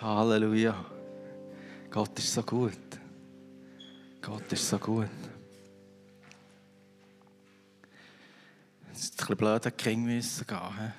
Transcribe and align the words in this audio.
Halleluja. 0.00 0.74
Gott 1.90 2.18
ist 2.18 2.32
so 2.32 2.42
gut. 2.42 2.72
Gott 4.22 4.50
ist 4.50 4.66
so 4.68 4.78
gut. 4.78 5.10
Es 8.92 9.00
ist 9.00 9.12
ein 9.12 9.16
bisschen 9.16 9.36
blöd, 9.36 9.64
dass 9.64 9.76
Kinder 9.76 10.10
müssen 10.12 10.46
gehen 10.46 10.92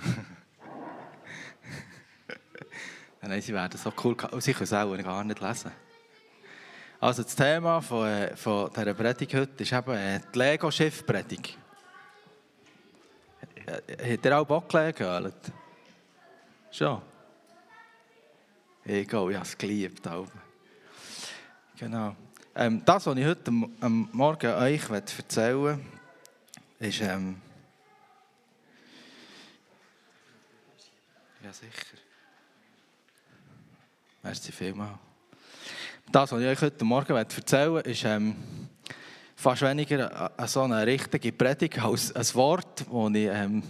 Nein, 3.22 3.40
sie 3.40 3.52
werden 3.52 3.78
so 3.78 3.92
cool. 4.02 4.16
Sie 4.40 4.52
können 4.52 4.64
es 4.64 4.72
auch 4.72 4.96
gar 4.96 5.22
nicht 5.22 5.40
lesen. 5.40 5.70
Also 6.98 7.22
das 7.22 7.36
Thema 7.36 7.80
von, 7.80 8.08
äh, 8.08 8.34
von 8.36 8.70
dieser 8.72 8.94
Predigt 8.94 9.34
heute 9.34 9.62
ist 9.62 9.72
eben 9.72 9.94
äh, 9.94 10.20
die 10.34 10.38
Lego-Schiff-Predigt. 10.38 11.56
Hat 13.66 14.24
ihr 14.24 14.38
auch 14.38 14.46
Bock 14.46 14.72
Lego 14.72 15.30
Schon? 16.70 17.02
Ich 18.90 19.12
habe 19.12 19.34
es 19.34 19.58
geliebt. 19.58 20.08
Genau. 21.78 22.16
Ähm, 22.54 22.82
das, 22.86 23.04
was 23.04 23.18
ich 23.18 23.24
heute 23.26 23.52
am 23.80 24.08
Morgen 24.12 24.46
euch 24.46 24.88
erzählen 24.88 25.62
will, 25.62 25.78
ist... 26.78 27.02
Ähm, 27.02 27.36
ja, 31.44 31.52
sicher. 31.52 31.98
Merci 34.22 34.52
vielmals. 34.52 34.98
Das, 36.10 36.32
was 36.32 36.40
ich 36.40 36.46
euch 36.46 36.62
heute 36.62 36.84
Morgen 36.86 37.14
erzählen 37.14 37.74
will, 37.74 37.82
ist 37.82 38.04
ähm, 38.04 38.36
fast 39.36 39.60
weniger 39.60 40.32
so 40.46 40.62
eine 40.62 40.86
richtige 40.86 41.30
Predigt 41.32 41.78
als 41.78 42.16
ein 42.16 42.34
Wort, 42.36 42.86
das 42.90 43.14
ich, 43.14 43.28
ähm, 43.28 43.62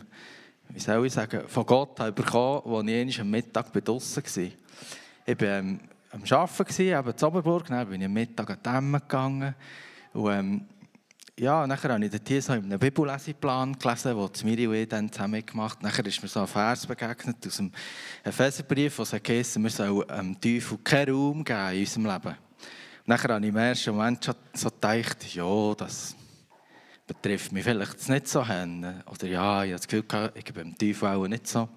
wie 0.68 0.78
soll 0.78 1.04
ich 1.04 1.12
sagen, 1.12 1.48
von 1.48 1.66
Gott 1.66 1.98
habe 1.98 2.12
bekommen 2.12 2.62
habe, 2.64 2.76
als 2.76 3.08
ich 3.08 3.20
am 3.20 3.30
Mittag 3.30 3.72
draußen 3.72 4.22
war. 4.22 4.67
Ich 5.28 5.38
war 5.42 5.58
ähm, 5.58 5.78
am 6.10 6.22
Arbeiten, 6.30 6.82
eben 6.82 7.10
in 7.10 7.24
Oberburg, 7.26 7.66
dann 7.66 7.86
bin 7.86 8.00
ich 8.00 8.06
am 8.06 8.14
Mittag 8.14 8.48
an 8.48 8.56
die 8.56 8.62
Dämme 8.62 8.98
gegangen. 8.98 9.54
Und, 10.14 10.32
ähm, 10.32 10.66
ja, 11.38 11.66
nachher 11.66 11.92
habe 11.92 12.02
ich 12.02 12.10
dort 12.10 12.26
hier 12.26 12.40
so 12.40 12.54
in 12.54 12.64
einem 12.64 12.78
Bibelleseplan 12.78 13.78
gelesen, 13.78 14.16
den 14.16 14.48
Miri 14.48 14.66
und 14.66 14.74
ich 14.74 14.88
dann 14.88 15.12
zusammen 15.12 15.44
gemacht 15.44 15.76
haben. 15.76 15.86
Nachher 15.86 16.06
ist 16.06 16.22
mir 16.22 16.30
so 16.30 16.40
ein 16.40 16.46
Vers 16.46 16.86
begegnet 16.86 17.46
aus 17.46 17.58
dem 17.58 17.70
Epheserbrief, 18.24 18.98
es 19.00 19.12
heisst, 19.12 19.62
wir 19.62 19.68
sollen 19.68 20.08
dem 20.08 20.40
Teufel 20.40 20.78
keinen 20.78 21.14
Raum 21.14 21.44
geben 21.44 21.72
in 21.72 21.80
unserem 21.80 22.06
Leben. 22.06 22.28
Und 22.28 23.08
nachher 23.08 23.34
habe 23.34 23.44
ich 23.44 23.50
im 23.50 23.56
ersten 23.58 23.90
Moment 23.90 24.24
schon 24.24 24.34
so 24.54 24.70
gedacht, 24.70 25.34
ja, 25.34 25.74
das 25.74 26.16
betrifft 27.06 27.52
mich 27.52 27.64
vielleicht 27.64 28.08
nicht 28.08 28.28
so. 28.28 28.40
Oder 28.40 29.26
ja, 29.26 29.62
ich 29.62 29.72
habe 29.72 29.76
das 29.76 29.86
Gefühl, 29.86 30.32
ich 30.34 30.44
gebe 30.46 30.64
dem 30.64 30.78
Teufel 30.78 31.08
auch 31.08 31.28
nicht, 31.28 31.46
so, 31.46 31.68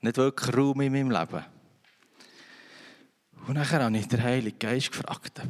nicht 0.00 0.16
wirklich 0.16 0.56
Raum 0.56 0.80
in 0.82 0.92
meinem 0.92 1.10
Leben. 1.10 1.44
Und 3.46 3.54
nachher 3.54 3.82
habe 3.82 3.96
ich 3.96 4.06
den 4.06 4.22
Heiligen 4.22 4.58
Geist 4.58 4.92
gefragt, 4.92 5.40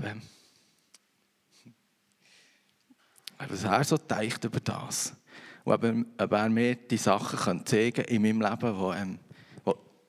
was 3.49 3.65
er 3.65 3.85
so 3.85 3.97
denkt 3.97 4.45
über 4.45 4.61
das. 4.61 5.15
Und 5.65 6.07
ob 6.19 6.33
er 6.33 6.49
mir 6.49 6.75
die 6.77 6.97
Sachen 6.97 7.67
zeigen 7.67 8.05
kann 8.05 8.05
in 8.07 8.23
meinem 8.23 8.41
Leben, 8.41 8.79
die, 8.79 8.99
ähm, 8.99 9.19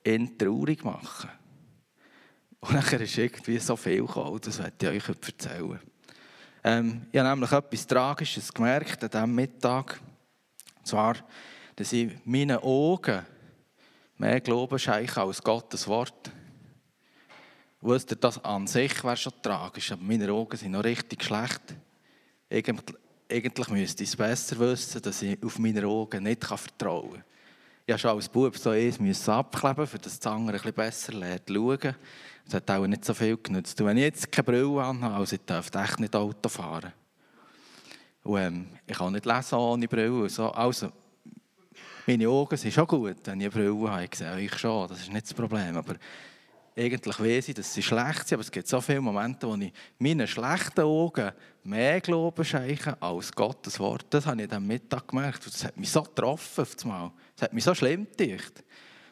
ihn 0.04 0.38
traurig 0.38 0.84
machen. 0.84 1.30
Und 2.60 2.72
nachher 2.72 3.00
ist 3.00 3.18
irgendwie 3.18 3.58
so 3.58 3.76
viel 3.76 4.06
gekommen, 4.06 4.40
das 4.40 4.58
werde 4.58 4.96
ich 4.96 5.08
euch 5.08 5.16
erzählen. 5.26 5.80
Ähm, 6.62 7.06
ich 7.12 7.18
habe 7.18 7.28
nämlich 7.28 7.52
etwas 7.52 7.86
Tragisches 7.86 8.52
gemerkt 8.52 9.04
an 9.04 9.10
diesem 9.10 9.34
Mittag. 9.34 10.00
Und 10.78 10.86
zwar, 10.86 11.16
dass 11.76 11.92
ich 11.92 12.12
meinen 12.24 12.56
Augen 12.58 13.26
mehr 14.16 14.40
Glauben 14.40 14.78
schenke 14.78 15.20
als 15.20 15.42
Gottes 15.42 15.86
Wort. 15.86 16.32
Wisst 17.84 18.10
ihr, 18.10 18.16
das 18.16 18.42
an 18.44 18.66
sich 18.66 19.04
wäre 19.04 19.16
schon 19.16 19.32
tragisch, 19.42 19.92
aber 19.92 20.02
meine 20.02 20.32
Augen 20.32 20.56
sind 20.56 20.72
noch 20.72 20.84
richtig 20.84 21.22
schlecht 21.22 21.74
eigentlich 23.34 23.68
müsste 23.68 24.02
ich 24.02 24.10
es 24.10 24.16
besser 24.16 24.58
wissen, 24.58 25.02
dass 25.02 25.22
ich 25.22 25.42
auf 25.42 25.58
meine 25.58 25.86
Augen 25.86 26.22
nicht 26.22 26.44
vertrauen 26.44 27.10
kann. 27.12 27.24
Ich 27.86 27.92
musste 27.92 28.08
schon 28.08 28.16
als 28.16 28.28
Bub 28.28 28.56
so 28.56 28.70
eins 28.70 29.28
abkleben, 29.28 29.86
damit 29.86 30.06
das 30.06 30.26
andere 30.26 30.60
ein 30.62 30.72
besser 30.72 31.12
lernt 31.12 31.42
schauen. 31.48 31.94
Das 32.44 32.54
hat 32.54 32.70
auch 32.70 32.86
nicht 32.86 33.04
so 33.04 33.14
viel 33.14 33.36
genutzt. 33.36 33.78
Und 33.80 33.86
wenn 33.86 33.96
ich 33.96 34.04
jetzt 34.04 34.32
keine 34.32 34.44
Brille 34.44 34.82
habe, 34.82 35.06
also 35.06 35.34
ich 35.34 35.42
darf 35.44 35.74
echt 35.74 36.00
nicht 36.00 36.14
Auto 36.14 36.48
fahren. 36.48 36.92
Und, 38.22 38.38
ähm, 38.38 38.66
ich 38.86 38.96
kann 38.96 39.12
nicht 39.12 39.26
lesen 39.26 39.54
ohne 39.56 39.88
Brille. 39.88 40.28
So. 40.28 40.50
Also, 40.50 40.92
meine 42.06 42.28
Augen 42.28 42.56
sind 42.56 42.72
schon 42.72 42.86
gut, 42.86 43.16
wenn 43.24 43.40
ich 43.40 43.46
eine 43.46 43.50
Brille 43.50 43.90
habe. 43.90 44.04
Ich 44.04 44.14
sehe 44.14 44.40
ich 44.40 44.58
schon, 44.58 44.88
das 44.88 45.00
ist 45.00 45.12
nicht 45.12 45.26
das 45.26 45.34
Problem. 45.34 45.76
Aber 45.76 45.94
eigentlich 46.76 47.20
weiß 47.20 47.48
ich, 47.48 47.54
dass 47.54 47.72
sie 47.72 47.82
schlecht 47.82 48.26
sind, 48.26 48.36
aber 48.36 48.42
es 48.42 48.50
gibt 48.50 48.66
so 48.66 48.80
viele 48.80 49.00
Momente, 49.00 49.46
wo 49.46 49.54
ich 49.54 49.72
meinen 49.98 50.26
schlechten 50.26 50.80
Augen 50.80 51.30
mehr 51.62 52.00
Glauben 52.00 52.44
schenke 52.44 53.00
als 53.00 53.32
Gottes 53.32 53.78
Wort. 53.78 54.06
Das 54.10 54.26
habe 54.26 54.42
ich 54.42 54.52
am 54.52 54.66
Mittag 54.66 55.06
gemerkt. 55.06 55.46
Das 55.46 55.64
hat 55.64 55.76
mich 55.76 55.90
so 55.90 56.02
getroffen 56.02 56.62
auf 56.62 56.76
einmal. 56.82 57.12
Das 57.36 57.44
hat 57.44 57.52
mich 57.52 57.62
so 57.62 57.74
schlimm 57.74 58.08
gedacht. 58.16 58.64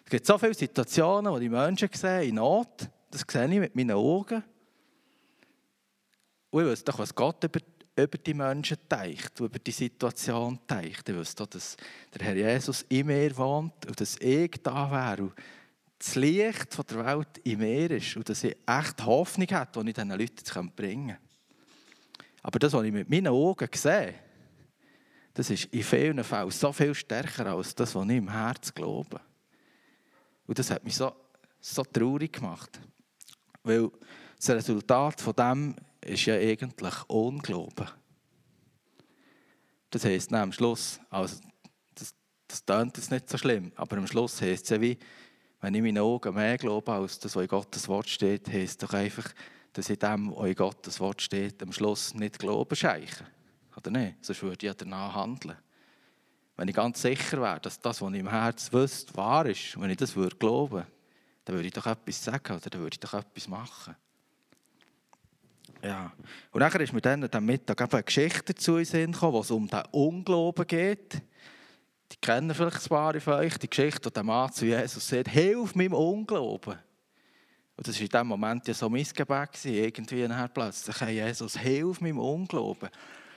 Es 0.04 0.10
gibt 0.10 0.26
so 0.26 0.36
viele 0.38 0.54
Situationen, 0.54 1.32
wo 1.32 1.38
die 1.38 1.48
Menschen 1.48 1.88
sehen, 1.92 2.30
in 2.30 2.34
Not. 2.34 2.88
Das 3.10 3.24
sehe 3.30 3.44
ich 3.44 3.60
mit 3.60 3.76
meinen 3.76 3.92
Augen. 3.92 4.42
Und 6.50 6.62
ich 6.62 6.68
weiß 6.68 6.84
doch, 6.84 6.98
was 6.98 7.14
Gott 7.14 7.44
über, 7.44 7.60
über 7.96 8.18
die 8.18 8.34
Menschen 8.34 8.76
denkt, 8.90 9.38
über 9.38 9.58
die 9.58 9.70
Situation 9.70 10.58
denkt. 10.68 11.08
Ich 11.08 11.16
weiß 11.16 11.36
doch, 11.36 11.46
dass 11.46 11.76
der 12.12 12.26
Herr 12.26 12.34
Jesus 12.34 12.84
in 12.88 13.06
mir 13.06 13.34
wohnt 13.36 13.86
und 13.86 14.00
dass 14.00 14.16
ich 14.18 14.50
da 14.62 14.90
wäre 14.90 15.32
das 16.04 16.16
Licht 16.16 16.90
der 16.90 17.04
Welt 17.06 17.38
in 17.44 17.58
mir 17.60 17.92
ist 17.92 18.16
und 18.16 18.28
dass 18.28 18.42
ich 18.42 18.56
echt 18.66 19.04
Hoffnung 19.06 19.46
habe, 19.52 19.84
die 19.84 19.90
ich 19.90 19.94
diesen 19.94 20.10
Leuten 20.10 20.72
bringen 20.74 21.08
kann. 21.08 21.18
Aber 22.42 22.58
das, 22.58 22.72
was 22.72 22.84
ich 22.84 22.92
mit 22.92 23.08
meinen 23.08 23.28
Augen 23.28 23.68
sehe, 23.72 24.14
das 25.32 25.48
ist 25.50 25.66
in 25.66 25.84
vielen 25.84 26.24
Fällen 26.24 26.50
so 26.50 26.72
viel 26.72 26.92
stärker 26.92 27.46
als 27.46 27.76
das, 27.76 27.94
was 27.94 28.04
ich 28.08 28.16
im 28.16 28.28
Herzen 28.28 28.74
glaube. 28.74 29.20
Und 30.46 30.58
das 30.58 30.72
hat 30.72 30.82
mich 30.82 30.96
so, 30.96 31.14
so 31.60 31.84
traurig 31.84 32.32
gemacht. 32.32 32.80
Weil 33.62 33.88
das 34.36 34.50
Resultat 34.50 35.20
von 35.20 35.34
dem 35.34 35.76
ist 36.00 36.26
ja 36.26 36.34
eigentlich 36.34 37.08
Unglauben. 37.08 37.88
Das 39.88 40.04
heisst, 40.04 40.32
am 40.32 40.52
Schluss, 40.52 40.98
also 41.10 41.40
das, 41.94 42.12
das 42.48 42.66
klingt 42.66 42.96
jetzt 42.96 43.12
nicht 43.12 43.30
so 43.30 43.38
schlimm, 43.38 43.70
aber 43.76 43.98
am 43.98 44.06
Schluss 44.08 44.40
heisst 44.42 44.64
es 44.64 44.70
ja 44.70 44.80
wie, 44.80 44.98
wenn 45.62 45.74
ich 45.74 45.78
in 45.78 45.84
meinen 45.84 45.98
Augen 45.98 46.34
mehr 46.34 46.58
glaube 46.58 46.92
als 46.92 47.20
das, 47.20 47.36
was 47.36 47.42
in 47.42 47.48
Gottes 47.48 47.86
Wort 47.86 48.08
steht, 48.08 48.48
heisst 48.48 48.82
doch 48.82 48.92
einfach, 48.92 49.32
dass 49.72 49.88
in 49.88 49.98
dem, 49.98 50.34
was 50.34 50.48
in 50.48 50.54
Gottes 50.56 50.98
Wort 50.98 51.22
steht, 51.22 51.62
am 51.62 51.72
Schluss 51.72 52.14
nicht 52.14 52.40
Glauben 52.40 52.74
scheichen. 52.74 53.26
Oder 53.76 53.90
nicht? 53.92 54.24
Sonst 54.24 54.42
würde 54.42 54.66
ich 54.66 54.74
danach 54.74 55.14
handeln. 55.14 55.56
Wenn 56.56 56.66
ich 56.66 56.74
ganz 56.74 57.00
sicher 57.00 57.40
wäre, 57.40 57.60
dass 57.60 57.80
das, 57.80 58.02
was 58.02 58.12
ich 58.12 58.18
im 58.18 58.28
Herzen 58.28 58.72
wüsste, 58.72 59.16
wahr 59.16 59.46
ist, 59.46 59.80
wenn 59.80 59.88
ich 59.88 59.96
das 59.96 60.16
würde 60.16 60.36
glauben, 60.36 60.84
dann 61.44 61.54
würde 61.54 61.68
ich 61.68 61.72
doch 61.72 61.86
etwas 61.86 62.22
sagen 62.22 62.56
oder 62.56 62.68
dann 62.68 62.80
würde 62.80 62.94
ich 62.94 63.00
doch 63.00 63.14
etwas 63.14 63.46
machen. 63.46 63.94
Ja. 65.80 66.12
Und 66.50 66.60
nachher 66.60 66.80
ist 66.80 66.92
mir 66.92 67.00
dann 67.00 67.28
am 67.32 67.46
Mittag 67.46 67.80
eine 67.80 68.02
Geschichte 68.02 68.54
zu 68.54 68.74
uns 68.74 68.90
gekommen, 68.90 69.32
wo 69.32 69.40
es 69.40 69.50
um 69.50 69.68
den 69.68 69.82
Unglauben 69.92 70.66
geht. 70.66 71.22
Die 72.12 72.16
kennen 72.20 72.54
vielleicht 72.54 72.82
ein 72.82 72.88
paar 72.88 73.20
von 73.20 73.34
euch, 73.34 73.56
die 73.56 73.70
Geschichte, 73.70 74.04
wo 74.04 74.10
der 74.10 74.22
Mann 74.22 74.52
zu 74.52 74.66
Jesus 74.66 75.08
sagt, 75.08 75.28
hilf 75.28 75.74
meinem 75.74 75.94
Unglauben. 75.94 76.78
Und 77.74 77.88
das 77.88 77.96
war 77.96 78.02
in 78.02 78.08
dem 78.08 78.26
Moment 78.26 78.68
ja 78.68 78.74
so 78.74 78.88
mein 78.90 79.04
Gebet, 79.04 79.64
irgendwie 79.64 80.28
nachher 80.28 80.48
plötzlich, 80.48 81.00
Jesus, 81.00 81.58
hilf 81.58 82.00
meinem 82.00 82.18
Unglauben. 82.18 82.90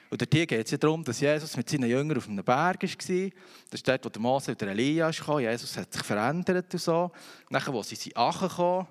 Und 0.09 0.27
hier 0.31 0.45
geht 0.45 0.65
es 0.65 0.71
ja 0.71 0.77
darum, 0.77 1.03
dass 1.03 1.19
Jesus 1.19 1.55
mit 1.57 1.69
seinen 1.69 1.89
Jüngern 1.89 2.17
auf 2.17 2.27
einem 2.27 2.43
Berg 2.43 2.83
war. 2.83 3.29
Das 3.69 3.79
ist 3.79 3.87
dort, 3.87 4.05
wo 4.05 4.09
der 4.09 4.21
Mose 4.21 4.51
und 4.51 4.61
der 4.61 4.69
Elia 4.69 5.11
kam. 5.11 5.39
Jesus 5.39 5.77
hat 5.77 5.91
sich 5.91 6.03
verändert 6.03 6.71
und 6.73 6.79
so. 6.79 7.11
Nachher, 7.49 7.73
wo 7.73 7.81
sie 7.81 7.95
sind 7.95 8.15
angekommen, 8.15 8.87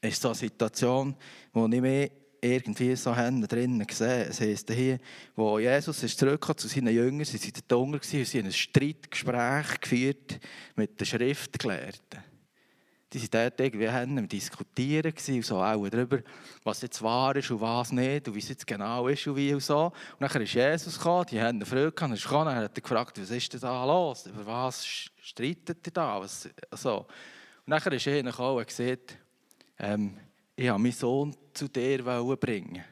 ist 0.00 0.20
so 0.20 0.28
eine 0.28 0.34
Situation, 0.34 1.16
wo 1.52 1.66
nicht 1.66 1.80
mehr 1.80 2.10
irgendwie 2.40 2.94
so 2.96 3.14
Hände 3.14 3.46
drinnen 3.46 3.86
gesehen. 3.86 4.28
Es 4.30 4.40
heisst 4.40 4.70
hier, 4.70 4.98
wo 5.34 5.58
Jesus 5.58 6.02
ist 6.02 6.18
zurückgekommen 6.18 6.58
zu 6.58 6.68
seinen 6.68 6.94
Jüngern, 6.94 7.24
sie 7.24 7.38
waren 7.38 7.78
unten 7.78 7.94
und 7.94 8.04
sie 8.04 8.38
haben 8.38 8.46
ein 8.46 8.52
Streitgespräch 8.52 9.80
geführt 9.80 10.38
mit 10.76 11.00
den 11.00 11.06
Schriftgelehrten. 11.06 12.24
Die 13.10 13.20
waren 13.20 13.28
dort 13.30 13.60
irgendwie 13.60 13.88
am 13.88 14.28
Diskutieren 14.28 15.14
und 15.28 15.44
so 15.44 15.62
auch 15.62 15.88
darüber, 15.88 16.18
was 16.62 16.82
jetzt 16.82 17.00
wahr 17.00 17.34
ist 17.36 17.50
und 17.50 17.60
was 17.62 17.90
nicht 17.90 18.28
und 18.28 18.34
wie 18.34 18.38
es 18.38 18.50
jetzt 18.50 18.66
genau 18.66 19.08
ist 19.08 19.26
und 19.26 19.36
wie 19.36 19.54
und 19.54 19.62
so. 19.62 19.86
Und 19.86 20.32
dann 20.32 20.42
ist 20.42 20.52
Jesus 20.52 20.98
gekommen, 20.98 21.24
die 21.30 21.40
haben 21.40 21.56
eine 21.56 21.64
Freude 21.64 21.90
gehabt, 21.90 22.12
er 22.12 22.14
ist 22.14 22.28
hat 22.30 22.74
gefragt, 22.74 23.18
was 23.18 23.30
ist 23.30 23.52
denn 23.54 23.60
da 23.60 23.84
los, 23.86 24.26
über 24.26 24.44
was 24.46 24.84
streitet 24.86 25.86
ihr 25.86 25.92
da? 25.92 26.20
Was, 26.20 26.50
so. 26.72 27.06
Und 27.64 27.70
dann 27.70 27.92
ist 27.92 28.06
er 28.06 28.22
gekommen 28.22 28.58
und 28.58 28.66
gesagt, 28.66 29.16
ähm, 29.78 30.18
ich 30.58 30.68
habe 30.68 30.78
meinen 30.80 30.92
Sohn 30.92 31.36
zu 31.54 31.68
dir 31.68 32.02
bringen 32.02 32.82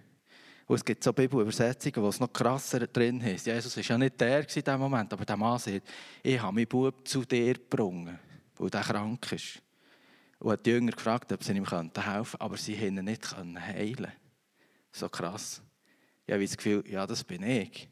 und 0.67 0.77
es 0.77 0.85
gibt 0.85 1.03
so 1.03 1.13
Bibelübersetzungen, 1.13 2.01
wo 2.01 2.09
es 2.09 2.21
noch 2.21 2.33
krasser 2.33 2.87
drin 2.87 3.21
ist. 3.21 3.47
Jesus 3.47 3.77
war 3.77 3.83
ja 3.85 3.99
nicht 3.99 4.21
der 4.21 4.41
in 4.41 4.47
diesem 4.47 4.81
Moment, 4.81 5.13
aber 5.13 5.25
der 5.25 5.37
Mann 5.37 5.59
sagt, 5.59 5.83
ich 6.23 6.41
habe 6.41 6.55
meinen 6.55 6.69
Bub 6.69 7.07
zu 7.07 7.25
dir 7.25 7.55
gebracht, 7.55 8.19
weil 8.57 8.71
er 8.71 8.83
krank 8.83 9.33
ist. 9.33 9.63
Und 10.39 10.53
hat 10.53 10.65
die 10.65 10.71
Jünger 10.71 10.93
gefragt, 10.93 11.33
ob 11.33 11.43
sie 11.43 11.53
ihm 11.53 11.69
helfen 11.69 11.93
könnten, 11.93 12.41
aber 12.41 12.57
sie 12.57 12.77
konnten 12.77 12.99
ihn 12.99 13.05
nicht 13.05 13.37
heilen. 13.37 14.13
So 14.93 15.09
krass. 15.09 15.61
Ich 16.25 16.33
habe 16.33 16.45
das 16.45 16.57
Gefühl, 16.57 16.85
ja, 16.89 17.05
das 17.05 17.25
bin 17.25 17.43
ich. 17.43 17.89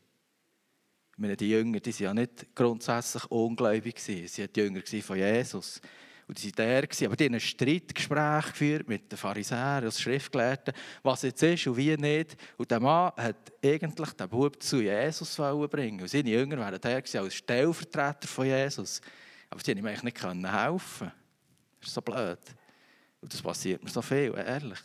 Meine, 1.16 1.36
die 1.36 1.50
Jünger 1.50 1.80
die 1.80 1.92
waren 1.92 2.04
ja 2.04 2.14
nicht 2.14 2.54
grundsätzlich 2.54 3.24
ungläubig. 3.30 3.98
Sie 3.98 4.24
waren 4.24 4.52
die 4.52 4.60
Jünger 4.60 4.82
von 5.02 5.16
Jesus. 5.16 5.80
Und 6.26 6.42
die 6.42 6.56
waren 6.56 6.88
der, 6.88 7.06
aber 7.06 7.16
die 7.16 7.24
haben 7.24 7.34
ein 7.34 7.40
Streitgespräch 7.40 8.46
geführt 8.46 8.88
mit 8.88 9.12
den 9.12 9.18
Pharisäern, 9.18 9.84
als 9.84 10.00
Schriftgelehrten, 10.00 10.72
was 11.02 11.22
jetzt 11.22 11.42
ist 11.42 11.66
und 11.66 11.76
wie 11.76 11.96
nicht. 11.96 12.36
Und 12.56 12.70
der 12.70 12.80
Mann 12.80 13.12
hat 13.16 13.52
eigentlich 13.62 14.12
den 14.12 14.28
Bub 14.28 14.62
zu 14.62 14.80
Jesus 14.80 15.36
bringen 15.36 16.00
Und 16.00 16.08
seine 16.08 16.30
Jünger 16.30 16.58
waren 16.58 16.80
der 16.80 16.80
als 17.20 17.34
Stellvertreter 17.34 18.26
von 18.26 18.46
Jesus. 18.46 19.02
Aber 19.50 19.60
sie 19.60 19.72
konnten 19.72 19.78
ihm 19.78 19.86
eigentlich 19.86 20.02
nicht 20.02 20.16
helfen. 20.22 21.12
Das 21.80 21.88
ist 21.88 21.94
so 21.94 22.00
blöd. 22.00 22.38
Und 23.20 23.32
das 23.32 23.42
passiert 23.42 23.82
mir 23.82 23.90
so 23.90 24.00
viel, 24.00 24.34
ehrlich. 24.36 24.80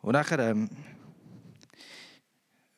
Und 0.00 0.12
nachher 0.12 0.38
ähm, 0.40 0.68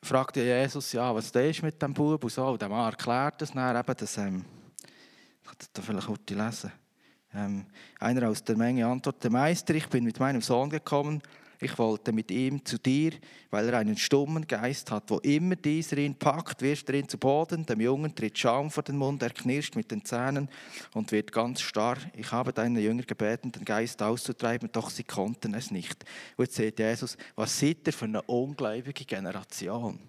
fragte 0.05 0.43
Jesus, 0.43 0.91
ja, 0.93 1.13
was 1.13 1.31
da 1.31 1.41
ist 1.41 1.63
mit 1.63 1.81
dem 1.81 1.93
Bub 1.93 2.23
und 2.23 2.29
so. 2.29 2.45
Und 2.45 2.61
der 2.61 2.69
Mann 2.69 2.91
erklärt 2.91 3.41
das 3.41 3.51
dann 3.51 3.75
eben, 3.75 3.95
dass, 3.97 4.17
ähm, 4.17 4.45
ich 5.41 5.47
kann 5.47 5.55
das 5.73 5.85
vielleicht 5.85 6.07
kurz 6.07 6.29
lesen. 6.29 6.71
Ähm, 7.33 7.65
einer 7.99 8.29
aus 8.29 8.43
der 8.43 8.55
Menge 8.55 8.85
antwortete, 8.85 9.29
Meister, 9.29 9.73
ich 9.75 9.87
bin 9.89 10.03
mit 10.03 10.19
meinem 10.19 10.41
Sohn 10.41 10.69
gekommen, 10.69 11.21
ich 11.65 11.77
wollte 11.77 12.11
mit 12.11 12.31
ihm 12.31 12.63
zu 12.63 12.77
dir, 12.77 13.11
weil 13.49 13.69
er 13.69 13.79
einen 13.79 13.97
stummen 13.97 14.47
Geist 14.47 14.91
hat. 14.91 15.09
Wo 15.09 15.17
immer 15.19 15.55
dieser 15.55 15.97
ihn 15.97 16.15
packt, 16.15 16.61
wirft 16.61 16.89
er 16.89 16.95
ihn 16.95 17.09
zu 17.09 17.17
Boden. 17.17 17.65
Dem 17.65 17.81
Jungen 17.81 18.15
tritt 18.15 18.37
Schaum 18.37 18.69
vor 18.69 18.83
den 18.83 18.97
Mund, 18.97 19.21
er 19.23 19.31
knirscht 19.31 19.75
mit 19.75 19.91
den 19.91 20.05
Zähnen 20.05 20.49
und 20.93 21.11
wird 21.11 21.31
ganz 21.31 21.61
starr. 21.61 21.97
Ich 22.13 22.31
habe 22.31 22.53
deine 22.53 22.79
Jünger 22.79 23.03
gebeten, 23.03 23.51
den 23.51 23.65
Geist 23.65 24.01
auszutreiben, 24.01 24.69
doch 24.71 24.89
sie 24.89 25.03
konnten 25.03 25.53
es 25.53 25.71
nicht. 25.71 26.05
Und 26.37 26.45
jetzt 26.45 26.55
sieht 26.55 26.79
Jesus, 26.79 27.17
was 27.35 27.59
seid 27.59 27.79
ihr 27.85 27.93
für 27.93 28.05
eine 28.05 28.21
ungläubige 28.21 29.03
Generation? 29.03 29.99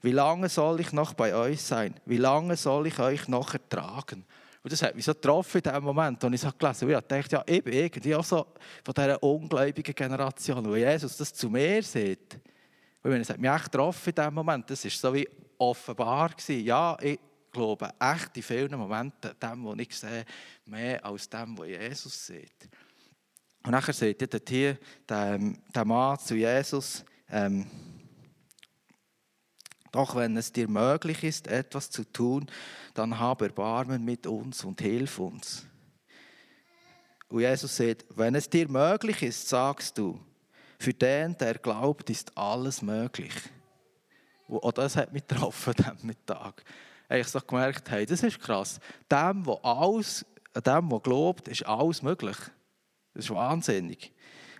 Wie 0.00 0.12
lange 0.12 0.48
soll 0.48 0.80
ich 0.80 0.92
noch 0.92 1.14
bei 1.14 1.34
euch 1.34 1.62
sein? 1.62 1.94
Wie 2.04 2.18
lange 2.18 2.56
soll 2.56 2.86
ich 2.86 2.98
euch 2.98 3.28
noch 3.28 3.54
ertragen? 3.54 4.24
Und 4.64 4.72
das 4.72 4.82
hat 4.82 4.96
mich 4.96 5.04
so 5.04 5.12
getroffen 5.12 5.60
in 5.62 5.72
dem 5.74 5.84
Moment, 5.84 6.24
als 6.24 6.34
ich 6.34 6.42
es 6.42 6.58
gelesen 6.58 6.88
habe. 6.88 6.98
Ich 6.98 7.06
dachte, 7.06 7.36
ja, 7.36 7.42
ich 7.46 7.62
bin 7.62 7.74
irgendwie 7.74 8.14
auch 8.14 8.24
so 8.24 8.46
von 8.82 8.94
dieser 8.94 9.22
ungläubigen 9.22 9.94
Generation, 9.94 10.64
wo 10.64 10.74
Jesus 10.74 11.18
das 11.18 11.34
zu 11.34 11.50
mir 11.50 11.82
sieht. 11.82 12.40
Und 13.02 13.12
es 13.12 13.28
hat 13.28 13.36
mich 13.36 13.50
echt 13.50 13.70
getroffen 13.70 14.08
in 14.08 14.14
dem 14.14 14.32
Moment. 14.32 14.70
Das 14.70 14.82
war 14.82 14.90
so 14.90 15.12
wie 15.12 15.28
offenbar. 15.58 16.30
Gewesen. 16.30 16.64
Ja, 16.64 16.96
ich 17.02 17.20
glaube 17.52 17.90
echt 18.00 18.34
in 18.38 18.42
vielen 18.42 18.78
Momenten 18.78 19.32
dem, 19.38 19.64
was 19.66 19.78
ich 19.80 19.94
sehe, 19.98 20.24
mehr 20.64 21.04
als 21.04 21.28
dem, 21.28 21.58
was 21.58 21.68
Jesus 21.68 22.26
sieht. 22.26 22.70
Und 23.64 23.70
nachher 23.70 23.92
hier 23.92 24.78
der, 25.06 25.38
der 25.38 25.84
Mann 25.84 26.18
zu 26.18 26.36
Jesus, 26.36 27.04
ähm, 27.30 27.66
doch 29.94 30.16
wenn 30.16 30.36
es 30.36 30.52
dir 30.52 30.68
möglich 30.68 31.22
ist, 31.22 31.46
etwas 31.46 31.88
zu 31.88 32.04
tun, 32.04 32.46
dann 32.94 33.20
hab 33.20 33.42
Erbarmen 33.42 34.04
mit 34.04 34.26
uns 34.26 34.64
und 34.64 34.80
hilf 34.80 35.20
uns. 35.20 35.66
Und 37.28 37.40
Jesus 37.40 37.76
sagt, 37.76 38.04
wenn 38.10 38.34
es 38.34 38.50
dir 38.50 38.68
möglich 38.68 39.22
ist, 39.22 39.48
sagst 39.48 39.96
du, 39.98 40.20
für 40.78 40.92
den, 40.92 41.36
der 41.38 41.54
glaubt, 41.54 42.10
ist 42.10 42.36
alles 42.36 42.82
möglich. 42.82 43.32
Und 44.48 44.62
auch 44.62 44.72
das 44.72 44.96
hat 44.96 45.12
mich 45.12 45.26
getroffen 45.28 45.74
am 45.84 45.96
Mittag. 46.02 46.64
Ich 47.08 47.28
so 47.28 47.40
gemerkt, 47.40 47.90
hey, 47.90 48.06
das 48.06 48.22
ist 48.22 48.40
krass. 48.40 48.80
Dem, 49.10 49.44
der 49.44 49.64
alles, 49.64 50.24
dem, 50.54 50.88
der 50.88 51.00
glaubt, 51.00 51.48
ist 51.48 51.66
alles 51.66 52.02
möglich. 52.02 52.36
Das 53.14 53.26
ist 53.26 53.30
wahnsinnig. 53.30 54.12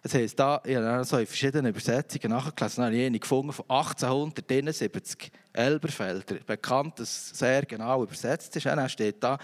Das 0.04 0.12
heisst, 0.12 0.38
da, 0.38 0.60
ich 0.66 0.76
habe 0.76 1.02
so 1.02 1.16
in 1.16 1.26
verschiedenen 1.26 1.70
Übersetzungen 1.70 2.30
nachgelesen, 2.36 2.82
da 2.82 2.86
habe 2.88 2.94
ich 2.94 3.06
eine 3.06 3.18
gefunden 3.18 3.54
von 3.54 3.64
1871, 3.70 5.32
Elberfelder, 5.54 6.34
bekannt, 6.46 7.00
dass 7.00 7.30
sehr 7.30 7.64
genau 7.64 8.02
übersetzt 8.02 8.54
ist. 8.54 8.66
Dann 8.66 8.86
steht 8.90 9.24
da, 9.24 9.38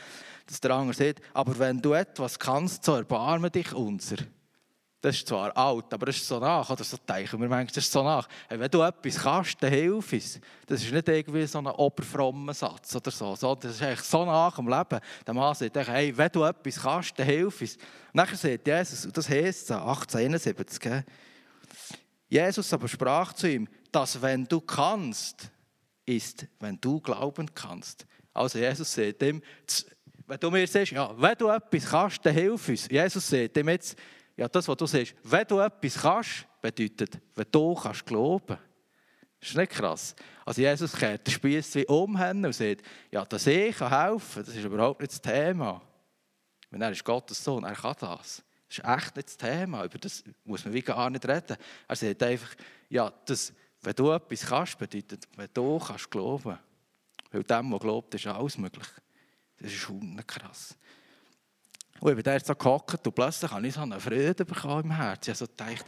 dass 0.46 0.60
der 0.60 0.72
andere 0.72 0.94
sagt, 0.94 1.22
aber 1.32 1.58
wenn 1.58 1.80
du 1.80 1.94
etwas 1.94 2.38
kannst, 2.38 2.84
so 2.84 2.94
erbarme 2.94 3.50
dich 3.50 3.72
unser. 3.72 4.16
Das 5.02 5.16
ist 5.16 5.26
zwar 5.26 5.56
alt, 5.56 5.94
aber 5.94 6.06
das 6.06 6.16
ist 6.16 6.28
so 6.28 6.38
nach, 6.38 6.68
oder 6.68 6.84
so 6.84 6.98
denken 6.98 7.40
wir 7.40 7.48
manchmal, 7.48 7.74
das 7.74 7.84
ist 7.84 7.92
so 7.92 8.02
nach. 8.02 8.28
Hey, 8.48 8.60
wenn 8.60 8.70
du 8.70 8.82
etwas 8.82 9.16
kannst, 9.16 9.62
dann 9.62 9.72
hilf 9.72 10.12
es. 10.12 10.38
Das 10.66 10.82
ist 10.82 10.92
nicht 10.92 11.08
irgendwie 11.08 11.46
so 11.46 11.58
ein 11.58 11.66
oberfrommer 11.68 12.52
Satz 12.52 12.94
oder 12.94 13.10
so. 13.10 13.34
Das 13.34 13.76
ist 13.76 13.82
eigentlich 13.82 14.00
so 14.00 14.26
nach 14.26 14.54
dem 14.56 14.68
Leben. 14.68 15.00
Der 15.26 15.34
Mann 15.34 15.54
sagt, 15.54 15.74
hey, 15.74 16.14
wenn 16.14 16.30
du 16.30 16.44
etwas 16.44 16.82
kannst, 16.82 17.18
dann 17.18 17.24
hilf 17.24 17.62
es. 17.62 17.78
Dann 18.12 18.26
sagt 18.26 18.66
Jesus, 18.66 19.06
und 19.06 19.16
das 19.16 19.28
heisst 19.30 19.68
so, 19.68 19.74
1871, 19.74 21.04
Jesus 22.28 22.72
aber 22.72 22.86
sprach 22.86 23.32
zu 23.32 23.50
ihm, 23.50 23.68
dass 23.90 24.20
wenn 24.20 24.44
du 24.44 24.60
kannst, 24.60 25.50
ist, 26.04 26.46
wenn 26.58 26.78
du 26.78 27.00
glauben 27.00 27.52
kannst. 27.54 28.06
Also 28.34 28.58
Jesus 28.58 28.92
sagt 28.92 29.22
ihm, 29.22 29.42
wenn 30.26 30.38
du 30.38 30.50
mir 30.50 30.66
sagst, 30.66 30.92
ja, 30.92 31.10
wenn 31.16 31.34
du 31.36 31.48
etwas 31.48 31.86
kannst, 31.86 32.24
dann 32.24 32.34
hilf 32.34 32.68
uns. 32.68 32.86
Jesus 32.88 33.28
sagt 33.28 33.56
ihm 33.56 33.68
jetzt, 33.68 33.96
ja, 34.40 34.48
das, 34.48 34.66
was 34.66 34.76
du 34.78 34.86
siehst, 34.86 35.14
wenn 35.24 35.46
du 35.46 35.60
etwas 35.60 36.00
kannst, 36.00 36.46
bedeutet, 36.62 37.20
wenn 37.34 37.46
du 37.52 37.74
kannst 37.74 38.06
glauben. 38.06 38.56
Das 39.38 39.50
ist 39.50 39.54
nicht 39.54 39.72
krass. 39.72 40.16
Also 40.46 40.62
Jesus 40.62 40.94
kehrt 40.94 41.26
den 41.26 41.34
Spieß 41.34 41.74
wie 41.74 41.86
um 41.86 42.14
und 42.14 42.54
sagt, 42.54 42.80
ja, 43.10 43.22
dass 43.26 43.46
ich 43.46 43.78
helfen 43.78 43.88
kann, 43.90 44.44
das 44.46 44.56
ist 44.56 44.64
überhaupt 44.64 45.02
nicht 45.02 45.12
das 45.12 45.20
Thema. 45.20 45.82
Wenn 46.70 46.80
er 46.80 46.90
ist 46.90 47.04
Gottes 47.04 47.44
Sohn, 47.44 47.64
er 47.64 47.74
kann 47.74 47.94
das. 48.00 48.42
Das 48.66 48.78
ist 48.78 48.84
echt 48.84 49.16
nicht 49.16 49.28
das 49.28 49.36
Thema, 49.36 49.84
über 49.84 49.98
das 49.98 50.24
muss 50.44 50.64
man 50.64 50.72
wie 50.72 50.80
gar 50.80 51.10
nicht 51.10 51.28
reden. 51.28 51.58
Er 51.86 51.96
sagt 51.96 52.22
einfach, 52.22 52.54
ja, 52.88 53.12
das, 53.26 53.52
wenn 53.82 53.94
du 53.94 54.10
etwas 54.10 54.46
kannst, 54.46 54.78
bedeutet, 54.78 55.28
wenn 55.36 55.50
du 55.52 55.78
kannst 55.78 56.10
glauben. 56.10 56.58
Weil 57.30 57.42
dem, 57.42 57.70
der 57.70 57.78
glaubt, 57.78 58.14
ist 58.14 58.26
alles 58.26 58.56
möglich. 58.56 58.88
Das 59.58 59.70
ist 59.70 59.86
krass. 60.26 60.78
Und 62.00 62.08
ich 62.08 62.16
bin 62.16 62.24
da 62.24 62.40
so 62.40 62.54
gehockt 62.54 63.06
und 63.06 63.14
plötzlich 63.14 63.50
habe 63.50 63.66
ich 63.66 63.74
so 63.74 63.82
eine 63.82 64.00
Freude 64.00 64.44
bekommen 64.46 64.84
im 64.84 64.90
Herzen. 64.90 65.20
Ich 65.22 65.28
habe 65.28 65.36
so 65.36 65.46
gedacht, 65.46 65.84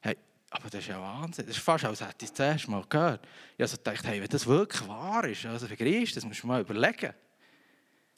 hey, 0.00 0.16
aber 0.48 0.70
das 0.70 0.80
ist 0.80 0.86
ja 0.86 1.00
Wahnsinn. 1.00 1.44
Das 1.44 1.56
ist 1.56 1.62
fast, 1.62 1.84
als 1.84 2.00
hätte 2.00 2.24
ich 2.24 2.30
das 2.30 2.38
erste 2.38 2.70
Mal 2.70 2.84
gehört. 2.88 3.26
Ich 3.56 3.62
habe 3.62 3.68
so 3.68 3.76
gedacht, 3.76 4.06
hey, 4.06 4.20
wenn 4.20 4.28
das 4.28 4.46
wirklich 4.46 4.86
wahr 4.86 5.24
ist, 5.24 5.44
also 5.44 5.66
für 5.66 5.76
Christus, 5.76 6.14
das 6.14 6.24
musst 6.24 6.44
du 6.44 6.46
mal 6.46 6.60
überlegen. 6.60 7.12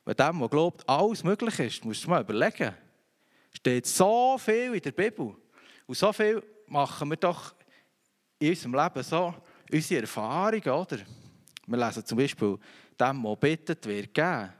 Wenn 0.04 0.14
dem, 0.14 0.38
der 0.38 0.48
glaubt, 0.48 0.86
alles 0.86 1.24
möglich 1.24 1.58
ist, 1.58 1.84
musst 1.86 2.04
du 2.04 2.10
mal 2.10 2.20
überlegen. 2.20 2.74
Es 3.50 3.56
steht 3.56 3.86
so 3.86 4.36
viel 4.36 4.74
in 4.74 4.82
der 4.82 4.92
Bibel. 4.92 5.34
Und 5.86 5.96
so 5.96 6.12
viel 6.12 6.42
machen 6.66 7.08
wir 7.08 7.16
doch 7.16 7.54
in 8.38 8.50
unserem 8.50 8.74
Leben 8.74 9.02
so, 9.02 9.34
unsere 9.72 10.02
Erfahrungen, 10.02 10.68
oder? 10.68 10.98
Wir 11.66 11.78
lesen 11.78 12.04
zum 12.04 12.18
Beispiel, 12.18 12.58
dem, 13.00 13.22
der 13.22 13.36
bittet, 13.36 13.86
wird 13.86 14.12
geben 14.12 14.52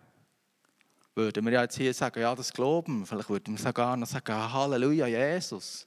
würden 1.19 1.45
wir 1.45 1.61
jetzt 1.61 1.77
hier 1.77 1.93
sagen, 1.93 2.21
ja, 2.21 2.35
das 2.35 2.53
glauben. 2.53 3.05
Vielleicht 3.05 3.29
würden 3.29 3.57
wir 3.57 3.63
sogar 3.63 3.97
noch 3.97 4.07
sagen, 4.07 4.53
Halleluja, 4.53 5.07
Jesus. 5.07 5.87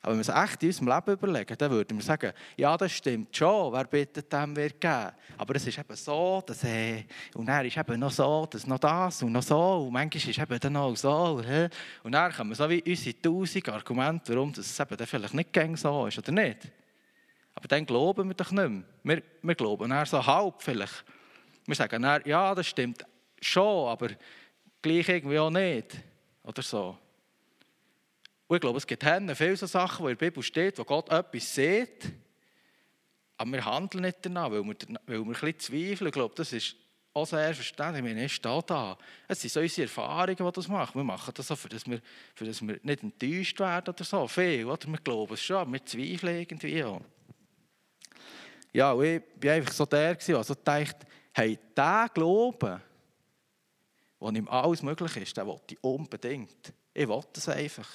Aber 0.00 0.12
wenn 0.12 0.24
wir 0.24 0.34
es 0.34 0.50
echt 0.50 0.62
in 0.62 0.68
unserem 0.68 0.88
Leben 0.88 1.12
überlegen, 1.12 1.58
dann 1.58 1.70
würden 1.70 1.98
wir 1.98 2.04
sagen, 2.04 2.32
ja, 2.56 2.76
das 2.76 2.92
stimmt 2.92 3.36
schon, 3.36 3.72
wer 3.72 3.84
bittet, 3.84 4.32
dem 4.32 4.56
wird 4.56 4.80
geben. 4.80 5.10
Aber 5.36 5.54
es 5.56 5.66
ist 5.66 5.76
eben 5.76 5.96
so, 5.96 6.42
dass, 6.46 6.64
äh, 6.64 7.04
und 7.34 7.46
dann 7.46 7.66
ist 7.66 7.76
eben 7.76 8.00
noch 8.00 8.10
so, 8.10 8.46
dass 8.46 8.66
noch 8.66 8.78
das 8.78 9.22
und 9.22 9.32
noch 9.32 9.42
so, 9.42 9.84
und 9.86 9.92
manchmal 9.92 10.16
ist 10.16 10.28
es 10.28 10.38
eben 10.38 10.60
dann 10.60 10.72
noch 10.72 10.96
so. 10.96 11.40
Äh. 11.40 11.68
Und 12.04 12.12
dann 12.12 12.32
kommen 12.32 12.54
so 12.54 12.70
wie 12.70 12.82
unsere 12.86 13.20
tausend 13.20 13.68
Argumente, 13.68 14.34
warum 14.34 14.52
das 14.52 14.80
eben 14.80 14.96
dann 14.96 15.06
vielleicht 15.06 15.34
nicht 15.34 15.52
gäng 15.52 15.76
so 15.76 16.06
ist, 16.06 16.18
oder 16.18 16.32
nicht? 16.32 16.70
Aber 17.54 17.68
dann 17.68 17.84
glauben 17.84 18.28
wir 18.28 18.34
doch 18.34 18.52
nicht 18.52 18.68
mehr. 18.68 18.82
Wir, 19.02 19.22
wir 19.42 19.54
glauben 19.56 19.90
dann 19.90 20.06
so 20.06 20.24
halb 20.24 20.62
vielleicht. 20.62 21.04
Wir 21.66 21.74
sagen 21.74 22.00
dann, 22.00 22.22
ja, 22.24 22.54
das 22.54 22.68
stimmt 22.68 23.04
schon, 23.40 23.88
aber 23.88 24.08
gleich 24.82 25.08
irgendwie 25.08 25.38
auch 25.38 25.50
nicht. 25.50 25.96
Oder 26.42 26.62
so. 26.62 26.98
Und 28.46 28.56
ich 28.56 28.60
glaube, 28.60 28.78
es 28.78 28.86
gibt 28.86 29.04
viele 29.04 29.56
so 29.56 29.66
Sachen, 29.66 30.04
wo 30.04 30.08
in 30.08 30.16
der 30.16 30.26
Bibel 30.26 30.42
steht, 30.42 30.78
wo 30.78 30.84
Gott 30.84 31.10
etwas 31.10 31.54
sieht, 31.54 32.10
aber 33.36 33.52
wir 33.52 33.64
handeln 33.64 34.02
nicht 34.02 34.18
danach, 34.22 34.50
weil 34.50 34.64
wir, 34.64 34.74
weil 35.06 35.18
wir 35.18 35.18
ein 35.18 35.28
bisschen 35.28 35.58
zweifeln. 35.58 36.08
Ich 36.08 36.12
glaube, 36.12 36.34
das 36.34 36.52
ist 36.52 36.74
auch 37.14 37.26
sehr 37.26 37.54
verständlich. 37.54 38.04
Wir 38.04 38.28
sind 38.28 38.70
da. 38.70 38.98
Es 39.28 39.40
sind 39.40 39.52
so 39.52 39.60
unsere 39.60 39.82
Erfahrungen, 39.82 40.36
die 40.36 40.52
das 40.52 40.68
machen. 40.68 40.94
Wir 40.96 41.04
machen 41.04 41.32
das 41.34 41.46
so, 41.46 41.54
für 41.54 41.68
das 41.68 41.86
wir, 41.86 42.00
für 42.34 42.44
das 42.44 42.60
wir 42.60 42.80
nicht 42.82 43.02
enttäuscht 43.02 43.60
werden 43.60 43.94
oder 43.94 44.04
so. 44.04 44.26
Viel, 44.26 44.64
oder? 44.64 44.88
Wir 44.88 44.98
glauben 44.98 45.34
es 45.34 45.42
schon, 45.42 45.56
aber 45.56 45.72
wir 45.72 45.86
zweifeln 45.86 46.40
irgendwie 46.40 46.82
auch. 46.82 47.00
Ja, 48.72 48.92
und 48.92 49.04
ich 49.04 49.22
war 49.40 49.52
einfach 49.52 49.72
so 49.72 49.86
der, 49.86 50.14
der 50.14 50.36
also 50.36 50.54
dachte, 50.54 51.06
hey, 51.32 51.58
dieser 51.76 52.08
Glauben, 52.12 52.80
wo 54.18 54.30
ihm 54.30 54.48
alles 54.48 54.82
möglich 54.82 55.16
ist, 55.16 55.36
den 55.36 55.46
will 55.46 55.60
ich 55.70 55.82
unbedingt. 55.82 56.72
Ich 56.92 57.08
will 57.08 57.22
das 57.32 57.48
einfach. 57.48 57.88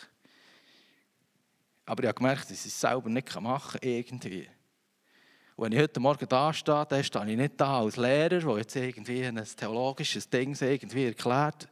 Aber 1.85 2.03
ich 2.03 2.07
habe 2.07 2.17
gemerkt, 2.17 2.49
dass 2.49 2.65
ich 2.65 2.71
es 2.71 2.79
selber 2.79 3.09
nicht 3.09 3.41
machen 3.41 3.79
kann, 3.79 3.89
irgendwie. 3.89 4.47
Und 5.55 5.65
wenn 5.65 5.73
ich 5.73 5.79
heute 5.79 5.99
Morgen 5.99 6.27
da 6.27 6.53
stehe, 6.53 6.85
dann 6.85 7.03
stehe 7.03 7.29
ich 7.29 7.37
nicht 7.37 7.59
da 7.59 7.81
als 7.81 7.97
Lehrer, 7.97 8.39
der 8.39 8.57
jetzt 8.57 8.75
irgendwie 8.75 9.25
ein 9.25 9.43
theologisches 9.43 10.29
Ding 10.29 10.57
irgendwie 10.59 11.05
erklärt. 11.05 11.67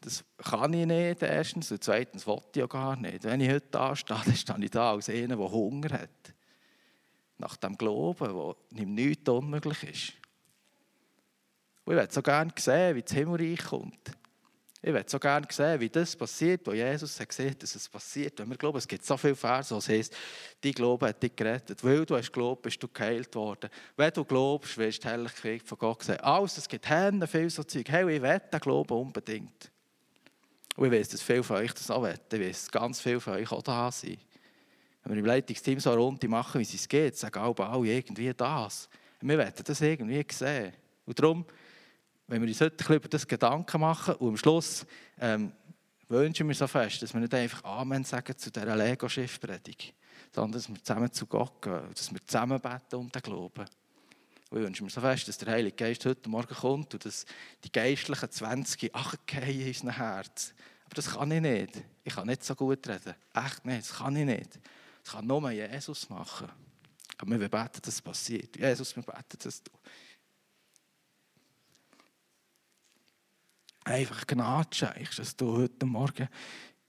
Das 0.00 0.24
kann 0.38 0.72
ich 0.72 0.86
nicht, 0.86 1.22
erstens. 1.22 1.70
Und 1.70 1.84
zweitens 1.84 2.26
wollte 2.26 2.48
ich 2.54 2.56
ja 2.56 2.66
gar 2.66 2.96
nicht. 2.96 3.24
Wenn 3.24 3.40
ich 3.40 3.50
heute 3.50 3.68
da 3.70 3.94
stehe, 3.94 4.20
dann 4.24 4.34
stehe 4.34 4.64
ich 4.64 4.70
da 4.70 4.92
als 4.92 5.08
einer, 5.08 5.36
der 5.36 5.50
Hunger 5.50 5.90
hat. 5.90 6.34
Nach 7.38 7.56
dem 7.56 7.76
Glauben, 7.76 8.54
der 8.70 8.82
ihm 8.82 8.94
nichts 8.94 9.28
unmöglich 9.28 9.82
ist. 9.84 10.23
Und 11.84 11.92
ich 11.94 11.98
würde 11.98 12.12
so 12.12 12.22
gerne 12.22 12.52
sehen, 12.56 12.96
wie 12.96 13.02
das 13.02 13.12
Himmelreich 13.12 13.64
kommt. 13.64 14.10
Ich 14.86 14.92
würde 14.92 15.08
so 15.08 15.18
gerne 15.18 15.46
sehen, 15.50 15.80
wie 15.80 15.88
das 15.88 16.14
passiert, 16.14 16.66
wo 16.66 16.72
Jesus 16.72 17.18
hat 17.18 17.30
gesehen 17.30 17.56
dass 17.58 17.74
es 17.74 17.88
passiert. 17.88 18.38
Wenn 18.38 18.50
wir 18.50 18.56
glauben, 18.58 18.76
es 18.76 18.86
gibt 18.86 19.02
so 19.02 19.16
viele 19.16 19.34
Verse, 19.34 19.74
es 19.74 19.88
heißt, 19.88 20.14
dein 20.60 20.72
Glaube 20.72 21.08
hat 21.08 21.22
dich 21.22 21.34
gerettet. 21.34 21.82
Weil 21.82 22.04
du 22.04 22.16
hast 22.16 22.30
geglaubt, 22.30 22.60
bist 22.60 22.82
du 22.82 22.88
geheilt 22.88 23.34
worden. 23.34 23.70
Wenn 23.96 24.12
du 24.12 24.24
glaubst, 24.26 24.76
wirst 24.76 24.98
du 24.98 25.02
die 25.02 25.08
Herrlichkeit 25.08 25.62
von 25.62 25.78
Gott 25.78 26.02
sehen. 26.02 26.20
Alles, 26.20 26.58
es 26.58 26.68
gibt 26.68 26.86
Hände, 26.86 27.26
viel 27.26 27.48
so 27.48 27.64
Zeug. 27.64 27.88
Hey, 27.88 28.14
ich 28.14 28.20
will 28.20 28.40
den 28.52 28.60
Glauben 28.60 28.92
unbedingt. 28.92 29.70
Und 30.76 30.86
ich 30.86 30.92
weiß, 30.92 31.08
dass 31.08 31.22
viele 31.22 31.42
von 31.42 31.56
euch 31.56 31.72
das 31.72 31.90
auch 31.90 32.02
wollen. 32.02 32.18
Ich 32.30 32.40
weiß, 32.40 32.64
dass 32.64 32.70
ganz 32.70 33.00
viele 33.00 33.20
von 33.20 33.34
euch 33.34 33.50
auch 33.52 33.62
da 33.62 33.90
sind. 33.90 34.18
Wenn 35.02 35.14
wir 35.14 35.20
im 35.20 35.26
Leitungsteam 35.26 35.80
so 35.80 35.94
Runde 35.94 36.28
machen, 36.28 36.60
wie 36.60 36.64
es 36.64 36.88
geht, 36.88 37.16
sagen 37.16 37.38
alle 37.38 37.86
irgendwie 37.86 38.34
das. 38.34 38.90
Wir 39.22 39.38
wollen 39.38 39.52
das 39.64 39.80
irgendwie 39.80 40.26
sehen. 40.30 40.74
Und 41.06 41.18
darum, 41.18 41.46
wenn 42.26 42.40
wir 42.40 42.48
uns 42.48 42.60
heute 42.60 42.94
über 42.94 43.08
das 43.08 43.26
Gedanken 43.26 43.80
machen 43.80 44.14
und 44.16 44.28
am 44.28 44.36
Schluss 44.36 44.86
ähm, 45.20 45.52
wünschen 46.08 46.48
wir 46.48 46.54
so 46.54 46.66
fest, 46.66 47.02
dass 47.02 47.12
wir 47.12 47.20
nicht 47.20 47.34
einfach 47.34 47.62
Amen 47.64 48.04
sagen 48.04 48.36
zu 48.36 48.50
dieser 48.50 48.76
Lego-Schiffpredigt, 48.76 49.94
sondern 50.32 50.52
dass 50.52 50.68
wir 50.68 50.82
zusammen 50.82 51.12
zu 51.12 51.26
Gott 51.26 51.60
gehen, 51.60 51.82
dass 51.94 52.12
wir 52.12 52.26
zusammen 52.26 52.60
beten 52.60 52.96
um 52.96 53.10
den 53.10 53.22
Glauben. 53.22 53.64
Und 54.50 54.58
ich 54.58 54.66
wünsche 54.66 54.84
mir 54.84 54.90
so 54.90 55.00
fest, 55.00 55.28
dass 55.28 55.38
der 55.38 55.52
Heilige 55.52 55.76
Geist 55.76 56.04
heute 56.06 56.28
Morgen 56.28 56.54
kommt 56.54 56.94
und 56.94 57.04
dass 57.04 57.26
die 57.64 57.72
geistlichen 57.72 58.30
20 58.30 58.94
achgehen 58.94 59.60
in 59.60 59.68
unser 59.68 59.96
Herz. 59.96 60.54
Aber 60.84 60.94
das 60.94 61.10
kann 61.10 61.30
ich 61.30 61.40
nicht. 61.40 61.82
Ich 62.04 62.14
kann 62.14 62.26
nicht 62.26 62.44
so 62.44 62.54
gut 62.54 62.86
reden. 62.86 63.14
Echt 63.34 63.64
nicht, 63.64 63.90
das 63.90 63.98
kann 63.98 64.16
ich 64.16 64.24
nicht. 64.24 64.60
Das 65.02 65.12
kann 65.12 65.26
nur 65.26 65.50
Jesus 65.50 66.08
machen. 66.08 66.48
Aber 67.18 67.40
wir 67.40 67.48
beten, 67.48 67.80
dass 67.82 67.94
es 67.94 68.02
passiert. 68.02 68.56
Jesus, 68.56 68.94
wir 68.96 69.02
beten, 69.02 69.38
dass 69.42 69.62
du 69.62 69.70
einfach 73.84 74.26
Gnade 74.26 74.68
schenkst, 74.72 75.18
dass 75.18 75.36
du 75.36 75.56
heute 75.56 75.86
Morgen 75.86 76.28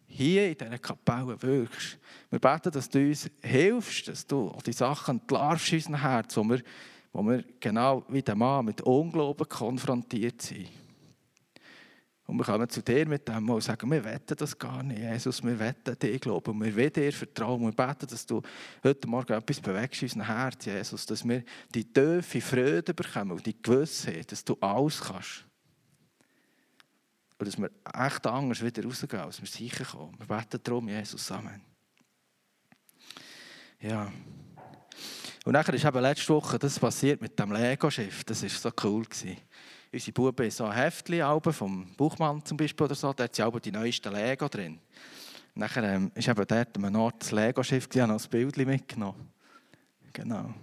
hier 0.08 0.50
in 0.50 0.58
dieser 0.58 0.80
Kapelle 0.80 1.42
wirkst. 1.42 1.98
Wir 2.30 2.40
beten, 2.40 2.72
dass 2.72 2.90
du 2.90 3.00
uns 3.00 3.30
hilfst, 3.42 4.08
dass 4.08 4.26
du 4.26 4.56
die 4.66 4.74
Sachen 4.74 5.20
entlarvst 5.20 5.74
in 5.74 5.78
unserem 5.78 6.02
Herz, 6.02 6.38
wo 6.38 6.44
wir, 6.44 6.62
wo 7.12 7.24
wir 7.24 7.44
genau 7.60 8.04
wie 8.08 8.22
der 8.22 8.36
Mann 8.36 8.66
mit 8.66 8.82
Unglauben 8.82 9.48
konfrontiert 9.48 10.42
sind. 10.42 10.70
Und 12.28 12.38
wir 12.38 12.46
kommen 12.46 12.68
zu 12.68 12.82
dir 12.82 13.08
mit 13.08 13.28
dem 13.28 13.48
und 13.48 13.62
sagen, 13.62 13.92
wir 13.92 14.04
wetten 14.04 14.36
das 14.36 14.58
gar 14.58 14.82
nicht, 14.82 15.00
Jesus, 15.00 15.44
wir 15.44 15.60
wetten 15.60 15.96
dir 16.00 16.18
glauben 16.18 16.60
wir 16.60 16.76
wollen 16.76 16.92
dir 16.92 17.14
vertrauen. 17.14 17.62
Wir 17.62 17.72
beten, 17.72 18.08
dass 18.08 18.26
du 18.26 18.42
heute 18.84 19.08
Morgen 19.08 19.34
etwas 19.34 19.60
bewegst 19.60 20.02
in 20.02 20.08
unserem 20.08 20.26
Herz, 20.26 20.66
Jesus, 20.66 21.06
dass 21.06 21.28
wir 21.28 21.44
die 21.74 21.84
tiefe 21.84 22.42
Freude 22.42 22.96
bekommen 22.96 23.32
und 23.32 23.46
die 23.46 23.62
Gewissheit, 23.62 24.32
dass 24.32 24.44
du 24.44 24.58
alles 24.60 25.02
kannst. 25.02 25.46
Und 27.38 27.48
dass 27.48 27.58
wir 27.58 27.70
echt 27.94 28.28
anders 28.28 28.64
wieder 28.64 28.84
rausgehen, 28.84 29.22
als 29.22 29.42
wir 29.42 29.48
sicher 29.48 29.84
kommen. 29.84 30.18
Wir 30.18 30.26
beten 30.26 30.60
darum, 30.64 30.88
Jesus, 30.88 31.32
Amen. 31.32 31.62
Ja. 33.82 34.12
Und 35.44 35.54
dann 35.54 35.66
ist 35.66 35.86
eben 35.86 36.02
letzte 36.02 36.34
Woche 36.34 36.58
das 36.58 36.80
passiert 36.80 37.22
mit 37.22 37.38
dem 37.38 37.52
Lego-Schiff. 37.52 38.24
Das 38.24 38.42
war 38.42 38.50
so 38.50 38.72
cool. 38.84 39.06
Unsere 39.92 40.12
Buben 40.12 40.46
haben 40.46 40.52
so 40.52 40.66
ein 40.66 40.76
Heftchen 40.76 41.42
vom 41.54 41.96
Buchmann 41.96 42.44
zum 42.44 42.58
Beispiel 42.58 42.86
oder 42.86 42.96
so, 42.96 43.14
da 43.14 43.26
hat 43.26 43.36
sie 43.36 43.62
die 43.62 43.72
neuesten 43.72 44.12
Lego 44.14 44.48
drin. 44.48 44.80
Und 45.54 45.76
dann 45.76 45.84
ähm, 45.84 46.12
ist 46.16 46.28
eben 46.28 46.46
dort 46.48 46.78
an 46.78 46.96
Ort 46.96 47.22
das 47.22 47.32
Lego-Schiff, 47.32 47.88
ich 47.94 48.02
habe 48.02 48.12
noch 48.12 48.24
ein 48.24 48.30
Bild 48.30 48.58
mitgenommen. 48.58 49.30
Genau. 50.12 50.54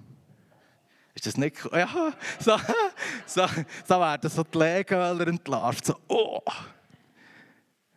Ist 1.14 1.26
das 1.26 1.37
nicht 1.37 1.64
cool? 1.64 1.71
Ja, 1.78 2.12
so, 2.38 2.59
so, 3.26 3.47
so 3.87 4.00
werden 4.00 4.31
so 4.31 4.42
die 4.42 4.59
Legöler 4.59 5.26
entlarvt. 5.26 5.87
So, 5.87 5.97
oh. 6.09 6.40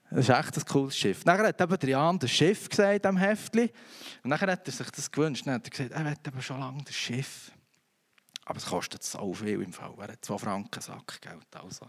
Das 0.10 0.30
ist 0.30 0.30
echt 0.30 0.58
ein 0.58 0.66
cooles 0.66 0.98
Schiff. 0.98 1.24
Dann 1.24 1.40
hat 1.40 1.60
eben 1.60 1.90
Jan 1.90 2.20
das 2.20 2.32
Schiff 2.32 2.70
gesagt, 2.70 3.04
diesem 3.04 3.18
Heftchen. 3.18 3.70
Und 4.24 4.30
dann 4.30 4.40
hat 4.40 4.66
er 4.66 4.72
sich 4.72 4.90
das 4.92 5.12
gewünscht. 5.12 5.46
Dann 5.46 5.56
hat 5.56 5.66
er 5.66 5.70
gesagt, 5.70 5.92
er 5.92 6.06
will 6.06 6.16
aber 6.26 6.42
schon 6.42 6.60
lange 6.60 6.84
das 6.84 6.96
Schiff. 6.96 7.52
Aber 8.46 8.58
es 8.58 8.66
kostet 8.66 9.04
so 9.04 9.34
viel 9.34 9.62
im 9.62 9.74
Fall. 9.74 9.94
Er 9.98 10.14
hat 10.14 10.24
2 10.24 10.38
Franken 10.38 10.82
Sackgeld. 10.82 11.48
Also. 11.56 11.88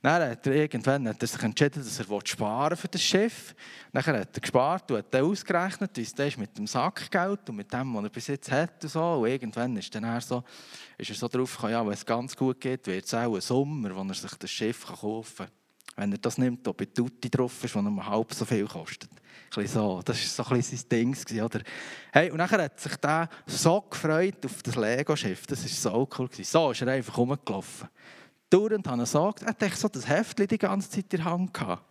Dann 0.00 0.30
hat 0.30 0.46
er 0.46 0.54
irgendwann 0.54 1.08
hat 1.08 1.20
er 1.20 1.26
sich 1.26 1.42
entschieden, 1.42 1.82
dass 1.82 1.98
er 1.98 2.20
sparen 2.24 2.76
für 2.76 2.86
das 2.86 3.02
Schiff. 3.02 3.54
Dann 3.92 4.06
hat 4.06 4.32
er 4.32 4.40
gespart 4.40 4.88
und 4.92 4.98
hat 4.98 5.12
dann 5.12 5.24
ausgerechnet, 5.24 5.90
wie 5.96 6.02
es 6.02 6.36
mit 6.36 6.56
dem 6.56 6.68
Sackgeld 6.68 7.48
und 7.48 7.56
mit 7.56 7.72
dem, 7.72 7.94
was 7.94 8.04
er 8.04 8.10
bis 8.10 8.26
jetzt 8.28 8.50
hat. 8.52 8.84
Und, 8.84 8.90
so. 8.90 9.14
und 9.14 9.28
irgendwann 9.28 9.76
ist, 9.76 9.92
dann 9.92 10.20
so, 10.20 10.44
ist 10.96 11.10
er 11.10 11.16
so 11.16 11.26
drauf 11.26 11.52
gekommen, 11.52 11.72
ja, 11.72 11.84
wenn 11.84 11.94
es 11.94 12.06
ganz 12.06 12.36
gut 12.36 12.60
geht, 12.60 12.86
wird 12.86 13.06
es 13.06 13.14
auch 13.14 13.34
ein 13.34 13.40
Sommer, 13.40 13.94
wo 13.96 14.02
er 14.02 14.14
sich 14.14 14.34
das 14.36 14.50
Schiff 14.50 14.86
kaufen 14.86 15.36
kann. 15.36 15.48
Wenn 15.96 16.12
er 16.12 16.18
das 16.18 16.38
nimmt, 16.38 16.68
ob 16.68 16.76
bei 16.76 16.84
Tutti 16.84 17.28
drauf 17.28 17.64
ist, 17.64 17.74
was 17.74 17.82
nur 17.82 18.06
halb 18.06 18.32
so 18.32 18.44
viel 18.44 18.68
kostet. 18.68 19.10
So. 19.50 20.00
Das 20.04 20.38
war 20.38 20.44
so 20.44 20.50
ein 20.52 20.58
bisschen 20.58 20.78
sein 20.78 20.88
Ding. 20.88 21.42
Oder? 21.42 21.60
Hey, 22.12 22.30
und 22.30 22.38
dann 22.38 22.48
hat 22.48 22.78
sich 22.78 22.94
der 22.96 23.28
so 23.46 23.80
gefreut 23.80 24.46
auf 24.46 24.62
das 24.62 24.76
Lego-Schiff. 24.76 25.44
Das 25.48 25.60
war 25.60 25.92
so 25.92 26.08
cool. 26.16 26.28
So 26.40 26.70
ist 26.70 26.82
er 26.82 26.88
einfach 26.88 27.16
rumgelaufen 27.16 27.88
dauernd 28.50 28.86
habe 28.86 29.02
ich 29.02 29.10
gesagt, 29.10 29.42
er 29.42 29.70
hat 29.70 29.76
so 29.76 29.88
das 29.88 30.08
Heftchen 30.08 30.46
die 30.46 30.58
ganze 30.58 30.90
Zeit 30.90 31.12
in 31.12 31.20
der 31.20 31.24
Hand 31.24 31.54
gehabt. 31.54 31.84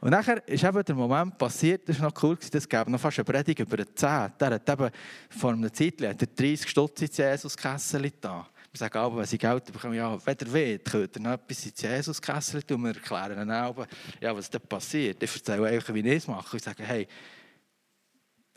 Und 0.00 0.10
nachher 0.10 0.46
ist 0.48 0.64
eben 0.64 0.84
der 0.84 0.94
Moment 0.96 1.38
passiert, 1.38 1.88
das 1.88 2.00
war 2.00 2.08
noch 2.08 2.22
cool, 2.24 2.36
das 2.50 2.68
gab 2.68 2.88
noch 2.88 2.98
fast 2.98 3.20
eine 3.20 3.24
Predigt 3.24 3.60
über 3.60 3.76
den 3.76 3.94
Zehnt. 3.94 4.32
Der 4.40 4.54
hat 4.54 4.68
eben 4.68 4.90
vor 5.30 5.52
einer 5.52 5.72
Zeit 5.72 6.00
30 6.00 6.68
Stutz 6.68 7.02
ins 7.02 7.16
Jesus-Kessel 7.16 8.10
da. 8.20 8.48
Wir 8.72 8.78
sagen 8.78 8.98
aber, 8.98 9.18
wenn 9.18 9.26
sie 9.26 9.38
Geld 9.38 9.64
bekommen, 9.66 9.94
ja, 9.94 10.18
wenn 10.26 10.36
ihr 10.40 10.52
wollt, 10.52 10.84
könnt 10.86 11.16
ihr 11.16 11.22
noch 11.22 11.32
etwas 11.34 11.66
ins 11.66 11.80
Jesus-Kessel 11.80 12.64
tun. 12.64 12.82
Wir 12.82 12.94
erklären 12.94 13.36
dann 13.36 13.52
auch, 13.52 13.86
ja, 14.20 14.34
was 14.34 14.50
da 14.50 14.58
passiert. 14.58 15.22
Ich 15.22 15.36
erzähle 15.36 15.62
euch, 15.62 15.94
wie 15.94 16.00
ich 16.00 16.16
es 16.16 16.26
mache. 16.26 16.56
Ich 16.56 16.64
sage, 16.64 16.82
hey, 16.82 17.06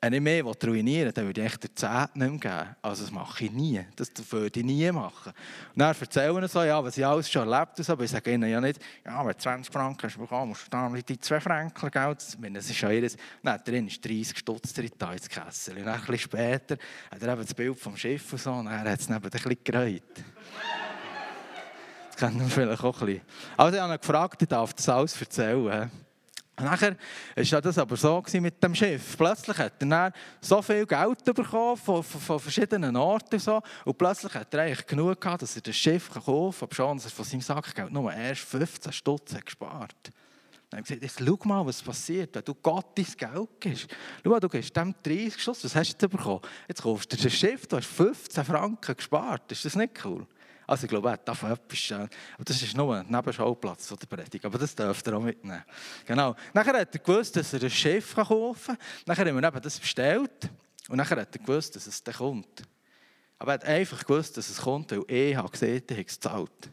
wenn 0.05 0.13
ich 0.13 0.21
mehr 0.21 0.43
ruinieren 0.43 1.07
will, 1.07 1.12
dann 1.12 1.25
würde 1.25 1.41
ich 1.41 1.47
echt 1.47 1.63
der 1.63 1.75
Zehnt 1.75 2.15
nicht 2.15 2.43
mehr 2.43 2.59
geben. 2.62 2.75
Also 2.83 3.03
das 3.03 3.12
mache 3.12 3.45
ich 3.45 3.51
nie. 3.51 3.83
Das 3.95 4.12
würde 4.29 4.59
ich 4.59 4.63
nie 4.63 4.91
machen. 4.91 5.33
Und 5.74 5.79
dann 5.79 5.95
erzählen 6.00 6.47
so, 6.47 6.62
ja, 6.62 6.83
was 6.83 6.95
ich 6.95 7.03
alles 7.03 7.27
schon 7.27 7.51
erlebt 7.51 7.79
habe. 7.79 7.91
Aber 7.91 8.03
ich 8.03 8.12
sage 8.12 8.31
ihnen 8.31 8.47
ja 8.47 8.62
nicht, 8.62 8.79
ja, 9.03 9.25
wenn 9.25 9.35
20 9.35 9.74
Franken 9.74 10.03
hast 10.03 10.19
bekommen, 10.19 10.50
musst 10.50 10.67
du 10.67 10.69
dann 10.69 10.93
die 10.93 11.19
2 11.19 11.39
Franken 11.39 11.89
Geld. 11.89 12.38
Das 12.53 12.69
ist 12.69 12.81
ja 12.81 12.91
ihres. 12.91 13.17
Nein, 13.41 13.59
drin 13.65 13.88
ist 13.88 14.05
30 14.05 14.38
Stutz 14.38 14.74
drin 14.74 14.91
ins 15.12 15.27
Kessel. 15.27 15.75
Und 15.75 15.85
dann 15.85 15.95
ein 15.95 16.01
bisschen 16.01 16.19
später 16.19 16.77
hat 17.09 17.24
er 17.24 17.33
eben 17.33 17.41
das 17.41 17.53
Bild 17.55 17.79
vom 17.79 17.97
Schiff 17.97 18.31
und 18.31 18.39
so. 18.39 18.51
Und 18.51 18.67
er 18.67 18.81
hat 18.81 19.00
es 19.00 19.09
neben 19.09 19.25
ein 19.25 19.31
bisschen 19.31 19.57
gereut. 19.63 20.03
Das 22.12 22.15
kennt 22.15 22.38
man 22.38 22.47
vielleicht 22.47 22.83
auch 22.83 23.01
ein 23.01 23.05
bisschen. 23.07 23.21
Also 23.57 23.75
ich 23.75 23.81
habe 23.81 23.93
ihn 23.93 24.00
gefragt, 24.00 24.39
ich 24.39 24.47
darf 24.47 24.71
das 24.71 24.88
alles 24.88 25.19
erzählen. 25.19 25.89
Nachher 26.57 26.95
war 27.35 27.62
das 27.62 27.77
aber 27.77 27.97
so 27.97 28.24
mit 28.39 28.63
dem 28.63 28.74
Schiff. 28.74 29.17
Plötzlich 29.17 29.57
hat 29.57 29.74
er 29.83 30.13
so 30.39 30.62
viel 30.62 30.85
Geld 30.85 31.25
bekommen 31.25 31.75
von, 31.75 32.01
von, 32.01 32.21
von 32.21 32.39
verschiedenen 32.39 32.95
Orten. 32.95 33.35
Und, 33.35 33.41
so. 33.41 33.62
und 33.83 33.97
plötzlich 33.97 34.33
hat 34.33 34.53
er 34.53 34.62
eigentlich 34.62 34.88
genug 34.88 35.19
gehabt, 35.19 35.41
dass 35.41 35.55
er 35.57 35.62
das 35.62 35.75
Schiff 35.75 36.09
kaufen 36.09 36.69
kann, 36.69 36.85
obwohl 36.85 37.03
er 37.03 37.09
von 37.09 37.25
seinem 37.25 37.41
Sackgeld 37.41 37.91
nur 37.91 38.13
erst 38.13 38.43
15 38.43 38.93
Stutz 38.93 39.35
gespart 39.43 39.95
Dann 40.69 40.79
habe 40.79 40.81
ich 40.81 40.88
gesagt, 40.88 41.01
jetzt 41.01 41.19
schau 41.19 41.47
mal, 41.47 41.65
was 41.65 41.81
passiert, 41.81 42.33
wenn 42.35 42.45
du 42.45 42.55
Gott 42.55 42.97
dein 42.97 43.05
Geld 43.05 43.50
gibst. 43.59 43.88
Schau 44.24 44.39
du 44.39 44.47
gibst 44.47 44.77
dem 44.77 44.95
30 45.03 45.41
Stutz, 45.41 45.63
was 45.65 45.75
hast 45.75 46.01
du 46.01 46.07
bekommen? 46.07 46.41
Jetzt 46.69 46.81
kaufst 46.83 47.12
du 47.12 47.17
das 47.17 47.33
Schiff, 47.33 47.67
du 47.67 47.75
hast 47.75 47.88
15 47.88 48.45
Franken 48.45 48.95
gespart. 48.95 49.51
Ist 49.51 49.65
das 49.65 49.75
nicht 49.75 50.05
cool? 50.05 50.25
Also 50.67 50.86
ich 50.86 50.89
glaube, 50.89 51.10
er 51.10 51.17
darf 51.17 51.43
etwas. 51.43 51.91
Aber 51.91 52.43
das 52.43 52.62
ist 52.62 52.75
nur 52.75 52.95
ein 52.95 53.07
Nebenschauplatz 53.07 53.88
der 53.88 54.07
Predigt. 54.07 54.45
Aber 54.45 54.57
das 54.57 54.75
dürft 54.75 55.05
ihr 55.07 55.15
auch 55.15 55.22
mitnehmen. 55.22 55.63
Genau. 56.05 56.36
Nachher 56.53 56.79
hat 56.79 56.93
er 56.93 57.00
gewusst, 57.00 57.36
dass 57.36 57.53
er 57.53 57.63
ein 57.63 57.69
Schiff 57.69 58.15
kaufen 58.15 58.75
kann. 58.75 58.77
Nachher 59.05 59.25
haben 59.25 59.39
wir 59.39 59.48
eben 59.48 59.62
das 59.62 59.79
bestellt. 59.79 60.50
Und 60.88 60.98
nachher 60.98 61.22
hat 61.22 61.36
er 61.36 61.41
gewusst, 61.41 61.75
dass 61.75 61.88
es 61.88 62.03
dann 62.03 62.15
kommt. 62.15 62.63
Aber 63.38 63.51
er 63.51 63.53
hat 63.55 63.65
einfach 63.65 64.03
gewusst, 64.05 64.38
dass 64.38 64.50
es 64.50 64.57
kommt, 64.57 64.91
weil 64.91 65.03
ich 65.07 65.36
habe 65.36 65.50
gesehen, 65.50 65.84
er 65.88 65.98
hat 65.98 66.07
es 66.07 66.19
gezahlt. 66.19 66.69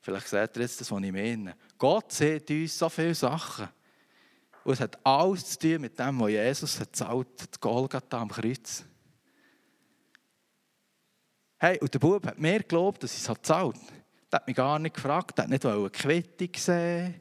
Vielleicht 0.00 0.28
seht 0.28 0.56
ihr 0.56 0.62
jetzt 0.62 0.80
das, 0.80 0.90
was 0.90 1.02
ich 1.02 1.12
meine. 1.12 1.54
Gott 1.76 2.12
sieht 2.12 2.50
uns 2.50 2.78
so 2.78 2.88
viele 2.88 3.14
Sachen. 3.14 3.68
Und 4.64 4.72
es 4.72 4.80
hat 4.80 4.98
alles 5.04 5.50
zu 5.50 5.58
tun 5.58 5.82
mit 5.82 5.98
dem, 5.98 6.20
was 6.20 6.30
Jesus 6.30 6.80
hat 6.80 6.92
gezahlt, 6.92 7.60
Golgatha 7.60 8.20
am 8.20 8.28
Kreuz. 8.28 8.84
Hey, 11.60 11.76
und 11.80 11.92
der 11.92 11.98
Bub 11.98 12.24
hat 12.24 12.38
mir 12.38 12.58
geglaubt, 12.58 13.02
dass 13.02 13.14
ich 13.14 13.20
es 13.20 13.34
gezahlt 13.34 13.74
habe. 13.74 13.86
Der 14.30 14.38
hat 14.38 14.46
mich 14.46 14.54
gar 14.54 14.78
nicht 14.78 14.94
gefragt, 14.94 15.36
der 15.36 15.42
hat 15.42 15.50
nicht 15.50 15.66
eine 15.66 15.90
Quittung 15.90 16.52
gesehen. 16.52 17.16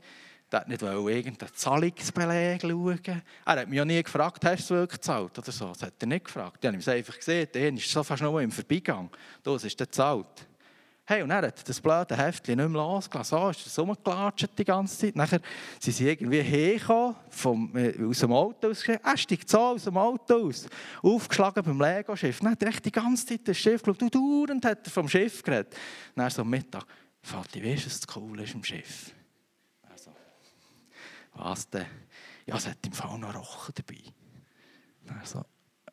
Der 0.51 0.59
hat 0.59 0.67
nicht 0.67 0.83
irgendeinen 0.83 1.53
Zahlungsbeleg 1.55 2.61
schauen. 2.61 3.01
Er 3.03 3.21
hat 3.45 3.67
mich 3.67 3.77
ja 3.77 3.83
nie 3.83 4.03
gefragt, 4.03 4.45
hast 4.45 4.69
du 4.69 4.75
es 4.75 4.79
wirklich 4.79 5.01
gezahlt 5.01 5.39
oder 5.39 5.51
so. 5.51 5.69
Das 5.69 5.81
hat 5.81 5.93
er 5.99 6.07
nicht 6.07 6.25
gefragt. 6.25 6.59
Ich 6.61 6.67
habe 6.67 6.77
ihm 6.77 6.87
einfach 6.87 7.17
gesehen, 7.17 7.47
der 7.51 7.73
ist 7.73 7.89
so 7.89 8.03
fast 8.03 8.21
nur 8.21 8.39
im 8.39 8.51
Vorbeigang. 8.51 9.09
Das 9.41 9.63
ist 9.63 9.79
der 9.79 9.87
gezahlt. 9.87 10.47
Hey, 11.09 11.21
und 11.21 11.29
er 11.29 11.41
hat 11.43 11.69
das 11.69 11.79
blöde 11.79 12.17
Heftchen 12.17 12.57
nicht 12.57 12.67
mehr 12.69 12.81
losgelassen. 12.81 13.37
So 13.37 13.49
ist 13.49 13.65
es 13.65 13.79
rumgelatscht 13.79 14.49
die 14.57 14.65
ganze 14.65 14.97
Zeit. 14.97 15.15
Nachher 15.15 15.39
sind 15.79 15.93
sie 15.95 16.05
irgendwie 16.05 16.41
hergekommen, 16.41 17.15
vom, 17.29 17.77
äh, 17.77 17.93
aus 18.03 18.19
dem 18.19 18.33
Auto 18.33 18.67
ausgeschrieben. 18.67 19.05
Er 19.05 19.15
steigt 19.15 19.49
so 19.49 19.57
aus 19.57 19.85
dem 19.85 19.95
Auto 19.95 20.47
aus, 20.49 20.67
aufgeschlagen 21.01 21.63
beim 21.63 21.79
Lego-Schiff. 21.79 22.39
Dann 22.39 22.51
hat 22.51 22.61
er 22.61 22.67
echt 22.67 22.83
die 22.83 22.91
ganze 22.91 23.25
Zeit 23.25 23.47
das 23.47 23.57
Schiff 23.57 23.81
geschaut. 23.81 24.01
Du 24.01 24.09
dauernd 24.09 24.65
hat 24.65 24.85
er 24.85 24.91
vom 24.91 25.07
Schiff 25.07 25.41
geredet. 25.41 25.77
Dann 26.13 26.29
so 26.29 26.41
am 26.41 26.49
Mittag, 26.49 26.85
Vati, 27.21 27.63
weißt 27.63 27.83
du, 27.83 27.85
was 27.85 27.99
das 28.01 28.15
cool 28.17 28.41
ist 28.41 28.53
im 28.53 28.63
Schiff? 28.65 29.13
Also, 29.89 30.11
was 31.35 31.69
denn? 31.69 31.85
Ja, 32.45 32.57
es 32.57 32.67
hat 32.67 32.85
im 32.85 32.91
Fall 32.91 33.17
noch 33.17 33.33
Rochen 33.33 33.73
dabei. 33.73 34.03
Dann 35.05 35.21
so, 35.23 35.41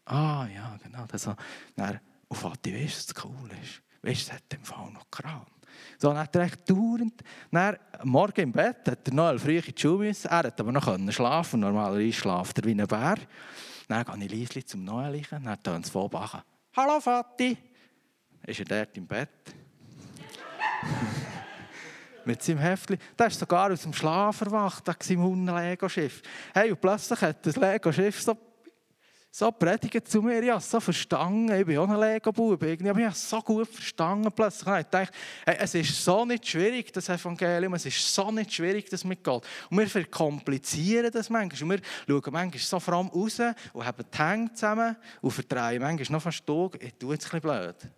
ah 0.07 0.49
ja, 0.53 0.77
genau. 0.83 1.07
Dann 1.07 1.19
so, 1.21 1.37
dann, 1.77 2.01
und 2.27 2.37
Vati, 2.37 2.75
weißt 2.75 2.95
du, 2.95 2.99
was 2.99 3.07
das 3.07 3.25
cool 3.25 3.51
ist? 3.63 3.84
Weißt 4.05 4.29
du, 4.29 4.33
es 4.33 4.33
hat 4.33 4.43
im 4.55 4.63
Fall 4.63 4.91
noch 4.91 5.11
Kram. 5.11 5.47
So, 5.99 6.09
dann 6.09 6.19
hat 6.19 6.37
er 6.37 6.43
echt 6.43 6.69
dauernd, 6.69 7.23
dann, 7.51 7.79
morgen 8.03 8.41
im 8.43 8.53
Bett 8.53 8.87
hat 8.87 9.09
er 9.09 9.15
noch 9.15 9.39
früh 9.39 9.57
in 9.57 9.63
die 9.63 9.81
Schule 9.81 10.09
müssen. 10.09 10.29
Er 10.29 10.45
hat 10.45 10.61
aber 10.61 10.73
noch 10.73 10.99
schlafen 11.11 11.61
Normalerweise 11.61 12.13
schlaft 12.13 12.59
er 12.59 12.65
wie 12.65 12.73
ein 12.73 12.87
Bär. 12.87 13.17
Dann 13.89 14.05
gehe 14.05 14.27
ich 14.27 14.55
leise 14.55 14.67
zum 14.67 14.85
Neuen 14.85 15.13
liegen. 15.13 15.45
Dann 15.45 15.63
tönt 15.63 15.87
es 15.87 15.91
von 15.91 16.11
Hallo 16.77 17.01
Vati! 17.01 17.57
Ist 18.47 18.61
er 18.61 18.67
dort 18.67 18.97
im 18.99 19.07
Bett? 19.07 19.31
Mit 22.27 22.43
seinem 22.43 22.59
Heftchen. 22.59 22.99
Der 23.19 23.29
ist 23.29 23.39
sogar 23.39 23.73
aus 23.73 23.83
dem 23.83 23.95
Schlaf 23.95 24.43
erwacht, 24.43 24.87
wegen 24.87 24.99
seinem 25.01 25.23
Hunden-Lego-Schiff. 25.23 26.21
Hey, 26.53 26.73
und 26.73 26.81
plötzlich 26.81 27.21
hat 27.23 27.47
das 27.47 27.57
Lego-Schiff 27.57 28.21
so 28.21 28.37
so 29.37 29.51
predigen 29.51 30.05
zu 30.07 30.23
mir, 30.23 30.55
es 30.55 30.71
so 30.71 30.79
verstanden, 30.79 31.53
ich 31.59 31.67
bin 31.67 31.77
auch 31.79 31.89
ein 31.89 31.99
Lego-Bub, 31.99 32.63
ich 32.63 32.81
habe 32.85 33.03
es 33.03 33.29
so 33.29 33.41
gut 33.41 33.67
verstanden 33.67 34.31
plötzlich. 34.31 34.73
Ich 34.79 34.87
dachte, 34.87 35.13
hey, 35.45 35.57
es 35.59 35.75
ist 35.75 36.05
so 36.05 36.25
nicht 36.25 36.47
schwierig, 36.47 36.93
das 36.93 37.09
Evangelium, 37.09 37.75
es 37.75 37.85
ist 37.85 38.15
so 38.15 38.31
nicht 38.31 38.53
schwierig, 38.53 38.89
das 38.89 39.03
mit 39.03 39.25
Gott. 39.25 39.45
Und 39.71 39.79
wir 39.79 39.89
verkomplizieren 39.89 41.11
das 41.11 41.31
manchmal. 41.31 41.73
Und 41.73 41.83
wir 42.07 42.23
schauen 42.23 42.33
manchmal 42.33 42.61
so 42.61 42.77
allem 42.77 43.09
raus 43.09 43.41
und 43.73 43.85
haben 43.85 44.05
die 44.09 44.19
Hände 44.19 44.55
zusammen 44.55 44.97
und 45.21 45.31
verdrehen 45.33 45.83
manchmal 45.83 46.17
noch 46.17 46.23
fast 46.23 46.49
die 46.49 46.87
Ich 46.87 46.95
tue 46.95 47.17
es 47.17 47.25
ein 47.25 47.41
bisschen 47.41 47.41
blöd. 47.41 47.91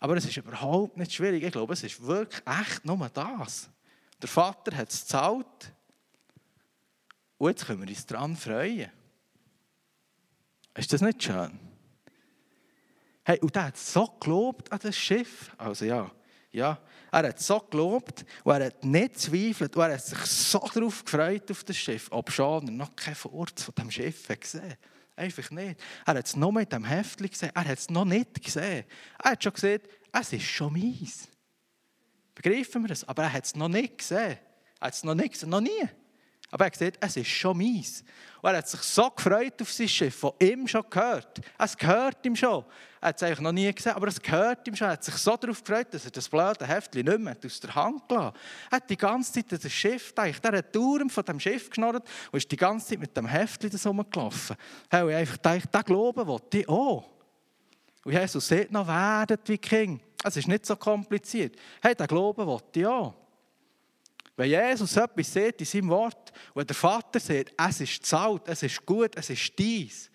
Aber 0.00 0.16
es 0.16 0.24
ist 0.24 0.36
überhaupt 0.36 0.96
nicht 0.96 1.12
schwierig. 1.12 1.44
Ich 1.44 1.52
glaube, 1.52 1.74
es 1.74 1.84
ist 1.84 2.04
wirklich 2.04 2.42
echt 2.44 2.84
nur 2.84 3.08
das. 3.14 3.70
Der 4.20 4.28
Vater 4.28 4.76
hat 4.76 4.90
es 4.90 5.02
gezahlt 5.02 5.72
und 7.38 7.50
jetzt 7.50 7.64
können 7.64 7.82
wir 7.82 7.88
uns 7.88 8.04
daran 8.04 8.34
freuen. 8.34 8.90
Ist 10.80 10.94
das 10.94 11.02
nicht 11.02 11.22
schön? 11.22 11.60
Hey, 13.22 13.38
und 13.40 13.54
er 13.54 13.64
hat 13.64 13.76
so 13.76 14.06
gelobt 14.18 14.72
an 14.72 14.78
das 14.82 14.96
Schiff. 14.96 15.52
Also 15.58 15.84
ja, 15.84 16.10
ja, 16.52 16.80
er 17.12 17.28
hat 17.28 17.38
so 17.38 17.60
gelobt 17.60 18.24
und 18.44 18.52
er 18.54 18.64
hat 18.64 18.82
nicht 18.82 19.18
zweifelt 19.20 19.76
und 19.76 19.82
er 19.82 19.92
hat 19.92 20.02
sich 20.02 20.18
so 20.20 20.58
darauf 20.72 21.04
gefreut 21.04 21.50
auf 21.50 21.64
das 21.64 21.76
Schiff, 21.76 22.08
ob 22.10 22.32
schon 22.32 22.66
er 22.66 22.72
noch 22.72 22.96
keinen 22.96 23.14
Furz 23.14 23.62
von 23.64 23.74
dem 23.74 23.90
Schiff 23.90 24.26
gesehen 24.26 24.74
Einfach 25.16 25.50
nicht. 25.50 25.78
Er 26.06 26.14
hat 26.14 26.26
es 26.26 26.34
noch 26.34 26.50
mit 26.50 26.72
dem 26.72 26.86
Heftchen 26.86 27.28
gesehen, 27.28 27.50
er 27.54 27.64
hat 27.66 27.78
es 27.78 27.90
noch 27.90 28.06
nicht 28.06 28.42
gesehen. 28.42 28.86
Er 29.22 29.32
hat 29.32 29.44
schon 29.44 29.52
gesehen, 29.52 29.82
es 30.12 30.32
ist 30.32 30.44
schon 30.44 30.72
meins. 30.72 31.28
Begreifen 32.34 32.84
wir 32.84 32.88
das? 32.88 33.06
Aber 33.06 33.24
er 33.24 33.32
hat 33.34 33.44
es 33.44 33.54
noch 33.54 33.68
nicht 33.68 33.98
gesehen. 33.98 34.38
Er 34.80 34.86
hat 34.86 34.94
es 34.94 35.04
noch 35.04 35.14
nicht 35.14 35.32
gesehen, 35.32 35.50
noch 35.50 35.60
nie. 35.60 35.90
Aber 36.50 36.64
er 36.64 36.66
hat 36.66 36.72
gesagt, 36.72 36.98
es 37.00 37.16
ist 37.16 37.28
schon 37.28 37.58
meins. 37.58 38.04
Und 38.42 38.50
er 38.50 38.58
hat 38.58 38.68
sich 38.68 38.80
so 38.80 39.08
gefreut 39.10 39.60
auf 39.60 39.70
sein 39.70 39.88
Schiff, 39.88 40.20
das 40.20 40.48
ihm 40.48 40.66
schon 40.66 40.84
gehört. 40.88 41.40
Es 41.58 41.76
gehört 41.76 42.24
ihm 42.24 42.34
schon. 42.34 42.64
Er 43.00 43.08
hat 43.08 43.16
es 43.16 43.22
eigentlich 43.22 43.40
noch 43.40 43.52
nie 43.52 43.72
gesehen, 43.72 43.92
aber 43.92 44.08
es 44.08 44.20
gehört 44.20 44.66
ihm 44.66 44.74
schon. 44.74 44.88
Er 44.88 44.94
hat 44.94 45.04
sich 45.04 45.14
so 45.14 45.36
darauf 45.36 45.62
gefreut, 45.62 45.88
dass 45.92 46.04
er 46.04 46.10
das 46.10 46.28
blöde 46.28 46.66
Heftchen 46.66 47.04
nicht 47.04 47.18
mehr 47.18 47.36
aus 47.44 47.60
der 47.60 47.74
Hand 47.74 48.08
gelassen 48.08 48.36
Er 48.70 48.76
hat 48.76 48.90
die 48.90 48.96
ganze 48.96 49.32
Zeit 49.32 49.64
das 49.64 49.72
Schiff 49.72 50.08
gedacht. 50.08 50.44
Er 50.44 50.58
hat 50.58 50.74
die 50.74 51.08
von 51.08 51.24
dem 51.24 51.40
Schiff 51.40 51.68
geschnurrt 51.70 52.08
und 52.32 52.36
ist 52.36 52.50
die 52.50 52.56
ganze 52.56 52.88
Zeit 52.88 52.98
mit 52.98 53.16
dem 53.16 53.26
Heftchen 53.26 53.70
rumgelaufen. 53.84 54.56
Er 54.88 55.00
hat 55.00 55.08
einfach 55.08 55.36
gedacht, 55.36 55.74
den 55.74 55.82
Glauben 55.82 56.26
will 56.26 56.40
ich 56.52 56.68
auch. 56.68 57.08
Und 58.04 58.12
Jesus 58.12 58.48
sagt 58.48 58.72
noch, 58.72 58.86
werdet 58.86 59.48
wie 59.48 59.58
King. 59.58 60.00
Es 60.24 60.36
ist 60.36 60.48
nicht 60.48 60.66
so 60.66 60.76
kompliziert. 60.76 61.56
Hey, 61.82 61.94
den 61.94 62.06
Glauben 62.06 62.46
will 62.46 62.58
ich 62.74 62.86
auch. 62.86 63.14
Wenn 64.36 64.50
Jesus 64.50 64.96
etwas 64.96 65.32
sieht 65.32 65.60
in 65.60 65.66
seinem 65.66 65.88
Wort 65.90 66.32
und 66.54 66.68
der 66.68 66.76
Vater 66.76 67.20
sagt, 67.20 67.52
es 67.56 67.80
ist 67.80 68.06
zahlt, 68.06 68.42
es 68.46 68.62
ist 68.62 68.84
gut, 68.86 69.10
es 69.16 69.30
ist 69.30 69.58
dies, 69.58 70.10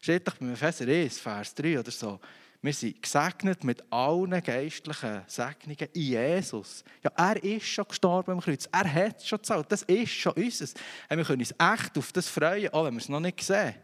steht 0.00 0.26
doch 0.26 0.36
beim 0.36 0.52
Epheser 0.52 0.86
1, 0.86 1.18
Vers 1.18 1.54
3 1.54 1.80
oder 1.80 1.90
so, 1.90 2.20
wir 2.62 2.74
sind 2.74 3.02
gesegnet 3.02 3.64
mit 3.64 3.82
allen 3.90 4.42
geistlichen 4.42 5.22
Segnungen 5.26 5.88
in 5.94 6.02
Jesus. 6.02 6.84
Ja, 7.02 7.10
er 7.16 7.42
ist 7.42 7.64
schon 7.64 7.88
gestorben 7.88 8.32
am 8.32 8.40
Kreuz. 8.40 8.68
Er 8.70 8.92
hat 8.92 9.24
schon 9.24 9.38
gezahlt. 9.38 9.72
Das 9.72 9.82
ist 9.84 10.12
schon 10.12 10.34
unseres. 10.34 10.74
Wir 11.08 11.24
können 11.24 11.40
uns 11.40 11.52
echt 11.52 11.96
auf 11.96 12.12
das 12.12 12.28
freuen, 12.28 12.68
auch 12.74 12.84
wenn 12.84 12.94
wir 12.94 13.00
es 13.00 13.08
noch 13.08 13.20
nicht 13.20 13.42
sehen. 13.42 13.74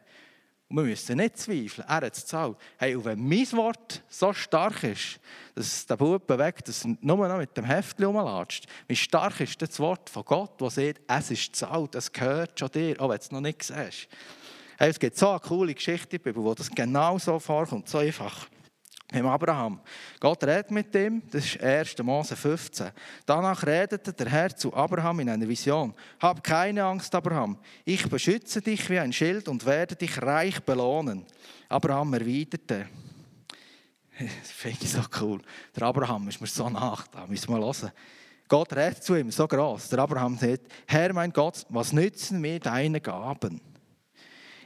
Und 0.69 0.79
wir 0.79 0.85
müssen 0.85 1.17
nicht 1.19 1.39
zweifeln, 1.39 1.87
er 1.87 1.95
hat 1.95 2.17
es 2.17 2.23
gezahlt. 2.23 2.57
Hey, 2.77 2.97
und 2.97 3.05
wenn 3.05 3.29
mein 3.29 3.53
Wort 3.53 4.03
so 4.09 4.33
stark 4.33 4.83
ist, 4.83 5.21
dass 5.55 5.87
der 5.87 5.97
Bub 5.97 6.27
bewegt, 6.27 6.67
dass 6.67 6.85
er 6.85 6.97
nur 7.01 7.29
noch 7.29 7.39
mit 7.39 7.57
dem 7.57 7.65
Heftchen 7.65 8.07
rumlatscht, 8.07 8.67
wie 8.89 8.97
stark 8.97 9.41
ist 9.41 9.63
das 9.63 9.79
Wort 9.79 10.11
von 10.11 10.25
Gott, 10.25 10.61
das 10.61 10.75
sagt, 10.75 11.01
es 11.07 11.31
ist 11.31 11.53
gezahlt, 11.53 11.95
es 11.95 12.13
gehört 12.13 12.59
schon 12.59 12.71
dir, 12.71 13.01
auch 13.01 13.09
wenn 13.09 13.17
du 13.17 13.23
es 13.23 13.31
noch 13.31 13.41
nicht 13.41 13.63
siehst. 13.63 14.09
Hey, 14.77 14.91
es 14.91 14.99
gibt 14.99 15.17
so 15.17 15.31
eine 15.31 15.41
coole 15.41 15.73
Geschichte 15.73 16.17
in 16.17 16.23
der 16.23 16.31
Bibel, 16.31 16.43
wo 16.43 16.53
das 16.53 16.69
genau 16.69 17.17
so 17.19 17.39
vorkommt, 17.39 17.89
so 17.89 17.99
einfach 17.99 18.49
mit 19.13 19.25
Abraham. 19.25 19.81
Gott 20.19 20.43
redet 20.45 20.71
mit 20.71 20.95
ihm, 20.95 21.23
das 21.31 21.45
ist 21.45 21.61
1. 21.61 21.99
Mose 22.03 22.35
15. 22.35 22.91
Danach 23.25 23.65
redete 23.65 24.13
der 24.13 24.29
Herr 24.29 24.55
zu 24.55 24.75
Abraham 24.75 25.21
in 25.21 25.31
einer 25.31 25.49
Vision. 25.49 25.95
Hab 26.21 26.43
keine 26.43 26.85
Angst, 26.85 27.15
Abraham. 27.15 27.59
Ich 27.85 28.09
beschütze 28.09 28.61
dich 28.61 28.89
wie 28.91 28.99
ein 28.99 29.13
Schild 29.13 29.49
und 29.49 29.65
werde 29.65 29.97
dich 29.97 30.21
reich 30.21 30.61
belohnen. 30.61 31.25
Abraham 31.69 32.15
erwiderte, 32.15 32.87
das 34.19 34.51
finde 34.51 34.79
ich 34.83 34.91
so 34.91 35.03
cool. 35.21 35.41
Der 35.75 35.85
Abraham 35.85 36.29
ist 36.29 36.41
mir 36.41 36.47
so 36.47 36.69
nach, 36.69 37.07
da 37.09 37.27
müssen 37.27 37.53
wir 37.53 37.61
hören. 37.61 37.93
Gott 38.49 38.73
redet 38.75 39.03
zu 39.03 39.17
ihm 39.17 39.31
so 39.31 39.47
groß. 39.47 39.89
Der 39.89 39.99
Abraham 40.01 40.37
sagt, 40.37 40.63
Herr 40.87 41.13
mein 41.13 41.33
Gott, 41.33 41.67
was 41.69 41.93
nützen 41.93 42.41
mir 42.41 42.61
deine 42.61 43.01
Gaben? 43.01 43.61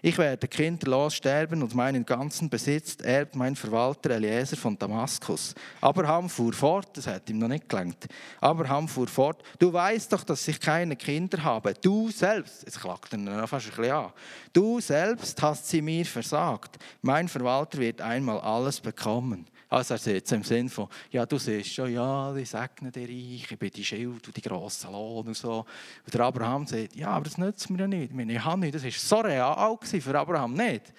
Ich 0.02 0.16
werde 0.16 0.48
kinderlos 0.48 1.14
sterben 1.14 1.62
und 1.62 1.74
meinen 1.74 2.06
ganzen 2.06 2.48
Besitz 2.48 2.96
erbt 3.02 3.36
mein 3.36 3.54
Verwalter 3.54 4.10
Eliezer 4.10 4.56
von 4.56 4.78
Damaskus. 4.78 5.54
Abraham 5.80 6.30
fuhr 6.30 6.54
fort, 6.54 6.88
das 6.96 7.06
hat 7.06 7.28
ihm 7.28 7.38
noch 7.38 7.48
nicht 7.48 7.68
gelangt. 7.68 8.06
Abraham 8.40 8.88
fuhr 8.88 9.08
fort, 9.08 9.42
du 9.58 9.70
weißt 9.70 10.10
doch, 10.12 10.24
dass 10.24 10.48
ich 10.48 10.58
keine 10.58 10.96
Kinder 10.96 11.44
habe. 11.44 11.74
Du 11.74 12.10
selbst, 12.10 12.62
jetzt 12.64 12.80
klagt 12.80 13.12
er 13.12 13.18
noch 13.18 13.46
fast 13.46 13.66
ein 13.66 13.76
bisschen 13.76 13.92
an, 13.92 14.12
du 14.54 14.80
selbst 14.80 15.40
hast 15.42 15.68
sie 15.68 15.82
mir 15.82 16.06
versagt. 16.06 16.78
Mein 17.02 17.28
Verwalter 17.28 17.76
wird 17.76 18.00
einmal 18.00 18.40
alles 18.40 18.80
bekommen. 18.80 19.46
Also 19.70 19.94
er 19.94 19.98
sagt 19.98 20.32
im 20.32 20.42
Sinn 20.42 20.68
von, 20.68 20.88
ja, 21.12 21.24
du 21.24 21.38
siehst 21.38 21.72
schon, 21.72 21.92
ja, 21.92 22.34
ich 22.34 22.50
segne 22.50 22.90
dir 22.90 23.08
ich 23.08 23.56
bin 23.56 23.70
die 23.70 23.84
Schild 23.84 24.26
und 24.26 24.36
die 24.36 24.42
grossen 24.42 24.90
Lohn 24.90 25.28
und 25.28 25.36
so. 25.36 25.64
Und 26.04 26.12
der 26.12 26.22
Abraham 26.22 26.66
sagt, 26.66 26.96
ja, 26.96 27.10
aber 27.10 27.26
das 27.26 27.38
nützt 27.38 27.70
mir 27.70 27.78
ja 27.78 27.86
nicht. 27.86 28.12
Ich 28.12 28.44
habe 28.44 28.60
nicht. 28.60 28.74
Das 28.74 28.82
war 28.82 28.90
so 28.90 29.20
real 29.20 29.78
für 29.80 30.18
Abraham 30.18 30.54
nicht. 30.54 30.92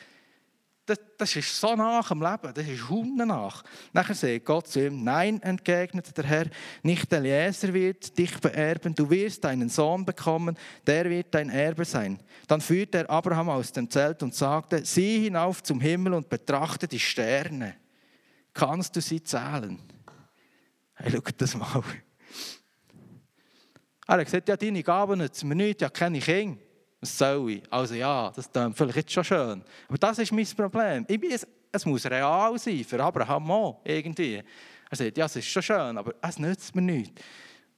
Das, 0.86 0.98
das 1.18 1.36
ist 1.36 1.60
so 1.60 1.76
nach 1.76 2.08
dem 2.08 2.22
Leben, 2.22 2.54
das 2.54 2.66
ist 2.66 2.90
Hunde 2.90 3.26
nach. 3.26 3.62
Nachher 3.92 4.16
sagt 4.16 4.46
Gott 4.46 4.68
zu 4.68 4.88
ihm, 4.88 5.04
nein, 5.04 5.42
entgegnet 5.42 6.18
der 6.18 6.26
Herr, 6.26 6.46
nicht 6.82 7.12
Eliezer 7.14 7.74
wird 7.74 8.18
dich 8.18 8.40
beerben, 8.40 8.96
du 8.96 9.10
wirst 9.10 9.46
einen 9.46 9.70
Sohn 9.70 10.06
bekommen, 10.06 10.58
der 10.88 11.10
wird 11.10 11.28
dein 11.36 11.50
Erbe 11.50 11.86
sein. 11.86 12.20
Dann 12.48 12.62
führte 12.62 13.00
er 13.00 13.10
Abraham 13.10 13.50
aus 13.50 13.72
dem 13.72 13.90
Zelt 13.90 14.24
und 14.24 14.34
sagte, 14.34 14.84
sieh 14.84 15.26
hinauf 15.26 15.62
zum 15.62 15.80
Himmel 15.80 16.14
und 16.14 16.30
betrachte 16.30 16.88
die 16.88 17.00
Sterne 17.00 17.76
Kannst 18.54 18.96
du 18.96 19.02
sie 19.02 19.24
zählen? 19.24 19.82
Hey, 20.96 21.12
schau 21.12 21.22
das 21.38 21.56
mal. 21.56 21.84
Er 24.08 24.18
hat 24.18 24.26
gesagt, 24.26 24.50
ja, 24.50 24.58
deine 24.58 24.84
Gaben 24.84 25.20
nützen 25.20 25.48
mir 25.48 25.56
nichts, 25.56 25.82
ja, 25.82 25.90
keine 25.90 26.20
Kinder. 26.20 26.60
Was 27.00 27.18
soll 27.18 27.52
ich? 27.52 27.74
Also 27.74 27.96
ja, 27.96 28.32
das 28.36 28.46
ist 28.46 28.58
vielleicht 28.76 28.96
jetzt 28.96 29.12
schon 29.12 29.24
schön. 29.24 29.64
Aber 29.88 29.98
das 29.98 30.20
ist 30.20 30.32
mein 30.32 30.46
Problem. 30.46 31.06
Ich 31.08 31.20
bin, 31.20 31.32
es 31.72 31.86
muss 31.86 32.06
real 32.06 32.58
sein, 32.60 32.84
für 32.84 33.02
Abraham 33.02 33.50
auch, 33.50 33.82
irgendwie. 33.84 34.44
Er 34.90 34.98
sagt, 34.98 35.18
ja, 35.18 35.26
es 35.26 35.36
ist 35.38 35.48
schon 35.48 35.64
schön, 35.64 35.98
aber 35.98 36.14
es 36.22 36.38
nützt 36.38 36.76
mir 36.76 36.82
nichts. 36.82 37.22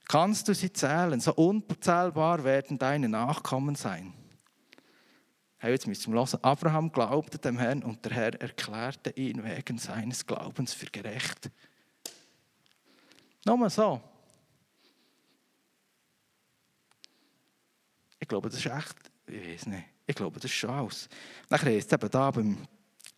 Kannst 0.06 0.48
du 0.48 0.54
sie 0.54 0.72
zählen? 0.72 1.20
So 1.20 1.32
unzählbar 1.34 2.44
werden 2.44 2.78
deine 2.78 3.08
Nachkommen 3.08 3.74
sein. 3.74 4.12
Hey, 5.64 5.72
jetzt 5.72 5.86
müssen 5.86 6.12
wir 6.12 6.20
hören. 6.20 6.38
Abraham 6.42 6.92
glaubte 6.92 7.38
dem 7.38 7.56
Herrn 7.56 7.82
und 7.82 8.04
der 8.04 8.12
Herr 8.12 8.38
erklärte 8.38 9.08
ihn 9.18 9.42
wegen 9.42 9.78
seines 9.78 10.26
Glaubens 10.26 10.74
für 10.74 10.84
gerecht. 10.84 11.50
Nochmal 13.46 13.70
so. 13.70 13.98
glaube, 18.28 18.50
das 18.50 18.58
ist 18.58 18.66
echt, 18.66 18.96
ich 19.26 19.54
weiß 19.54 19.66
nicht, 19.68 19.84
ich 20.06 20.14
glaube, 20.14 20.34
das 20.34 20.44
ist 20.44 20.52
schon 20.52 20.68
alles. 20.68 21.08
Nachher 21.48 21.70
heißt 21.70 21.90
es 21.90 21.98
eben 21.98 22.10
da 22.10 22.30
beim, 22.30 22.58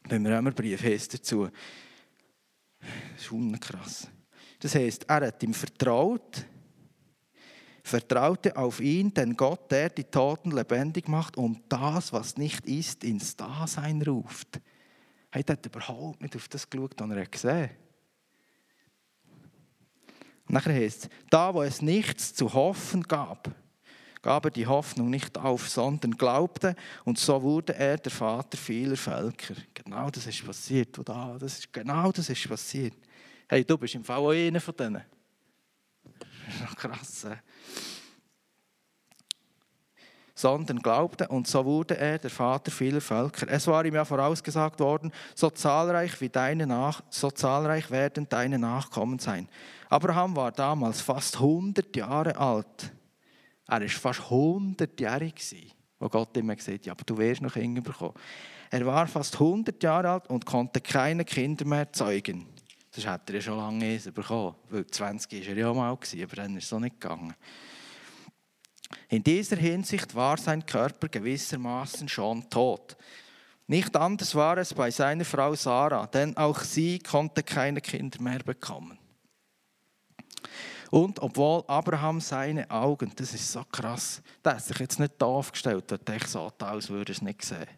beim 0.09 0.25
Römerbrief 0.25 0.85
heißt 0.85 1.15
dazu, 1.15 1.51
das 2.79 3.23
ist 3.23 3.33
unkrass. 3.33 4.07
Das 4.61 4.73
heißt, 4.73 5.03
er 5.09 5.27
hat 5.27 5.43
ihm 5.43 5.53
vertraut, 5.53 6.47
vertraute 7.87 8.57
auf 8.57 8.81
ihn, 8.81 9.15
denn 9.15 9.37
Gott, 9.37 9.71
der 9.71 9.91
die 9.91 10.05
Toten 10.05 10.51
lebendig 10.51 11.09
macht 11.09 11.37
und 11.37 11.61
das, 11.69 12.13
was 12.13 12.37
nicht 12.37 12.67
ist, 12.67 13.05
ins 13.05 13.37
Dasein 13.37 14.03
ruft. 14.03 14.61
Er 15.31 15.45
hat 15.47 15.67
überhaupt 15.67 16.21
nicht 16.21 16.35
auf 16.35 16.49
das 16.49 16.69
geschaut, 16.69 16.95
was 16.99 17.11
er 17.11 17.27
gesehen 17.27 17.63
hat. 17.63 17.71
Nachher 20.49 20.75
heißt 20.75 21.05
es, 21.05 21.11
da 21.31 21.53
wo 21.53 21.63
es 21.63 21.83
nichts 21.83 22.35
zu 22.35 22.53
hoffen 22.53 23.03
gab, 23.03 23.51
gab 24.23 24.45
er 24.45 24.51
die 24.51 24.67
Hoffnung 24.67 25.11
nicht 25.11 25.37
auf, 25.39 25.69
sondern 25.69 26.13
glaubte 26.13 26.75
und 27.05 27.19
so 27.19 27.41
wurde 27.43 27.75
er 27.75 27.99
der 27.99 28.13
Vater 28.13 28.57
vieler 28.57 28.97
Völker. 28.97 29.55
Genau 29.75 30.11
das 30.11 30.27
ist 30.27 30.45
passiert. 30.45 30.99
Das 31.05 31.59
ist, 31.59 31.73
genau 31.73 32.11
das 32.13 32.29
ist 32.29 32.49
passiert. 32.49 32.95
Hey, 33.49 33.65
du 33.65 33.79
bist 33.79 33.95
im 33.95 34.05
Fall 34.05 34.19
auch 34.19 34.31
einer 34.31 34.61
von 34.61 34.77
denen. 34.77 35.03
Krass. 36.77 37.27
Sondern 40.35 40.81
glaubte, 40.81 41.29
und 41.29 41.47
so 41.47 41.65
wurde 41.65 41.97
er 41.97 42.19
der 42.19 42.31
Vater 42.31 42.71
vieler 42.71 43.01
Völker. 43.01 43.49
Es 43.49 43.67
war 43.67 43.85
ihm 43.87 43.95
ja 43.95 44.05
vorausgesagt 44.05 44.81
worden, 44.81 45.11
so 45.35 45.49
zahlreich 45.49 46.21
wie 46.21 46.29
deine 46.29 46.67
Nach 46.67 47.03
so 47.09 47.31
zahlreich 47.31 47.91
werden 47.91 48.29
deine 48.29 48.59
Nachkommen 48.59 49.19
sein. 49.19 49.49
Abraham 49.89 50.37
war 50.37 50.53
damals 50.53 51.01
fast 51.01 51.37
100 51.37 51.95
Jahre 51.97 52.37
alt. 52.37 52.93
Er 53.67 53.81
war 53.81 53.89
fast 53.89 54.21
100-jährig, 54.21 55.75
wo 55.99 56.09
Gott 56.09 56.37
ihm 56.37 56.49
gesagt 56.49 56.79
hat, 56.79 56.87
ja, 56.87 56.93
aber 56.93 57.05
du 57.05 57.17
wirst 57.17 57.41
noch 57.41 57.55
Kinder 57.55 57.81
bekommen. 57.81 58.15
Er 58.71 58.85
war 58.85 59.07
fast 59.07 59.35
100 59.35 59.83
Jahre 59.83 60.11
alt 60.11 60.29
und 60.29 60.45
konnte 60.45 60.81
keine 60.81 61.25
Kinder 61.25 61.65
mehr 61.65 61.93
zeugen. 61.93 62.47
Das 62.97 63.07
hat 63.07 63.29
er 63.29 63.35
ja 63.35 63.41
schon 63.43 63.59
lange 63.59 63.85
eins 63.85 64.11
bekommen, 64.11 64.55
weil 64.71 64.87
20 64.87 65.31
war 65.31 65.49
er 65.49 65.57
ja 65.59 65.75
mal, 65.75 65.93
aber 65.93 66.37
dann 66.37 66.57
ist 66.57 66.65
es 66.65 66.71
so 66.71 66.79
nicht 66.79 66.99
gegangen. 66.99 67.35
In 69.11 69.23
dieser 69.23 69.57
Hinsicht 69.57 70.15
war 70.15 70.39
sein 70.39 70.65
Körper 70.65 71.09
gewissermaßen 71.09 72.09
schon 72.09 72.49
tot. 72.49 72.97
Nicht 73.67 73.95
anders 73.95 74.35
war 74.35 74.57
es 74.57 74.73
bei 74.73 74.91
seiner 74.91 75.27
Frau 75.27 75.55
Sarah, 75.55 76.07
denn 76.07 76.35
auch 76.39 76.61
sie 76.61 76.99
konnte 76.99 77.43
keine 77.43 77.83
Kinder 77.83 78.23
mehr 78.23 78.39
bekommen. 78.39 78.99
Und 80.91 81.21
obwohl 81.21 81.65
Abraham 81.67 82.19
seine 82.23 82.71
Augen, 82.71 83.13
das 83.15 83.35
ist 83.35 83.53
so 83.53 83.63
krass, 83.71 84.23
der 84.43 84.55
hat 84.55 84.65
sich 84.65 84.79
jetzt 84.79 84.99
nicht 84.99 85.15
da 85.19 85.27
aufgestellt, 85.27 85.91
der 85.91 85.99
denkt 85.99 86.29
so, 86.29 86.51
als 86.61 86.89
würde 86.89 87.13
es 87.13 87.21
nicht 87.21 87.45
sehen. 87.45 87.69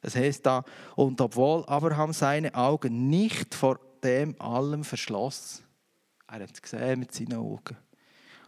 Das 0.00 0.16
heißt 0.16 0.44
da, 0.44 0.64
und 0.96 1.20
obwohl 1.20 1.64
Abraham 1.66 2.12
seine 2.12 2.52
Augen 2.56 3.08
nicht 3.08 3.54
vor 3.54 3.78
dem 4.02 4.40
allem 4.40 4.84
verschloss, 4.84 5.62
er 6.26 6.40
hat 6.40 6.50
es 6.52 6.62
gesehen 6.62 7.00
mit 7.00 7.12
seinen 7.12 7.34
Augen, 7.34 7.76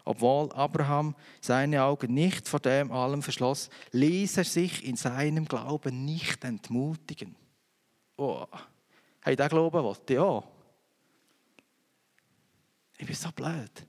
obwohl 0.04 0.50
Abraham 0.52 1.14
seine 1.40 1.82
Augen 1.82 2.14
nicht 2.14 2.48
vor 2.48 2.60
dem 2.60 2.90
allem 2.90 3.22
verschloss, 3.22 3.68
ließ 3.92 4.38
er 4.38 4.44
sich 4.44 4.84
in 4.84 4.96
seinem 4.96 5.44
Glauben 5.46 6.04
nicht 6.04 6.44
entmutigen. 6.44 7.36
Oh, 8.16 8.46
hey, 9.22 9.36
der 9.36 9.48
Glauben 9.48 9.82
wollte 9.82 10.22
auch. 10.22 10.44
Ich 12.96 13.06
bin 13.06 13.16
so 13.16 13.30
blöd. 13.32 13.86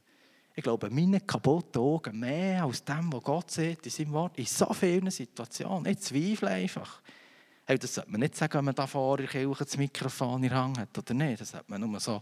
Ich 0.58 0.63
glaube, 0.63 0.89
meine 0.89 1.19
kaputten 1.19 1.82
Augen 1.82 2.19
mehr 2.19 2.63
als 2.63 2.84
dem, 2.84 3.12
was 3.12 3.23
Gott 3.23 3.51
sieht 3.51 3.86
in 3.86 3.91
seinem 3.91 4.13
Wort, 4.13 4.38
in 4.38 4.45
so 4.45 4.71
vielen 4.73 5.12
Situationen. 5.12 5.86
Ich 5.86 5.99
zweifle 5.99 6.49
einfach. 6.49 7.01
Hey, 7.67 7.80
das 7.80 7.95
sollte 7.95 8.12
man 8.12 8.19
nicht 8.21 8.36
sagen, 8.36 8.54
wenn 8.54 8.65
man 8.65 8.75
da 8.75 8.86
vor 8.86 9.17
der 9.17 9.28
Kirche 9.28 9.63
das 9.63 9.78
Mikrofon 9.78 10.43
in 10.43 10.54
Hang 10.54 10.78
hat 10.78 10.95
oder 10.95 11.13
nicht. 11.15 11.41
Das 11.41 11.49
sollte 11.49 11.65
man 11.67 11.82
nur 11.82 11.99
so. 11.99 12.21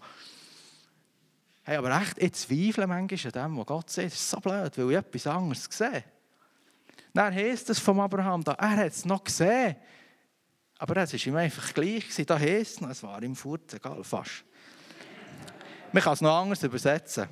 Hey, 1.63 1.75
aber 1.75 1.99
echt, 2.01 2.17
ich 2.17 2.34
zweifle 2.34 2.88
manchmal 2.88 3.43
an 3.43 3.51
dem, 3.51 3.58
was 3.58 3.65
Gott 3.65 3.89
sieht. 3.89 4.06
Das 4.06 4.13
ist 4.13 4.29
so 4.29 4.39
blöd, 4.39 4.77
weil 4.77 4.91
ich 4.91 4.97
etwas 4.97 5.27
anderes 5.27 5.67
sehe. 5.69 6.03
Dann 7.13 7.34
heisst 7.34 7.69
es 7.69 7.79
von 7.79 7.99
Abraham, 7.99 8.43
da, 8.43 8.53
er 8.53 8.77
hat 8.77 8.88
es 8.88 9.06
noch 9.06 9.23
gesehen. 9.23 9.75
Aber 10.77 10.97
es 10.97 11.13
war 11.13 11.27
ihm 11.27 11.36
einfach 11.36 11.73
gleich. 11.73 12.06
Da 12.25 12.39
heisst 12.39 12.82
es, 12.82 12.88
es 12.88 13.03
war 13.03 13.21
ihm 13.21 13.36
furz, 13.36 13.73
egal, 13.73 14.03
fast. 14.03 14.45
Man 15.91 16.01
kann 16.01 16.13
es 16.13 16.21
noch 16.21 16.36
anders 16.36 16.63
übersetzen. 16.63 17.27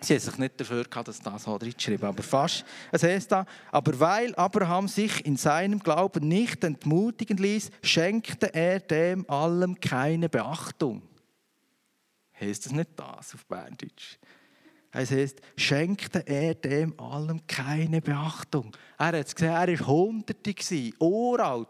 Sie 0.00 0.14
haben 0.14 0.20
sich 0.20 0.38
nicht 0.38 0.60
dafür 0.60 0.84
gehabt, 0.84 1.08
dass 1.08 1.20
das 1.20 1.44
so 1.44 1.56
reinschreiben, 1.56 2.08
aber 2.08 2.22
fast. 2.22 2.64
Es 2.92 3.02
heißt 3.02 3.32
da, 3.32 3.46
aber 3.70 3.98
weil 3.98 4.34
Abraham 4.34 4.88
sich 4.88 5.24
in 5.24 5.36
seinem 5.36 5.78
Glauben 5.78 6.28
nicht 6.28 6.62
entmutigen 6.64 7.36
ließ, 7.36 7.70
schenkte 7.82 8.52
er 8.54 8.80
dem 8.80 9.28
allem 9.28 9.80
keine 9.80 10.28
Beachtung. 10.28 11.02
Heißt 12.38 12.66
das 12.66 12.72
nicht 12.72 12.90
das 12.96 13.34
auf 13.34 13.46
Berndeutsch? 13.46 14.18
Es 14.92 15.10
heißt, 15.10 15.40
schenkte 15.56 16.26
er 16.26 16.54
dem 16.54 16.98
allem 16.98 17.46
keine 17.46 18.00
Beachtung. 18.00 18.74
Er 18.98 19.06
hat 19.06 19.14
es 19.14 19.34
gesehen, 19.34 19.50
er 19.50 19.68
war 19.68 19.86
Hunderte, 19.86 20.54
uralt. 21.00 21.68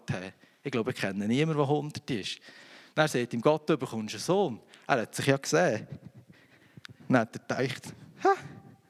Ich 0.62 0.70
glaube, 0.70 0.90
ich 0.92 0.96
kenne 0.96 1.26
niemanden, 1.26 1.58
der 1.58 1.68
Hunderte 1.68 2.14
ist. 2.14 2.38
Dann 2.94 3.08
sagt 3.08 3.34
ihm 3.34 3.40
Gott, 3.40 3.68
du 3.68 3.76
bekommst 3.76 4.14
einen 4.14 4.22
Sohn. 4.22 4.60
Er 4.86 5.02
hat 5.02 5.14
sich 5.14 5.26
ja 5.26 5.36
gesehen. 5.36 5.86
Dann 7.08 7.20
hat 7.20 7.36
er 7.36 7.56
gedacht, 7.66 7.94
ha, 8.24 8.34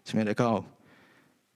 ist 0.05 0.15
mir 0.15 0.27
egal. 0.29 0.65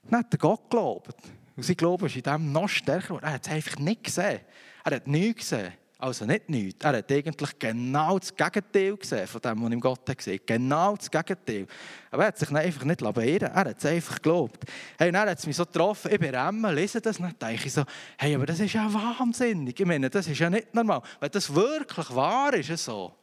Dann 0.03 0.19
hat 0.19 0.33
er 0.33 0.37
Gott 0.37 0.69
geglaubt. 0.69 1.15
Und 1.55 1.63
sein 1.63 1.75
Glaube 1.75 2.07
ist 2.07 2.15
in 2.15 2.23
dem 2.23 2.51
noch 2.51 2.69
stärker 2.69 3.07
geworden. 3.07 3.25
Er 3.25 3.33
hat 3.33 3.45
es 3.45 3.51
einfach 3.51 3.77
nicht 3.77 4.03
gesehen. 4.03 4.39
Er 4.83 4.95
hat 4.95 5.07
nichts 5.07 5.49
gesehen. 5.49 5.73
Also 6.01 6.25
nicht 6.25 6.49
nichts. 6.49 6.83
Er 6.83 6.97
hat 6.97 7.11
eigentlich 7.11 7.59
genau 7.59 8.17
das 8.17 8.35
Gegenteil 8.35 8.97
gesehen 8.97 9.27
von 9.27 9.39
dem, 9.39 9.63
was 9.63 9.71
ihm 9.71 9.79
Gott 9.79 10.09
hat 10.09 10.17
gesehen 10.17 10.39
Genau 10.43 10.95
das 10.95 11.11
Gegenteil. 11.11 11.67
Aber 12.09 12.23
er 12.23 12.27
hat 12.29 12.39
sich 12.39 12.49
einfach 12.49 12.83
nicht 12.83 13.01
beirren 13.01 13.51
Er 13.53 13.65
hat 13.65 13.77
es 13.77 13.85
einfach 13.85 14.15
geglaubt. 14.15 14.63
Hey, 14.97 15.11
dann 15.11 15.29
hat 15.29 15.37
es 15.37 15.45
mich 15.45 15.55
so 15.55 15.63
getroffen. 15.63 16.11
Ich 16.11 16.19
bin 16.19 16.33
Remmen, 16.33 16.73
lese 16.73 16.99
das 16.99 17.19
und 17.19 17.39
denke 17.39 17.69
so, 17.69 17.83
hey, 18.17 18.33
aber 18.33 18.47
das 18.47 18.59
ist 18.59 18.73
ja 18.73 18.91
wahnsinnig. 18.91 19.79
Ich 19.79 19.85
meine, 19.85 20.09
das 20.09 20.27
ist 20.27 20.39
ja 20.39 20.49
nicht 20.49 20.73
normal. 20.73 21.03
Wenn 21.19 21.29
das 21.29 21.53
wirklich 21.53 22.15
wahr 22.15 22.55
ist, 22.55 22.75
so. 22.83 23.13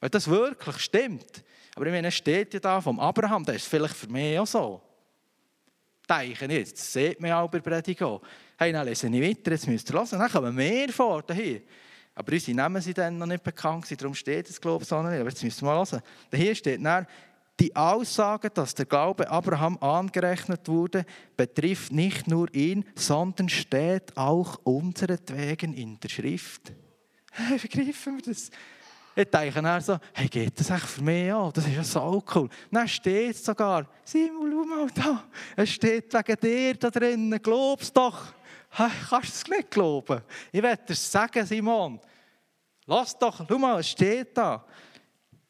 Wenn 0.00 0.10
das 0.10 0.28
wirklich 0.28 0.78
stimmt, 0.78 1.42
aber 1.78 1.86
ich 1.86 1.92
meine, 1.92 2.10
steht 2.10 2.54
ja 2.54 2.58
da 2.58 2.80
vom 2.80 2.98
Abraham, 2.98 3.44
das 3.44 3.54
ist 3.54 3.68
vielleicht 3.68 3.94
für 3.94 4.08
mich 4.08 4.36
auch 4.36 4.46
so. 4.48 4.82
Denke 6.10 6.48
nicht, 6.48 6.72
das 6.72 6.92
sieht 6.92 7.20
man 7.20 7.30
auch 7.30 7.48
bei 7.48 7.60
Predigen. 7.60 8.18
Hey, 8.58 8.72
dann 8.72 8.84
lese 8.84 9.06
ich 9.06 9.12
weiter, 9.22 9.52
jetzt 9.52 9.68
müsst 9.68 9.88
ihr 9.88 9.94
hören, 9.94 10.08
dann 10.10 10.28
kommen 10.28 10.56
mehr 10.56 10.88
vor 10.88 11.22
hier. 11.32 11.62
Aber 12.16 12.32
unsere 12.32 12.56
Namen 12.56 12.82
sind 12.82 12.98
dann 12.98 13.16
noch 13.16 13.26
nicht 13.26 13.44
bekannt, 13.44 13.86
darum 13.96 14.12
steht 14.12 14.50
es, 14.50 14.60
glaube 14.60 14.82
ich, 14.82 14.88
so 14.88 15.00
nicht. 15.02 15.20
Aber 15.20 15.28
jetzt 15.28 15.44
müsst 15.44 15.62
ihr 15.62 15.66
mal 15.66 15.76
hören. 15.76 16.02
Hier 16.34 16.54
steht 16.56 16.84
dann, 16.84 17.06
die 17.60 17.76
Aussage, 17.76 18.50
dass 18.50 18.74
der 18.74 18.86
Glaube 18.86 19.30
Abraham 19.30 19.78
angerechnet 19.78 20.66
wurde, 20.66 21.06
betrifft 21.36 21.92
nicht 21.92 22.26
nur 22.26 22.52
ihn, 22.52 22.84
sondern 22.96 23.48
steht 23.48 24.16
auch 24.16 24.58
unseretwegen 24.64 25.74
in 25.74 26.00
der 26.00 26.08
Schrift. 26.08 26.72
Hey, 27.30 27.56
wir 27.62 28.22
das? 28.24 28.50
Ich 29.18 29.28
denke 29.28 29.60
dann 29.60 29.80
so, 29.80 29.98
hey, 30.12 30.28
geht 30.28 30.60
das 30.60 30.70
echt 30.70 30.86
für 30.86 31.02
mich 31.02 31.32
an? 31.32 31.50
Das 31.52 31.66
ist 31.66 31.74
ja 31.74 31.82
so 31.82 32.22
cool. 32.36 32.48
Dann 32.70 32.86
steht 32.86 33.34
es 33.34 33.44
sogar, 33.44 33.84
Simon, 34.04 34.48
schau 34.52 34.64
mal 34.64 34.86
da, 34.94 35.24
es 35.56 35.70
steht 35.70 36.14
wegen 36.14 36.36
dir 36.40 36.74
da 36.74 36.88
drinnen, 36.88 37.42
glaub's 37.42 37.92
doch. 37.92 38.32
Hey, 38.70 38.88
kannst 39.10 39.48
du 39.48 39.50
es 39.52 39.58
nicht 39.58 39.72
glauben? 39.72 40.22
Ich 40.52 40.62
werde 40.62 40.84
dir 40.86 40.94
sagen, 40.94 41.44
Simon, 41.44 41.98
lass 42.86 43.18
doch, 43.18 43.44
schau 43.48 43.58
mal, 43.58 43.80
es 43.80 43.88
steht 43.88 44.38
da. 44.38 44.64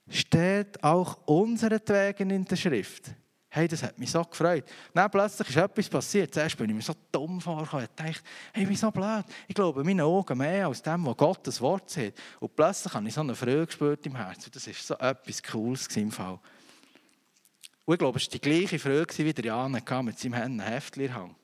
Steht 0.09 0.83
auch 0.83 1.19
unseretwegen 1.27 2.31
in 2.31 2.47
der 2.47 2.57
Schrift. 2.57 3.11
Hey, 3.51 3.67
das 3.67 3.83
hat 3.83 3.99
mich 3.99 4.11
so 4.11 4.23
gefreut. 4.23 4.65
Dann 4.93 5.11
plötzlich 5.11 5.49
ist 5.49 5.57
etwas 5.57 5.89
passiert. 5.89 6.35
Zuerst 6.35 6.57
bin 6.59 6.69
ich 6.69 6.77
mir 6.77 6.83
so 6.83 6.95
dumm 7.11 7.41
vorgekommen. 7.41 7.87
Ich 7.87 8.05
dachte, 8.05 8.21
hey, 8.53 8.67
bin 8.67 8.77
so 8.77 8.91
blöd. 8.91 9.25
Ich 9.47 9.55
glaube, 9.55 9.83
meine 9.83 10.05
Augen 10.05 10.37
mehr 10.37 10.67
als 10.67 10.83
dem, 10.83 11.07
was 11.07 11.17
Gott 11.17 11.47
das 11.47 11.61
Wort 11.63 11.89
sagt. 11.89 12.21
Und 12.41 12.55
plötzlich 12.55 12.93
habe 12.93 13.09
ich 13.09 13.15
so 13.15 13.23
eine 13.23 13.35
Freude 13.35 13.65
gespürt 13.65 14.05
im 14.05 14.17
Herzen. 14.17 14.51
Das 14.53 14.67
war 14.67 14.75
so 14.75 14.95
etwas 14.99 15.43
Cooles 15.43 15.87
im 15.97 16.13
Fall. 16.13 16.39
Und 17.87 17.95
ich 17.95 17.99
glaube, 17.99 18.19
es 18.19 18.27
war 18.27 18.33
die 18.33 18.41
gleiche 18.41 18.79
Freude, 18.79 19.19
wie 19.19 19.33
der 19.33 19.45
Jan 19.47 19.73
mit 19.73 20.19
seinem 20.19 20.61
Heftchen 20.61 21.35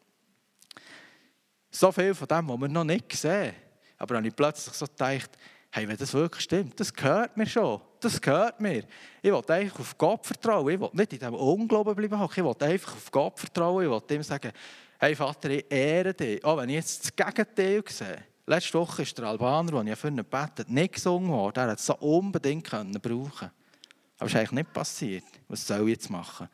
So 1.71 1.91
viel 1.91 2.15
von 2.15 2.29
dem, 2.29 2.49
was 2.49 2.61
wir 2.61 2.69
noch 2.69 2.85
nicht 2.85 3.11
sehen. 3.13 3.55
Aber 3.97 4.09
dann 4.09 4.19
habe 4.19 4.29
ich 4.29 4.37
plötzlich 4.37 4.75
so 4.75 4.85
gedacht, 4.85 5.31
hey, 5.75 5.89
wenn 5.89 5.97
das 5.97 6.15
wirklich 6.15 6.45
stimmt, 6.45 6.79
das 6.79 6.95
gehört 6.95 7.37
mir 7.37 7.47
schon. 7.47 7.81
Das 7.99 8.21
gehört 8.21 8.61
mir. 8.61 8.85
Ich 9.21 9.33
will 9.33 9.43
einfach 9.49 9.81
auf 9.81 9.99
Gott 9.99 10.25
vertrauen. 10.25 10.73
Ich 10.73 10.79
will 10.79 10.91
nicht 10.93 11.15
in 11.15 11.19
diesem 11.19 11.35
Unglauben 11.35 11.97
bleiben 11.97 12.29
Ich 12.31 12.37
will 12.37 12.55
einfach 12.61 12.93
auf 12.95 13.11
Gott 13.11 13.41
vertrauen. 13.41 13.85
Ich 13.85 13.91
will 13.91 14.17
ihm 14.17 14.23
sagen, 14.23 14.53
hey 15.01 15.17
Vater, 15.17 15.51
ich 15.51 15.65
ehre 15.69 16.15
dich. 16.15 16.45
Auch 16.45 16.59
wenn 16.59 16.69
ich 16.69 16.77
jetzt 16.77 17.03
das 17.05 17.17
Gegenteil 17.17 17.83
sehe. 17.89 18.23
Letzte 18.47 18.79
Woche 18.79 19.03
ist 19.03 19.19
der 19.19 19.25
Albaner, 19.25 19.73
den 19.73 19.89
ich 19.89 19.99
für 19.99 20.07
ihn 20.07 20.25
betet 20.25 20.71
nicht 20.71 20.95
gesungen 20.95 21.31
worden. 21.31 21.59
Er 21.59 21.71
hat 21.73 21.79
es 21.81 21.87
so 21.87 21.97
unbedingt 21.97 22.71
können 22.71 22.93
brauchen 22.93 23.51
Aber 24.19 24.27
es 24.27 24.33
ist 24.33 24.37
eigentlich 24.37 24.53
nicht 24.53 24.73
passiert. 24.73 25.25
Was 25.49 25.67
soll 25.67 25.89
ich 25.89 25.97
jetzt 25.97 26.09
machen? 26.09 26.49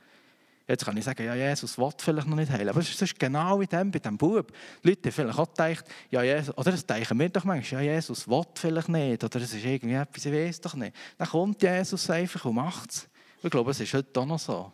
Jetzt 0.70 0.84
kann 0.84 0.96
ich 0.96 1.04
sagen, 1.04 1.24
ja, 1.24 1.34
Jesus 1.34 1.76
will 1.76 1.90
vielleicht 1.98 2.28
noch 2.28 2.36
nicht 2.36 2.52
heilen. 2.52 2.68
Aber 2.68 2.78
es 2.78 3.02
ist 3.02 3.18
genau 3.18 3.58
wie 3.58 3.66
dem, 3.66 3.90
bei 3.90 3.98
diesem 3.98 4.16
Bub. 4.16 4.52
Die 4.84 4.88
Leute 4.88 5.08
haben 5.08 5.12
vielleicht 5.12 5.38
auch 5.40 5.48
gedacht, 5.48 5.84
ja, 6.10 6.22
Jesus, 6.22 6.56
oder 6.56 6.70
das 6.70 6.86
denken 6.86 7.18
wir 7.18 7.28
doch 7.28 7.42
manchmal, 7.42 7.84
ja, 7.84 7.94
Jesus 7.94 8.28
will 8.28 8.44
vielleicht 8.54 8.88
nicht. 8.88 9.24
Oder 9.24 9.40
es 9.40 9.52
ist 9.52 9.64
irgendwie 9.64 9.94
etwas, 9.94 10.24
ich 10.24 10.32
weiß 10.32 10.60
doch 10.60 10.74
nicht. 10.74 10.94
Dann 11.18 11.28
kommt 11.28 11.60
Jesus 11.60 12.08
einfach 12.08 12.44
und 12.44 12.54
macht 12.54 12.90
es. 12.90 13.08
Ich 13.42 13.50
glaube, 13.50 13.72
es 13.72 13.80
ist 13.80 13.92
heute 13.94 14.20
auch 14.20 14.26
noch 14.26 14.38
so. 14.38 14.72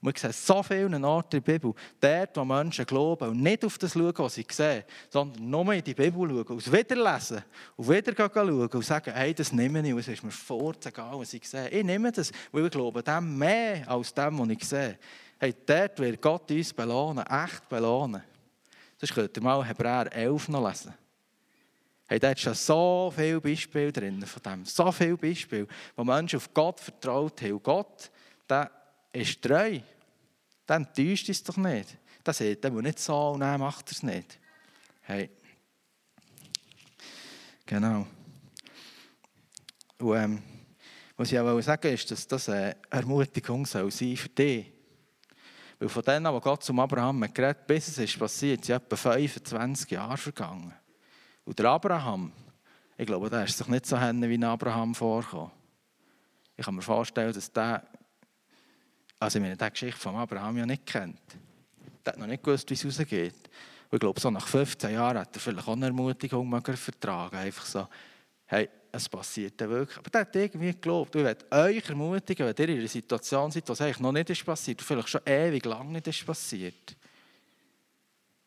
Und 0.00 0.14
wir 0.14 0.20
sehen 0.20 0.32
so 0.32 0.62
vielen 0.62 1.04
Orten 1.04 1.36
in 1.36 1.44
der 1.44 1.52
Bibel, 1.52 1.74
dort, 2.00 2.36
wo 2.36 2.44
Menschen 2.44 2.86
glauben 2.86 3.30
und 3.30 3.42
nicht 3.42 3.64
auf 3.64 3.78
das 3.78 3.92
schauen, 3.92 4.14
was 4.16 4.34
sie 4.34 4.46
sehen, 4.50 4.84
sondern 5.10 5.50
nur 5.50 5.72
in 5.72 5.82
die 5.82 5.94
Bibel 5.94 6.28
schauen, 6.28 6.44
und 6.44 6.72
wieder 6.72 6.96
lesen 6.96 7.42
und 7.76 7.88
wieder 7.88 8.12
schauen 8.14 8.68
und 8.68 8.84
sagen, 8.84 9.12
hey, 9.12 9.34
das 9.34 9.52
nehme 9.52 9.86
ich, 9.86 9.92
und 9.92 9.98
es 10.00 10.08
ist 10.08 10.22
mir 10.22 10.30
vorzuegal, 10.30 11.18
was 11.18 11.32
ich 11.32 11.48
sehe. 11.48 11.68
Ich 11.68 11.84
nehme 11.84 12.12
das, 12.12 12.30
weil 12.52 12.66
ich 12.66 12.70
glaube 12.70 13.02
dem 13.02 13.38
mehr 13.38 13.88
als 13.90 14.14
dem, 14.14 14.38
was 14.38 14.48
ich 14.48 14.64
sehe. 14.64 14.98
Hey, 15.38 15.54
dort 15.66 15.98
wird 15.98 16.22
Gott 16.22 16.50
uns 16.50 16.72
belohnen, 16.72 17.24
echt 17.26 17.68
belohnen. 17.68 18.22
Sonst 18.98 19.14
könnt 19.14 19.36
ihr 19.36 19.42
mal 19.42 19.64
Hebräer 19.64 20.12
11 20.12 20.48
noch 20.48 20.66
lesen. 20.68 20.94
Hey, 22.08 22.18
da 22.18 22.30
ist 22.30 22.40
schon 22.40 22.54
so 22.54 23.12
viele 23.14 23.40
Beispiele 23.40 23.92
drin 23.92 24.24
von 24.24 24.42
dem. 24.42 24.64
So 24.64 24.90
viele 24.90 25.16
Beispiele, 25.16 25.66
wo 25.94 26.04
Menschen 26.04 26.38
auf 26.38 26.52
Gott 26.54 26.80
vertraut 26.80 27.40
haben. 27.42 27.52
Und 27.52 27.62
Gott, 27.62 28.10
der 28.48 28.70
ist 29.12 29.42
treu. 29.42 29.80
Dann 30.66 30.92
täuscht 30.92 31.28
es 31.28 31.42
doch 31.42 31.56
nicht. 31.56 31.96
Das 32.22 32.38
sieht 32.38 32.64
er 32.64 32.70
nicht 32.70 32.98
so 32.98 33.30
und 33.30 33.40
dann 33.40 33.60
macht 33.60 33.88
er 33.88 33.92
es 33.92 34.02
nicht. 34.02 34.38
Hey. 35.02 35.30
Genau. 37.64 38.06
Und 39.98 40.16
ähm, 40.16 40.42
was 41.16 41.32
ich 41.32 41.38
auch 41.38 41.60
sagen 41.60 41.92
ist, 41.92 42.10
dass 42.10 42.28
das 42.28 42.48
eine 42.48 42.76
Ermutigung 42.90 43.66
soll 43.66 43.90
sein 43.90 44.16
für 44.16 44.28
dich. 44.28 44.72
Weil 45.78 45.88
von 45.88 46.02
denen, 46.02 46.32
wo 46.32 46.40
Gott 46.40 46.62
zum 46.62 46.80
Abraham 46.80 47.20
geredet 47.32 47.66
bis 47.66 47.88
es 47.88 47.98
ist 47.98 48.18
passiert, 48.18 48.64
sind 48.64 48.76
etwa 48.76 48.96
25 48.96 49.90
Jahre 49.90 50.16
vergangen. 50.16 50.74
Und 51.44 51.58
der 51.58 51.70
Abraham, 51.70 52.32
ich 52.96 53.06
glaube, 53.06 53.30
der 53.30 53.44
ist 53.44 53.56
sich 53.56 53.66
nicht 53.68 53.86
so 53.86 53.96
wie 53.96 54.00
ein 54.34 54.44
Abraham 54.44 54.94
vorgekommen. 54.94 55.52
Ich 56.56 56.64
kann 56.64 56.74
mir 56.74 56.82
vorstellen, 56.82 57.32
dass 57.32 57.52
der 57.52 57.86
also, 59.18 59.42
wenn 59.42 59.56
die 59.56 59.70
Geschichte 59.70 60.00
von 60.00 60.14
Abraham 60.16 60.58
ja 60.58 60.66
nicht 60.66 60.86
kennt, 60.86 61.20
der 62.04 62.12
hat 62.12 62.20
noch 62.20 62.26
nicht 62.26 62.42
gewusst, 62.42 62.70
wie 62.70 62.74
es 62.74 62.84
rausgeht. 62.84 63.34
Und 63.90 63.96
ich 63.96 64.00
glaube, 64.00 64.20
so 64.20 64.30
nach 64.30 64.46
15 64.46 64.92
Jahren 64.92 65.18
hat 65.18 65.34
er 65.34 65.40
vielleicht 65.40 65.66
auch 65.66 65.72
eine 65.72 65.86
Ermutigung 65.86 66.62
vertragen. 66.62 67.36
Einfach 67.36 67.66
so, 67.66 67.88
hey, 68.46 68.68
es 68.92 69.08
passiert 69.08 69.60
ja 69.60 69.68
wirklich. 69.68 69.98
Aber 69.98 70.10
der 70.10 70.20
hat 70.22 70.36
irgendwie 70.36 70.72
geglaubt. 70.72 71.14
Ich 71.14 71.24
werde 71.24 71.44
euch 71.50 71.88
ermutigen, 71.88 72.46
wenn 72.46 72.54
ihr 72.56 72.74
in 72.74 72.78
einer 72.80 72.88
Situation 72.88 73.50
seid, 73.50 73.68
wo 73.68 73.72
es 73.72 73.80
eigentlich 73.80 74.00
noch 74.00 74.12
nicht 74.12 74.30
ist 74.30 74.44
passiert, 74.44 74.82
vielleicht 74.82 75.08
schon 75.08 75.20
ewig 75.26 75.64
lang 75.64 75.90
nicht 75.92 76.06
ist 76.06 76.24
passiert. 76.24 76.96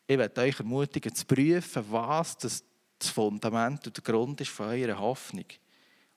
Ich 0.06 0.18
werde 0.18 0.40
euch 0.40 0.58
ermutigen, 0.58 1.14
zu 1.14 1.24
prüfen, 1.24 1.84
was 1.90 2.36
das, 2.38 2.64
Fundament 3.04 3.84
und 3.84 3.96
der 3.96 4.04
Grund 4.04 4.40
ist 4.40 4.52
von 4.52 4.66
eurer 4.68 4.96
Hoffnung. 4.96 5.46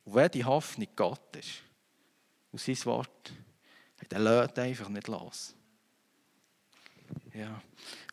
Und 0.03 0.13
wenn 0.13 0.29
die 0.29 0.45
Hoffnung 0.45 0.87
Gott 0.95 1.35
ist, 1.35 1.63
und 2.51 2.61
sein 2.61 2.77
Wort, 2.85 3.33
der 4.09 4.19
lädt 4.19 4.59
einfach 4.59 4.89
nicht 4.89 5.07
los. 5.07 5.55
Ja. 7.33 7.61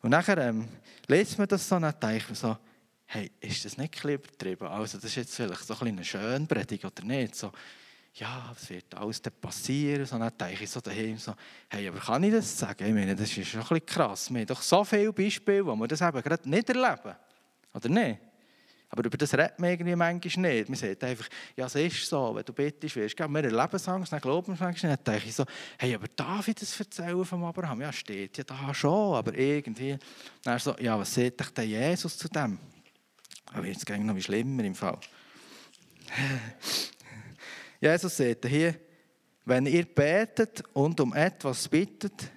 Und 0.01 0.09
nachher 0.09 0.37
ähm, 0.37 0.67
liest 1.07 1.37
man 1.37 1.47
das 1.47 1.67
so 1.67 1.75
und 1.75 1.83
man 2.29 2.35
so, 2.35 2.57
hey, 3.05 3.31
ist 3.39 3.65
das 3.65 3.77
nicht 3.77 3.93
ein 3.93 4.15
übertrieben? 4.15 4.67
Also 4.67 4.97
das 4.97 5.05
ist 5.05 5.15
jetzt 5.15 5.35
vielleicht 5.35 5.65
so 5.65 5.73
ein 5.75 5.87
eine 5.87 6.03
Schönpredigt 6.03 6.85
oder 6.85 7.03
nicht? 7.03 7.35
So, 7.35 7.51
ja, 8.15 8.53
es 8.55 8.69
wird 8.69 8.93
alles 8.95 9.21
dann 9.21 9.33
passieren. 9.39 10.05
So, 10.05 10.17
dann 10.17 10.31
denke 10.37 10.63
ich 10.63 10.69
so 10.69 10.81
daheim 10.81 11.17
so, 11.17 11.33
hey, 11.69 11.87
aber 11.87 11.99
kann 11.99 12.23
ich 12.23 12.33
das 12.33 12.57
sagen? 12.57 12.85
Ich 12.85 12.93
meine, 12.93 13.15
das 13.15 13.35
ist 13.35 13.47
schon 13.47 13.61
ein 13.61 13.67
bisschen 13.67 13.85
krass. 13.85 14.31
Wir 14.31 14.41
haben 14.41 14.47
doch 14.47 14.61
so 14.61 14.83
viele 14.83 15.13
Beispiele, 15.13 15.65
wo 15.65 15.75
wir 15.75 15.87
das 15.87 16.01
eben 16.01 16.21
gerade 16.21 16.49
nicht 16.49 16.69
erleben. 16.69 17.15
Oder 17.73 17.89
nicht? 17.89 18.19
Aber 18.93 19.05
über 19.05 19.17
das 19.17 19.33
redet 19.33 19.57
man 19.57 19.71
irgendwie 19.71 19.95
manchmal 19.95 20.53
nicht. 20.53 20.69
Man 20.69 20.77
sagt 20.77 21.03
einfach, 21.03 21.27
ja, 21.57 21.65
es 21.65 21.73
ist 21.73 22.07
so, 22.07 22.35
wenn 22.35 22.45
du 22.45 22.53
bittest 22.53 22.95
wirst. 22.95 23.17
Wir 23.17 23.43
erleben 23.43 23.79
Angst, 23.87 24.13
dann 24.13 24.21
glauben 24.21 24.49
wir 24.49 24.57
manchmal 24.59 24.91
nicht. 24.91 25.07
Dann 25.07 25.15
denke 25.15 25.29
ich 25.29 25.33
so, 25.33 25.45
hey, 25.79 25.95
aber 25.95 26.05
darf 26.15 26.47
ich 26.47 26.53
das 26.53 26.79
erzählen 26.79 27.25
von 27.25 27.43
Abraham? 27.43 27.81
Ja, 27.81 27.91
steht 27.91 28.37
ja 28.37 28.43
da 28.43 28.71
schon, 28.71 29.15
aber 29.15 29.35
irgendwie. 29.35 29.97
Dann 30.43 30.59
so, 30.59 30.75
ja, 30.79 30.99
was 30.99 31.11
sagt 31.11 31.39
dich 31.39 31.49
denn 31.49 31.69
Jesus 31.69 32.19
zu 32.19 32.29
dem? 32.29 32.59
Aber 33.51 33.65
jetzt 33.65 33.83
geht 33.83 33.97
es 33.97 34.03
noch 34.03 34.19
schlimmer 34.19 34.63
im 34.63 34.75
Fall. 34.75 34.99
Jesus 37.81 38.15
sagt 38.15 38.45
hier, 38.45 38.75
wenn 39.43 39.65
ihr 39.65 39.85
betet 39.85 40.63
und 40.73 41.01
um 41.01 41.15
etwas 41.15 41.67
bittet, 41.67 42.29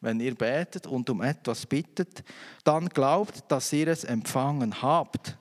wenn 0.00 0.20
ihr 0.20 0.36
betet 0.36 0.86
und 0.86 1.10
um 1.10 1.20
etwas 1.20 1.66
bittet, 1.66 2.22
dann 2.62 2.88
glaubt, 2.88 3.42
dass 3.48 3.72
ihr 3.72 3.88
es 3.88 4.04
empfangen 4.04 4.80
habt 4.82 5.36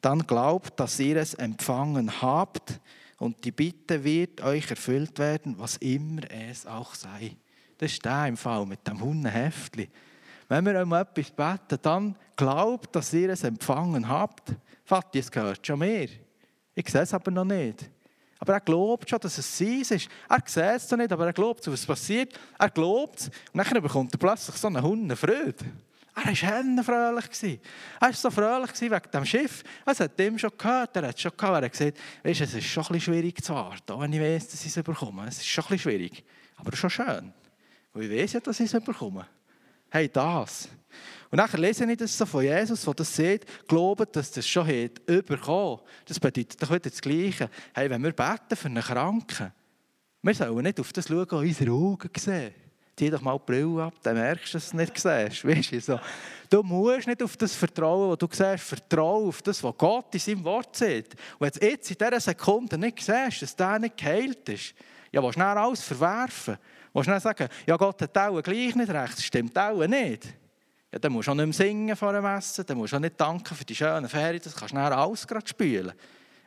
dann 0.00 0.26
glaubt, 0.26 0.78
dass 0.78 0.98
ihr 1.00 1.16
es 1.16 1.34
empfangen 1.34 2.22
habt 2.22 2.80
und 3.18 3.44
die 3.44 3.52
Bitte 3.52 4.04
wird 4.04 4.40
euch 4.42 4.70
erfüllt 4.70 5.18
werden, 5.18 5.58
was 5.58 5.76
immer 5.78 6.22
es 6.30 6.66
auch 6.66 6.94
sei. 6.94 7.36
Das 7.78 7.92
ist 7.92 8.04
der 8.04 8.26
im 8.26 8.36
Fall 8.36 8.66
mit 8.66 8.86
dem 8.86 9.00
Hundenheftli. 9.00 9.88
Wenn 10.48 10.64
wir 10.64 10.82
um 10.82 10.92
etwas 10.92 11.30
beten, 11.30 11.78
dann 11.82 12.16
glaubt, 12.36 12.94
dass 12.94 13.12
ihr 13.12 13.30
es 13.30 13.44
empfangen 13.44 14.08
habt. 14.08 14.54
Vati, 14.84 15.18
es 15.18 15.30
gehört 15.30 15.66
schon 15.66 15.80
mehr. 15.80 16.08
Ich 16.74 16.88
sehe 16.88 17.02
es 17.02 17.12
aber 17.12 17.30
noch 17.30 17.44
nicht. 17.44 17.90
Aber 18.38 18.54
er 18.54 18.60
glaubt 18.60 19.10
schon, 19.10 19.18
dass 19.18 19.36
es 19.36 19.58
sein 19.58 19.80
ist. 19.80 20.08
Er 20.28 20.42
sieht 20.46 20.64
es 20.64 20.90
noch 20.90 20.98
nicht, 20.98 21.12
aber 21.12 21.26
er 21.26 21.32
glaubt, 21.32 21.66
was 21.66 21.84
passiert. 21.84 22.38
Er 22.58 22.70
glaubt 22.70 23.20
es. 23.20 23.30
Und 23.52 23.72
dann 23.72 23.82
bekommt 23.82 24.14
er 24.14 24.18
plötzlich 24.18 24.56
so 24.56 24.68
einen 24.68 24.82
Hundenfreude. 24.82 25.64
Er 26.24 26.26
war 26.26 26.84
fröhlich. 26.84 27.60
Er 28.00 28.08
war 28.08 28.12
so 28.12 28.30
fröhlich 28.30 28.80
wegen 28.80 29.10
dem 29.12 29.24
Schiff. 29.24 29.62
Es 29.86 30.00
hat 30.00 30.20
ihm 30.20 30.38
schon 30.38 30.50
gehört. 30.56 30.96
Er 30.96 31.08
hat 31.08 31.20
schon 31.20 31.32
gehört. 31.36 31.62
Er 31.62 31.68
gesagt, 31.68 31.98
weißt, 32.24 32.40
es 32.40 32.54
ist 32.54 32.66
schon 32.66 32.84
ein 32.90 33.00
schwierig 33.00 33.42
zu 33.42 33.54
warten, 33.54 34.00
wenn 34.00 34.12
ich 34.12 34.20
weiß, 34.20 34.48
dass 34.48 34.64
ich 34.64 34.76
es 34.76 34.82
bekomme. 34.82 35.26
Es 35.28 35.38
ist 35.38 35.46
schon 35.46 35.64
ein 35.68 35.78
schwierig. 35.78 36.24
Aber 36.56 36.74
schon 36.76 36.90
schön. 36.90 37.32
Weil 37.92 38.02
ich 38.02 38.22
weiß 38.22 38.32
ja, 38.34 38.40
dass 38.40 38.60
ich 38.60 38.72
es 38.72 38.84
bekomme. 38.84 39.26
Hey, 39.90 40.08
das. 40.08 40.68
Und 41.30 41.38
dann 41.38 41.50
lese 41.60 41.90
ich 41.90 41.96
das 41.96 42.16
so 42.16 42.26
von 42.26 42.42
Jesus, 42.42 42.82
der 42.82 42.94
das 42.94 43.14
sieht, 43.14 43.66
glaubt, 43.66 44.16
dass 44.16 44.30
das 44.30 44.46
schon 44.46 44.66
hat, 44.66 45.00
überkommen. 45.06 45.80
Das 46.04 46.18
bedeutet 46.18 46.60
doch 46.62 46.70
wieder 46.70 46.90
das 46.90 47.00
Gleiche. 47.00 47.50
Hey, 47.74 47.88
wenn 47.88 48.02
wir 48.02 48.12
beten 48.12 48.56
für 48.56 48.66
einen 48.66 48.82
Kranken, 48.82 49.52
wir 50.22 50.34
sollen 50.34 50.64
nicht 50.64 50.80
auf 50.80 50.92
das 50.92 51.06
schauen, 51.06 51.26
unsere 51.28 51.70
Augen 51.70 52.10
sehen 52.16 52.67
zieh 52.98 53.10
doch 53.10 53.20
mal 53.20 53.38
die 53.38 53.52
Brille 53.52 53.84
ab, 53.84 53.94
dann 54.02 54.16
merkst 54.16 54.54
du, 54.54 54.58
dass 54.58 54.70
du 54.70 54.76
es 54.76 54.82
nicht 54.82 54.98
siehst. 54.98 55.44
Weißt 55.44 55.72
du, 55.72 55.80
so. 55.80 56.00
du 56.50 56.62
musst 56.62 57.06
nicht 57.06 57.22
auf 57.22 57.36
das 57.36 57.54
vertrauen, 57.54 58.10
was 58.10 58.18
du 58.18 58.28
siehst, 58.30 58.64
vertrauen 58.64 59.28
auf 59.28 59.42
das, 59.42 59.62
was 59.62 59.74
Gott 59.78 60.12
in 60.12 60.20
seinem 60.20 60.44
Wort 60.44 60.74
sieht. 60.76 61.14
Und 61.38 61.40
wenn 61.40 61.50
du 61.50 61.66
jetzt 61.66 61.90
in 61.90 61.96
dieser 61.96 62.20
Sekunde 62.20 62.76
nicht 62.76 63.00
siehst, 63.00 63.42
dass 63.42 63.56
der 63.56 63.78
nicht 63.78 63.96
geheilt 63.96 64.48
ist, 64.48 64.74
ja, 65.12 65.22
willst 65.22 65.36
du 65.36 65.40
dann 65.40 65.56
alles 65.56 65.82
verwerfen? 65.82 66.58
Willst 66.92 67.06
du 67.06 67.12
dann 67.12 67.20
sagen, 67.20 67.48
ja, 67.66 67.76
Gott 67.76 68.02
hat 68.02 68.18
auch 68.18 68.42
gleich 68.42 68.74
nicht 68.74 68.90
recht, 68.90 69.12
das 69.12 69.24
stimmt 69.24 69.56
auch 69.56 69.86
nicht. 69.86 70.26
Ja, 70.92 70.98
dann 70.98 71.12
musst 71.12 71.28
du 71.28 71.32
auch 71.32 71.36
nicht 71.36 71.46
mehr 71.46 71.52
singen 71.52 71.96
vor 71.96 72.12
dem 72.12 72.24
Essen, 72.24 72.64
dann 72.66 72.78
musst 72.78 72.92
du 72.92 72.96
auch 72.96 73.00
nicht 73.00 73.20
danken 73.20 73.54
für 73.54 73.64
die 73.64 73.74
schönen 73.74 74.08
Ferien, 74.08 74.40
das 74.42 74.54
kannst 74.54 74.72
du 74.72 74.76
dann 74.76 74.92
alles 74.92 75.26
gerade 75.26 75.46
spülen. 75.46 75.92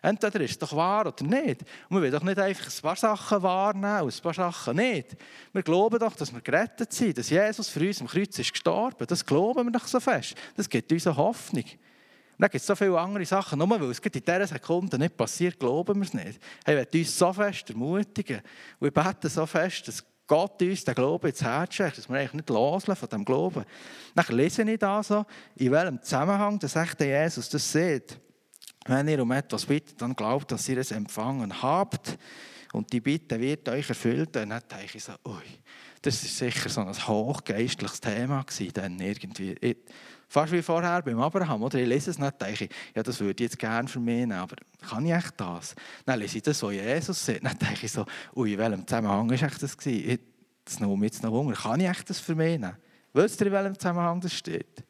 Entweder 0.01 0.41
ist 0.41 0.51
es 0.51 0.57
doch 0.57 0.75
wahr 0.75 1.05
oder 1.05 1.23
nicht. 1.23 1.61
Und 1.89 1.97
wir 1.97 2.01
wollen 2.01 2.11
doch 2.11 2.23
nicht 2.23 2.39
einfach 2.39 2.65
ein 2.65 2.81
paar 2.81 2.95
Sachen 2.95 3.43
wahrnehmen 3.43 4.01
und 4.01 4.15
ein 4.15 4.21
paar 4.21 4.33
Sachen 4.33 4.75
nicht. 4.75 5.15
Wir 5.53 5.61
glauben 5.61 5.99
doch, 5.99 6.15
dass 6.15 6.33
wir 6.33 6.41
gerettet 6.41 6.91
sind, 6.91 7.17
dass 7.17 7.29
Jesus 7.29 7.69
für 7.69 7.81
uns 7.81 8.01
am 8.01 8.07
Kreuz 8.07 8.39
ist 8.39 8.51
gestorben. 8.51 9.05
Das 9.05 9.25
glauben 9.25 9.65
wir 9.65 9.71
doch 9.71 9.85
so 9.85 9.99
fest. 9.99 10.33
Das 10.57 10.67
gibt 10.67 10.91
uns 10.91 11.05
eine 11.05 11.17
Hoffnung. 11.17 11.63
Und 11.63 12.45
dann 12.45 12.49
gibt 12.49 12.61
es 12.61 12.65
so 12.65 12.75
viele 12.75 12.99
andere 12.99 13.25
Sachen. 13.25 13.59
Nur 13.59 13.69
weil 13.69 13.91
es 13.91 13.99
in 13.99 14.11
dieser 14.11 14.47
Sekunde 14.47 14.97
nicht 14.97 15.15
passiert, 15.15 15.59
glauben 15.59 15.95
wir 15.99 16.07
es 16.07 16.13
nicht. 16.15 16.41
Hey, 16.65 16.75
wir 16.75 16.99
uns 16.99 17.17
so 17.17 17.31
fest 17.31 17.69
ermutigen. 17.69 18.37
Und 18.79 18.85
wir 18.85 18.91
beten 18.91 19.29
so 19.29 19.45
fest, 19.45 19.87
dass 19.87 20.03
Gott 20.25 20.59
uns 20.63 20.83
den 20.83 20.95
Glauben 20.95 21.27
ins 21.27 21.43
Herz 21.43 21.75
schenkt, 21.75 21.99
dass 21.99 22.09
wir 22.09 22.15
eigentlich 22.17 22.33
nicht 22.33 22.49
loslassen 22.49 23.01
von 23.01 23.09
diesem 23.09 23.25
Glauben. 23.25 23.65
Dann 24.15 24.25
lese 24.29 24.63
ich 24.63 24.79
da 24.79 25.03
so, 25.03 25.25
in 25.57 25.71
welchem 25.71 26.01
Zusammenhang 26.01 26.57
dass 26.57 26.75
echt 26.75 26.99
Jesus 27.01 27.49
das 27.49 27.71
sieht. 27.71 28.17
Wenn 28.85 29.07
ihr 29.07 29.21
um 29.21 29.31
etwas 29.31 29.65
bittet, 29.65 30.01
dann 30.01 30.15
glaubt, 30.15 30.51
dass 30.51 30.67
ihr 30.67 30.77
es 30.77 30.91
empfangen 30.91 31.61
habt 31.61 32.17
und 32.73 32.91
die 32.91 33.01
Bitte 33.01 33.39
wird 33.39 33.69
euch 33.69 33.87
erfüllt. 33.89 34.35
Dann 34.35 34.49
denke 34.49 34.97
ich 34.97 35.03
so, 35.03 35.13
ui, 35.25 35.43
das 36.01 36.23
ist 36.23 36.37
sicher 36.37 36.67
so 36.69 36.81
ein 36.81 37.07
hochgeistliches 37.07 38.01
Thema 38.01 38.43
dann 38.73 38.99
irgendwie. 38.99 39.55
Fast 40.27 40.53
wie 40.53 40.61
vorher 40.61 41.01
beim 41.01 41.19
Abraham, 41.19 41.63
oder? 41.63 41.77
Ich 41.77 41.87
lese 41.87 42.11
es 42.11 42.17
nicht, 42.17 42.41
denke 42.41 42.65
ich, 42.65 42.71
ja, 42.95 43.03
das 43.03 43.19
würde 43.19 43.43
ich 43.43 43.49
jetzt 43.49 43.59
gerne 43.59 43.87
für 43.87 43.99
mich 43.99 44.31
aber 44.31 44.55
kann 44.79 45.05
ich 45.05 45.11
echt 45.11 45.33
das? 45.37 45.75
Dann 46.05 46.19
lese 46.19 46.37
ich 46.37 46.43
das, 46.43 46.63
was 46.63 46.71
Jesus 46.71 47.25
sagt, 47.25 47.43
dann 47.43 47.57
denke 47.57 47.85
ich 47.85 47.91
so, 47.91 48.05
ui, 48.35 48.53
in 48.53 48.57
welchem 48.57 48.87
Zusammenhang 48.87 49.29
war 49.29 49.37
das? 49.37 49.59
Das 50.63 50.79
nimmt 50.79 50.99
mich 50.99 51.11
jetzt 51.11 51.23
noch 51.23 51.31
Hunger, 51.31 51.53
kann 51.53 51.81
ich 51.81 51.87
echt 51.87 52.09
das 52.09 52.19
für 52.19 52.35
mich? 52.35 52.61
Wisst 53.13 53.41
ihr, 53.41 53.47
in 53.47 53.53
welchem 53.53 53.77
Zusammenhang 53.77 54.21
das 54.21 54.33
steht? 54.33 54.85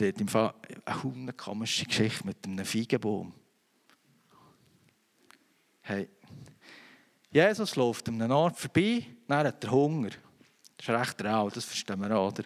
Steht 0.00 0.18
im 0.18 0.28
Fall 0.28 0.54
eine 0.86 1.34
komische 1.34 1.84
Geschichte 1.84 2.26
mit 2.26 2.38
einem 2.46 2.64
Feigenbaum. 2.64 3.34
Hey, 5.82 6.08
Jesus 7.30 7.76
läuft 7.76 8.08
an 8.08 8.22
einem 8.22 8.32
Ort 8.32 8.56
vorbei, 8.56 9.04
dann 9.28 9.46
hat 9.46 9.62
er 9.62 9.70
Hunger. 9.70 10.08
Das 10.78 10.88
ist 10.88 10.88
recht 10.88 11.22
real, 11.22 11.50
das 11.52 11.66
verstehen 11.66 12.00
wir 12.00 12.16
auch. 12.16 12.28
Oder? 12.28 12.44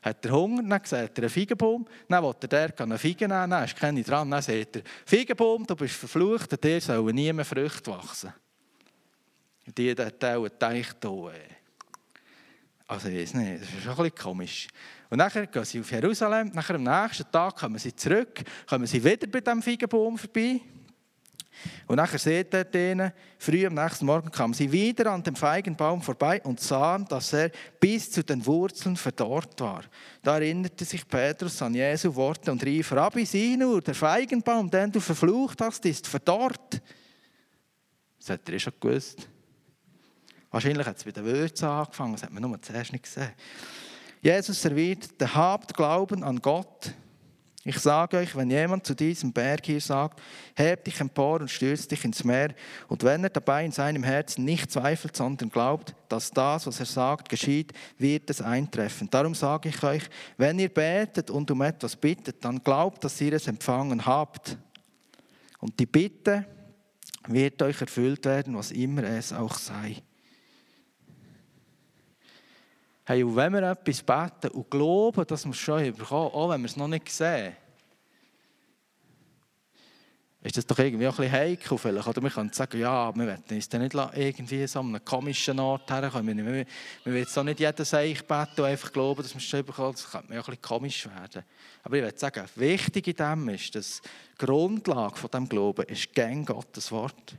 Hat 0.00 0.24
er 0.24 0.32
Hunger, 0.32 0.62
dann 0.62 0.80
sieht 0.82 1.18
er 1.18 1.24
einen 1.24 1.28
Feigenbaum, 1.28 1.86
dann 2.08 2.24
will 2.24 2.34
er 2.40 2.68
der 2.68 2.80
eine 2.80 2.98
Feigen 2.98 3.28
nehmen, 3.28 3.50
dann 3.50 3.64
ist 3.64 3.76
keine 3.76 4.02
dran, 4.02 4.30
dann 4.30 4.40
sagt 4.40 4.76
er, 4.76 4.82
Feigenbaum, 5.04 5.66
du 5.66 5.76
bist 5.76 5.96
verflucht, 5.96 6.54
und 6.54 6.64
dir 6.64 6.80
sollen 6.80 7.14
nie 7.14 7.30
mehr 7.34 7.44
Früchte 7.44 7.90
wachsen. 7.90 8.32
Und 9.66 9.76
die 9.76 9.90
hat 9.90 10.22
denkt, 10.22 11.04
oh, 11.04 11.28
ey. 11.28 11.53
Also 12.86 13.08
ich 13.08 13.18
weiß 13.18 13.34
nicht, 13.34 13.62
das 13.62 13.68
ist 13.68 13.82
schon 13.82 13.92
ein 13.92 13.96
bisschen 13.96 14.14
komisch. 14.14 14.68
Und 15.08 15.18
dann 15.18 15.30
gehen 15.30 15.64
sie 15.64 15.80
auf 15.80 15.90
Jerusalem, 15.90 16.50
nachher 16.52 16.74
am 16.74 16.82
nächsten 16.82 17.30
Tag 17.30 17.56
kommen 17.56 17.78
sie 17.78 17.94
zurück, 17.96 18.42
kommen 18.68 18.86
sie 18.86 19.02
wieder 19.02 19.26
bei 19.26 19.40
diesem 19.40 19.62
Feigenbaum 19.62 20.18
vorbei. 20.18 20.60
Und 21.86 21.96
nachher 21.96 22.18
seht 22.18 22.52
er 22.52 22.64
denen, 22.64 23.12
früh 23.38 23.66
am 23.66 23.74
nächsten 23.74 24.04
Morgen 24.04 24.30
kamen 24.30 24.54
sie 24.54 24.70
wieder 24.70 25.12
an 25.12 25.22
dem 25.22 25.36
Feigenbaum 25.36 26.02
vorbei 26.02 26.42
und 26.42 26.60
sahen, 26.60 27.06
dass 27.06 27.32
er 27.32 27.50
bis 27.80 28.10
zu 28.10 28.22
den 28.22 28.44
Wurzeln 28.44 28.96
verdorrt 28.96 29.60
war. 29.60 29.84
Da 30.22 30.34
erinnerte 30.34 30.84
sich 30.84 31.06
Petrus 31.06 31.62
an 31.62 31.74
Jesu 31.74 32.14
Worte 32.14 32.50
und 32.50 32.64
rief, 32.64 32.92
Rabbi, 32.92 33.24
sieh 33.24 33.56
nur, 33.56 33.80
der 33.80 33.94
Feigenbaum, 33.94 34.70
den 34.70 34.92
du 34.92 35.00
verflucht 35.00 35.60
hast, 35.60 35.84
ist 35.86 36.06
verdorrt. 36.06 36.82
Das 38.18 38.30
hat 38.30 38.48
er 38.48 38.54
eh 38.54 38.58
schon 38.58 38.74
gewusst. 38.80 39.28
Wahrscheinlich 40.54 40.86
hat 40.86 40.96
es 40.96 41.04
bei 41.04 41.10
den 41.10 41.24
Würzen 41.24 41.66
angefangen, 41.66 42.12
das 42.12 42.22
hat 42.22 42.32
man 42.32 42.42
nur 42.42 42.62
zuerst 42.62 42.92
nicht 42.92 43.04
gesehen. 43.04 43.32
Jesus 44.22 44.62
serviert, 44.62 45.08
habt 45.34 45.74
Glauben 45.74 46.22
an 46.22 46.40
Gott 46.40 46.94
ich 47.66 47.78
sage 47.78 48.18
euch, 48.18 48.36
wenn 48.36 48.50
jemand 48.50 48.84
zu 48.84 48.94
diesem 48.94 49.32
Berg 49.32 49.64
hier 49.64 49.80
sagt, 49.80 50.20
heb 50.54 50.84
dich 50.84 51.00
empor 51.00 51.40
und 51.40 51.50
stürz 51.50 51.88
dich 51.88 52.04
ins 52.04 52.22
Meer, 52.22 52.54
und 52.88 53.02
wenn 53.02 53.24
er 53.24 53.30
dabei 53.30 53.64
in 53.64 53.72
seinem 53.72 54.02
Herzen 54.02 54.44
nicht 54.44 54.70
zweifelt, 54.70 55.16
sondern 55.16 55.48
glaubt, 55.48 55.94
dass 56.10 56.30
das, 56.30 56.66
was 56.66 56.78
er 56.78 56.86
sagt, 56.86 57.30
geschieht, 57.30 57.72
wird 57.96 58.28
es 58.28 58.42
eintreffen. 58.42 59.08
Darum 59.10 59.34
sage 59.34 59.70
ich 59.70 59.82
euch, 59.82 60.02
wenn 60.36 60.58
ihr 60.58 60.68
betet 60.68 61.30
und 61.30 61.50
um 61.50 61.62
etwas 61.62 61.96
bittet, 61.96 62.44
dann 62.44 62.62
glaubt, 62.62 63.02
dass 63.02 63.18
ihr 63.22 63.32
es 63.32 63.46
empfangen 63.46 64.04
habt. 64.04 64.58
Und 65.58 65.80
die 65.80 65.86
Bitte 65.86 66.44
wird 67.28 67.62
euch 67.62 67.80
erfüllt 67.80 68.26
werden, 68.26 68.58
was 68.58 68.72
immer 68.72 69.04
es 69.04 69.32
auch 69.32 69.54
sei. 69.54 70.02
Hey, 73.06 73.22
und 73.22 73.36
wenn 73.36 73.52
wir 73.52 73.62
etwas 73.62 74.02
beten 74.02 74.56
und 74.56 74.70
glauben, 74.70 75.26
dass 75.26 75.44
wir 75.44 75.50
es 75.50 75.58
schon 75.58 75.92
bekommen, 75.92 76.30
auch 76.32 76.48
wenn 76.50 76.62
wir 76.62 76.68
es 76.68 76.76
noch 76.76 76.88
nicht 76.88 77.10
sehen, 77.10 77.54
ist 80.44 80.58
das 80.58 80.66
doch 80.66 80.78
irgendwie 80.78 81.06
auch 81.06 81.18
ein 81.18 81.24
bisschen 81.24 81.32
heikel 81.32 81.78
vielleicht. 81.78 82.06
Oder 82.06 82.22
wir 82.22 82.30
können 82.30 82.52
sagen, 82.52 82.78
ja, 82.78 83.14
wir 83.14 83.26
wollen 83.26 83.42
uns 83.50 83.68
dann 83.68 83.80
nicht 83.80 83.94
irgendwie 83.94 84.66
so 84.66 84.80
an 84.80 84.88
einen 84.88 85.04
komischen 85.04 85.58
Ort 85.58 85.90
herkommen. 85.90 86.36
Wir, 86.36 86.44
wir, 86.44 86.52
wir 86.54 86.66
wollen 87.04 87.16
jetzt 87.16 87.38
auch 87.38 87.44
nicht 87.44 87.60
jeden 87.60 87.84
Seich 87.84 88.26
beten 88.26 88.60
und 88.60 88.64
einfach 88.64 88.92
glauben, 88.92 89.22
dass 89.22 89.34
wir 89.34 89.38
es 89.38 89.44
schon 89.44 89.64
bekommen. 89.64 89.92
Das 89.92 90.10
könnte 90.10 90.30
mir 90.30 90.40
auch 90.40 90.48
ein 90.48 90.56
bisschen 90.56 90.62
komisch 90.62 91.06
werden. 91.06 91.44
Aber 91.82 91.96
ich 91.96 92.02
würde 92.02 92.18
sagen, 92.18 92.44
wichtig 92.56 93.08
in 93.08 93.16
dem 93.16 93.48
ist, 93.50 93.74
dass 93.74 94.02
die 94.02 94.44
Grundlage 94.44 95.16
von 95.16 95.30
diesem 95.30 95.48
Glauben 95.48 95.86
ist 95.86 96.12
gern 96.12 96.44
Gottes 96.44 96.92
Wort. 96.92 97.36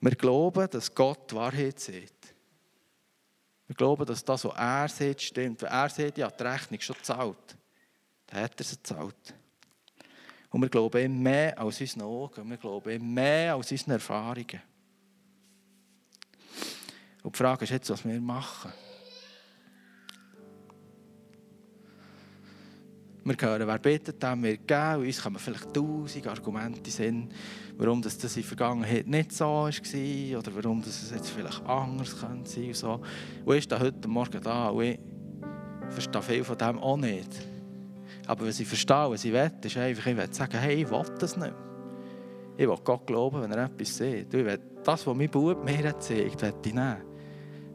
Wir 0.00 0.14
glauben, 0.14 0.68
dass 0.70 0.94
Gott 0.94 1.34
Wahrheit 1.34 1.80
sieht. 1.80 2.15
Wir 3.66 3.74
glauben, 3.74 4.06
dass 4.06 4.24
das, 4.24 4.44
was 4.44 4.56
er 4.56 4.88
sieht, 4.88 5.22
stimmt. 5.22 5.62
Wenn 5.62 5.68
er 5.68 5.88
sieht, 5.88 6.18
ja, 6.18 6.30
die 6.30 6.42
Rechnung 6.42 6.80
schon 6.80 6.96
zahlt, 7.02 7.56
dann 8.26 8.42
hat 8.42 8.58
er 8.60 8.64
sie 8.64 8.76
gezahlt. 8.76 9.34
Und 10.50 10.62
wir 10.62 10.68
glauben 10.68 11.04
ihm 11.04 11.22
mehr 11.22 11.58
als 11.58 11.80
unseren 11.80 12.02
Augen. 12.02 12.48
Wir 12.48 12.56
glauben 12.56 12.90
ihm 12.90 13.14
mehr 13.14 13.54
als 13.54 13.70
unseren 13.72 13.92
Erfahrungen. 13.92 14.62
Und 17.22 17.34
die 17.34 17.38
Frage 17.38 17.64
ist 17.64 17.70
jetzt, 17.70 17.90
was 17.90 18.04
wir 18.04 18.20
machen. 18.20 18.72
Wir 23.24 23.36
hören, 23.40 23.66
wer 23.66 23.78
betet, 23.80 24.22
dem 24.22 24.42
wird 24.44 24.68
geben. 24.68 25.00
Und 25.00 25.06
uns 25.06 25.20
kommen 25.20 25.38
vielleicht 25.40 25.74
tausend 25.74 26.26
Argumente 26.28 26.90
sind, 26.92 27.34
warum 27.78 28.00
das, 28.02 28.14
in 28.14 28.20
der 28.20 28.42
Vergangenheit 28.42 29.06
nicht 29.06 29.32
so 29.32 29.44
war 29.44 30.38
oder 30.38 30.54
warum 30.54 30.82
das 30.82 31.10
jetzt 31.10 31.30
vielleicht 31.30 31.64
anders 31.66 32.18
könnte 32.18 32.50
sein. 32.50 32.68
Und, 32.68 32.76
so. 32.76 33.00
und 33.44 33.56
ich 33.56 33.64
stehe 33.64 33.80
heute 33.80 34.08
Morgen 34.08 34.40
da 34.42 34.68
und 34.68 34.82
ich 34.82 34.98
verstehe 35.90 36.22
viel 36.22 36.44
von 36.44 36.56
dem 36.56 36.78
auch 36.78 36.96
nicht. 36.96 37.30
Aber 38.26 38.46
was 38.46 38.58
ich 38.58 38.66
verstehe, 38.66 39.10
was 39.10 39.24
ich 39.24 39.32
will, 39.32 39.50
ist 39.62 39.76
einfach, 39.76 40.06
ich 40.06 40.16
will 40.16 40.32
sagen, 40.32 40.58
hey, 40.58 40.82
ich 40.82 40.90
will 40.90 41.04
das 41.18 41.36
nicht 41.36 41.54
Ich 42.56 42.66
will 42.66 42.76
Gott 42.82 43.06
glauben, 43.06 43.42
wenn 43.42 43.52
er 43.52 43.66
etwas 43.66 43.96
sieht. 43.96 44.32
Ich 44.32 44.44
will 44.44 44.58
das, 44.82 45.06
was 45.06 45.16
mein 45.16 45.30
Bub 45.30 45.64
mir 45.64 45.84
erzählt, 45.84 46.40
will 46.40 46.54
ich 46.64 46.74
nehmen. 46.74 46.96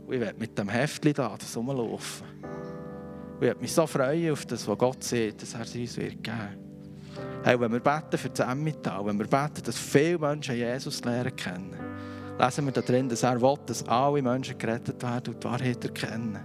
Und 0.07 0.13
ich 0.13 0.19
will 0.19 0.33
mit 0.37 0.57
dem 0.57 0.69
Heftchen 0.69 1.13
da 1.13 1.35
das 1.37 1.55
rumlaufen. 1.55 2.27
Und 3.39 3.47
ich 3.47 3.61
mich 3.61 3.73
so 3.73 3.87
freuen 3.87 4.31
auf 4.31 4.45
das, 4.45 4.67
was 4.67 4.77
Gott 4.77 5.03
sieht, 5.03 5.41
dass 5.41 5.53
er 5.53 5.61
es 5.61 5.75
uns 5.75 5.97
wird 5.97 6.23
geben 6.23 6.70
hey, 7.43 7.59
Wenn 7.59 7.71
wir 7.71 7.79
beten 7.79 8.17
für 8.17 8.29
das 8.29 8.47
Emmental, 8.47 9.05
wenn 9.05 9.17
wir 9.17 9.27
beten, 9.27 9.63
dass 9.63 9.77
viele 9.77 10.19
Menschen 10.19 10.55
Jesus 10.55 11.03
lernen 11.03 11.35
kennen, 11.35 11.75
lesen 12.39 12.65
wir 12.65 12.71
da 12.71 12.81
drin, 12.81 13.09
dass 13.09 13.23
er 13.23 13.41
will, 13.41 13.55
dass 13.65 13.87
alle 13.87 14.21
Menschen 14.21 14.57
gerettet 14.57 15.01
werden 15.01 15.33
und 15.33 15.43
die 15.43 15.47
Wahrheit 15.47 15.83
erkennen. 15.83 16.39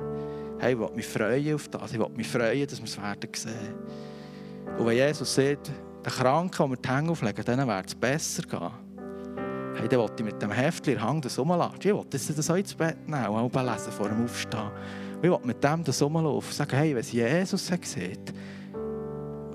Hey, 0.58 0.72
ich 0.72 0.78
will 0.78 0.90
mich 0.94 1.06
freuen 1.06 1.54
auf 1.54 1.68
das. 1.68 1.92
Ich 1.92 1.98
will 1.98 2.08
mich 2.16 2.28
freuen, 2.28 2.66
dass 2.66 2.78
wir 2.78 2.84
es 2.84 2.96
werden 2.96 3.30
sehen. 3.34 3.74
Und 4.78 4.86
wenn 4.86 4.96
Jesus 4.96 5.34
sieht, 5.34 5.70
den 6.04 6.12
Kranken, 6.12 6.64
die 6.64 6.70
wir 6.70 6.76
die 6.76 6.88
Hänge 6.88 7.10
auflegen, 7.10 7.44
denen 7.44 7.66
wird 7.66 7.86
es 7.86 7.94
besser 7.94 8.42
gehen. 8.42 8.70
Hey, 9.74 9.88
dann 9.88 10.00
will 10.00 10.10
ich 10.16 10.24
mit 10.24 10.40
dem 10.40 10.50
Heftchen 10.50 11.00
Hang 11.02 11.20
das 11.20 11.38
rumlassen. 11.38 11.78
Ich 11.80 11.86
will 11.86 12.04
das, 12.08 12.26
das 12.26 12.50
auch 12.50 12.56
ins 12.56 12.74
Bett 12.74 13.06
nehmen 13.06 13.26
und 13.26 13.54
lesen 13.54 13.92
vor 13.92 14.08
dem 14.08 14.24
Aufstehen. 14.24 14.70
Ich 15.22 15.30
will 15.30 15.38
mit 15.44 15.62
dem 15.62 15.84
das 15.84 16.00
rumlaufen. 16.00 16.52
Sagen, 16.52 16.76
hey, 16.76 16.94
wenn 16.94 17.00
es 17.00 17.12
Jesus 17.12 17.66
sieht, 17.66 18.32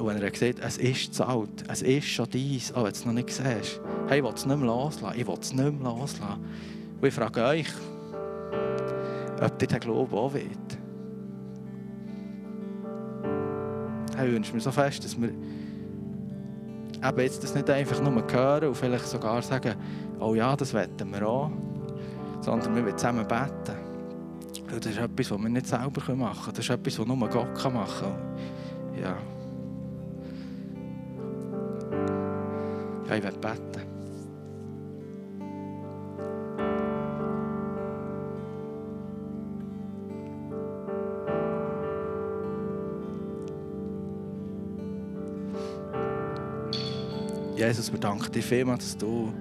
und 0.01 0.07
wenn 0.07 0.21
er 0.21 0.33
sieht, 0.33 0.59
es 0.59 0.77
ist 0.77 1.13
zu 1.13 1.23
alt, 1.23 1.63
es 1.67 1.83
ist 1.83 2.07
schon 2.07 2.27
dies, 2.31 2.71
auch 2.73 2.77
wenn 2.77 2.85
du 2.85 2.89
es 2.89 3.05
noch 3.05 3.13
nicht 3.13 3.29
siehst, 3.29 3.79
hey, 4.07 4.17
ich 4.17 4.23
will 4.23 4.33
es 4.33 4.45
nicht 4.45 4.57
mehr 4.57 4.65
loslassen, 4.65 5.19
ich 5.19 5.27
will 5.27 5.37
es 5.39 5.53
nicht 5.53 5.79
mehr 5.79 5.91
loslassen. 5.91 6.43
Und 6.99 7.07
ich 7.07 7.13
frage 7.13 7.43
euch, 7.43 7.67
ob 9.39 9.61
ihr 9.61 9.67
den 9.67 9.79
Glauben 9.79 10.13
auch 10.13 10.33
wollt. 10.33 10.77
Hey, 14.15 14.27
ich 14.27 14.33
wünsche 14.33 14.53
mir 14.53 14.59
so 14.59 14.71
fest, 14.71 15.03
dass 15.03 15.19
wir 15.21 15.29
eben 15.29 17.19
jetzt 17.19 17.43
das 17.43 17.53
nicht 17.53 17.69
einfach 17.69 18.01
nur 18.01 18.23
hören 18.31 18.69
und 18.69 18.75
vielleicht 18.75 19.07
sogar 19.07 19.41
sagen, 19.43 19.75
oh 20.19 20.33
ja, 20.33 20.55
das 20.55 20.73
wetten 20.73 21.11
wir 21.11 21.27
auch, 21.27 21.51
sondern 22.39 22.75
wir 22.75 22.83
wollen 22.83 22.97
zusammen 22.97 23.27
beten. 23.27 23.77
Das 24.67 24.91
ist 24.91 24.97
etwas, 24.97 25.29
was 25.29 25.39
wir 25.39 25.49
nicht 25.49 25.67
selber 25.67 26.15
machen 26.15 26.43
können. 26.43 26.55
Das 26.55 26.59
ist 26.59 26.69
etwas, 26.71 26.97
was 26.97 27.05
nur 27.05 27.29
Gott 27.29 27.73
machen 27.73 28.07
kann. 28.95 28.99
Ja. 28.99 29.15
Ja, 33.11 33.17
ich 33.17 33.23
werde 33.23 33.39
beten. 33.39 33.81
Jesus, 47.57 47.91
wir 47.91 47.99
danken 47.99 48.31
dir 48.31 48.41
vielmals, 48.41 48.85
dass 48.85 48.97
du 48.97 49.33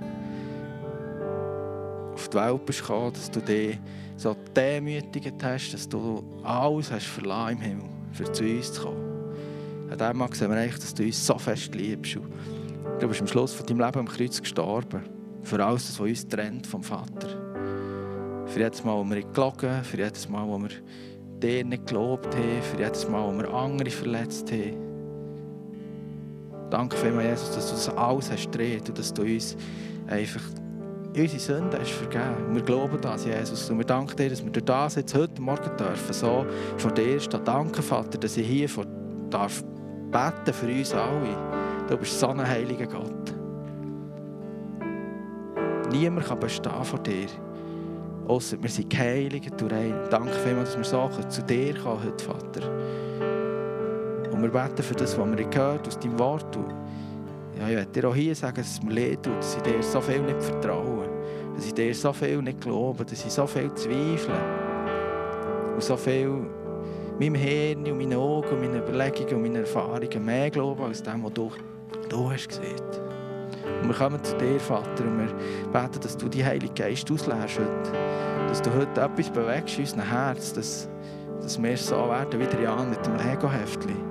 auf 2.12 2.28
die 2.28 2.36
Welt 2.36 2.66
bist 2.66 2.80
gekommen, 2.80 3.12
dass 3.12 3.30
du 3.30 3.40
dich 3.40 3.78
so 4.16 4.36
demütigt 4.56 5.44
hast, 5.44 5.72
dass 5.74 5.88
du 5.88 6.24
alles 6.42 6.90
hast 6.90 7.06
verlassen 7.06 7.52
im 7.52 7.60
Himmel, 7.60 7.88
für 8.10 8.32
zu 8.32 8.42
uns 8.42 8.72
zu 8.72 8.82
kommen. 8.82 9.10
An 9.90 9.96
diesem 9.96 10.18
Mal 10.18 10.34
sehen 10.34 10.50
wir 10.50 10.56
eigentlich, 10.56 10.80
dass 10.80 10.92
du 10.92 11.04
uns 11.04 11.24
so 11.24 11.38
fest 11.38 11.72
liebst. 11.72 12.18
Du 13.00 13.08
bist 13.08 13.22
am 13.22 13.26
Schluss 13.26 13.54
von 13.54 13.64
deinem 13.64 13.80
Leben 13.80 13.98
am 14.00 14.08
Kreuz 14.08 14.38
gestorben. 14.38 15.00
Für 15.42 15.64
alles, 15.64 15.86
das 15.86 15.98
uns 15.98 16.28
trennt 16.28 16.66
vom 16.66 16.82
Vater. 16.82 17.28
Für 18.44 18.60
jedes 18.60 18.84
Mal, 18.84 18.94
wo 18.94 19.08
wir 19.08 19.22
gelogen 19.22 19.82
für 19.84 19.96
jedes 19.96 20.28
Mal, 20.28 20.46
wo 20.46 20.58
wir 20.58 20.68
dir 21.40 21.64
nicht 21.64 21.86
gelobt 21.86 22.34
haben, 22.34 22.62
für 22.62 22.78
jedes 22.78 23.08
Mal, 23.08 23.26
wo 23.26 23.38
wir 23.38 23.48
andere 23.54 23.88
verletzt 23.88 24.52
haben. 24.52 24.76
Danke 26.68 26.94
vielmals, 26.98 27.40
Jesus, 27.40 27.54
dass 27.54 27.66
du 27.68 27.72
das 27.72 27.88
alles 27.96 28.30
hast 28.30 28.52
gedreht 28.52 28.86
und 28.90 28.98
dass 28.98 29.14
du 29.14 29.22
uns 29.22 29.56
einfach 30.06 30.42
unsere 31.16 31.40
Sünden 31.40 31.80
hast 31.80 31.92
vergeben. 31.92 32.54
Wir 32.54 32.62
glauben 32.62 33.00
das, 33.00 33.24
Jesus. 33.24 33.70
Und 33.70 33.78
wir 33.78 33.86
danken 33.86 34.14
dir, 34.14 34.28
dass 34.28 34.44
wir 34.44 34.52
durch 34.52 34.66
das 34.66 34.96
jetzt 34.96 35.14
heute 35.14 35.40
Morgen 35.40 35.74
dürfen, 35.78 36.12
so 36.12 36.44
vor 36.76 36.90
dir 36.92 37.18
stehen. 37.18 37.40
Danke, 37.46 37.80
Vater, 37.80 38.18
dass 38.18 38.36
ich 38.36 38.46
hier 38.46 38.68
vor 38.68 38.84
darf 39.30 39.64
beten 40.10 40.52
für 40.52 40.66
uns 40.66 40.92
alle. 40.92 41.69
Du 41.90 41.96
bist 41.96 42.20
so 42.20 42.28
ein 42.28 42.46
heiliger 42.46 42.86
Gott. 42.86 43.34
Niemand 45.90 46.24
kann 46.24 46.38
bestehen 46.38 46.84
vor 46.84 47.00
dir. 47.00 47.26
Außer 48.28 48.62
wir 48.62 48.70
sind 48.70 48.96
heilig, 48.96 49.50
du 49.56 49.66
rein. 49.66 49.94
Danke 50.08 50.34
vielmals, 50.34 50.76
dass 50.76 50.92
wir 50.92 51.10
so 51.10 51.28
zu 51.28 51.42
dir 51.42 51.74
kommen 51.74 52.04
heute, 52.04 52.24
Vater. 52.24 52.70
Und 54.30 54.40
wir 54.40 54.50
beten 54.50 54.82
für 54.84 54.94
das, 54.94 55.18
was 55.18 55.36
wir 55.36 55.44
gehört 55.44 55.88
aus 55.88 55.98
deinem 55.98 56.16
Wort. 56.20 56.56
Ja, 57.58 57.68
ich 57.68 57.74
werde 57.74 57.90
dir 57.90 58.08
auch 58.08 58.14
hier 58.14 58.36
sagen, 58.36 58.58
dass 58.58 58.70
es 58.70 58.82
mir 58.84 58.94
leid 58.94 59.24
tut, 59.24 59.36
dass 59.38 59.56
ich 59.56 59.62
dir 59.62 59.82
so 59.82 60.00
viel 60.00 60.22
nicht 60.22 60.40
vertraue. 60.40 61.08
dass 61.56 61.66
ich 61.66 61.74
dir 61.74 61.92
so 61.92 62.12
viel 62.12 62.40
nicht 62.40 62.60
glaube, 62.60 63.04
dass 63.04 63.24
ich 63.24 63.32
so 63.32 63.46
viel 63.48 63.74
zweifle 63.74 64.34
und 65.74 65.82
so 65.82 65.96
viel 65.96 66.48
meinem 67.18 67.34
Hirn 67.34 67.84
und 67.84 67.98
meinen 67.98 68.14
Augen 68.14 68.48
und 68.48 68.60
meinen 68.60 68.76
Überlegungen 68.76 69.34
und 69.34 69.42
meinen 69.42 69.56
Erfahrungen 69.56 70.24
mehr 70.24 70.50
glaube 70.50 70.84
als 70.84 71.02
dem, 71.02 71.22
was 71.24 71.32
du, 71.34 71.50
du 72.10 72.30
hast 72.30 72.48
gesehen. 72.48 72.76
Und 73.82 73.88
wir 73.88 73.94
kommen 73.94 74.22
zu 74.22 74.36
dir, 74.36 74.60
Vater, 74.60 75.04
und 75.04 75.18
wir 75.18 75.72
beten, 75.72 76.00
dass 76.00 76.16
du 76.16 76.28
die 76.28 76.44
Heilige 76.44 76.74
Geist 76.74 77.10
auslässt 77.10 77.58
heute. 77.58 77.92
Dass 78.48 78.60
du 78.60 78.72
heute 78.74 79.00
etwas 79.00 79.30
bewegst 79.30 79.76
in 79.76 79.84
unserem 79.84 80.02
Herz, 80.02 80.52
dass, 80.52 80.88
dass 81.40 81.62
wir 81.62 81.76
so 81.76 81.96
werden 82.08 82.38
wie 82.38 82.46
der 82.46 82.60
Jan 82.60 82.90
mit 82.90 83.04
dem 83.06 83.16
Lego-Heftchen. 83.16 84.10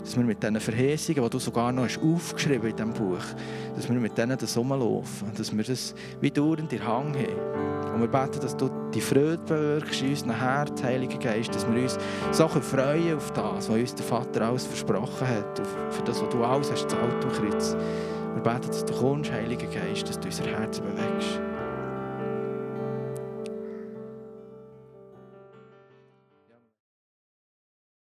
Dass 0.00 0.16
wir 0.16 0.24
mit 0.24 0.42
diesen 0.42 0.58
Verheißungen, 0.58 1.22
die 1.22 1.30
du 1.30 1.38
sogar 1.38 1.70
noch 1.70 1.84
hast 1.84 2.00
aufgeschrieben 2.02 2.70
in 2.70 2.76
diesem 2.76 2.92
Buch, 2.94 3.24
dass 3.76 3.88
wir 3.88 4.00
mit 4.00 4.16
denen 4.16 4.38
das 4.38 4.56
rumlaufen, 4.56 5.28
dass 5.36 5.54
wir 5.54 5.64
das 5.64 5.94
wie 6.20 6.30
dauernd 6.30 6.72
in 6.72 6.84
Hang 6.84 7.14
haben. 7.14 7.94
Und 7.94 8.00
wir 8.00 8.08
beten, 8.08 8.40
dass 8.40 8.56
du 8.56 8.70
die 8.94 9.00
Freude 9.00 9.38
bewirkst 9.46 10.02
in 10.02 10.10
unserem 10.10 10.38
Herz, 10.38 10.82
Heiliger 10.82 11.18
Geist, 11.18 11.54
dass 11.54 11.70
wir 11.70 11.82
uns 11.82 11.98
so 12.32 12.48
freuen 12.48 13.16
auf 13.16 13.30
das, 13.32 13.68
was 13.68 13.68
uns 13.68 13.94
der 13.94 14.04
Vater 14.04 14.42
alles 14.42 14.66
versprochen 14.66 15.28
hat, 15.28 15.60
für 15.90 16.02
das, 16.02 16.22
was 16.22 16.28
du 16.28 16.44
alles 16.44 16.72
hast 16.72 16.90
zahlt 16.90 17.24
am 17.24 17.32
Kreuz. 17.32 17.76
Wir 18.34 18.42
beten, 18.42 18.68
dass 18.68 18.84
du 18.84 18.94
kommst, 18.94 19.32
Heiliger 19.32 19.66
Geist, 19.66 20.08
dass 20.08 20.18
du 20.18 20.26
unser 20.26 20.44
Herz 20.44 20.80
bewegst. 20.80 21.40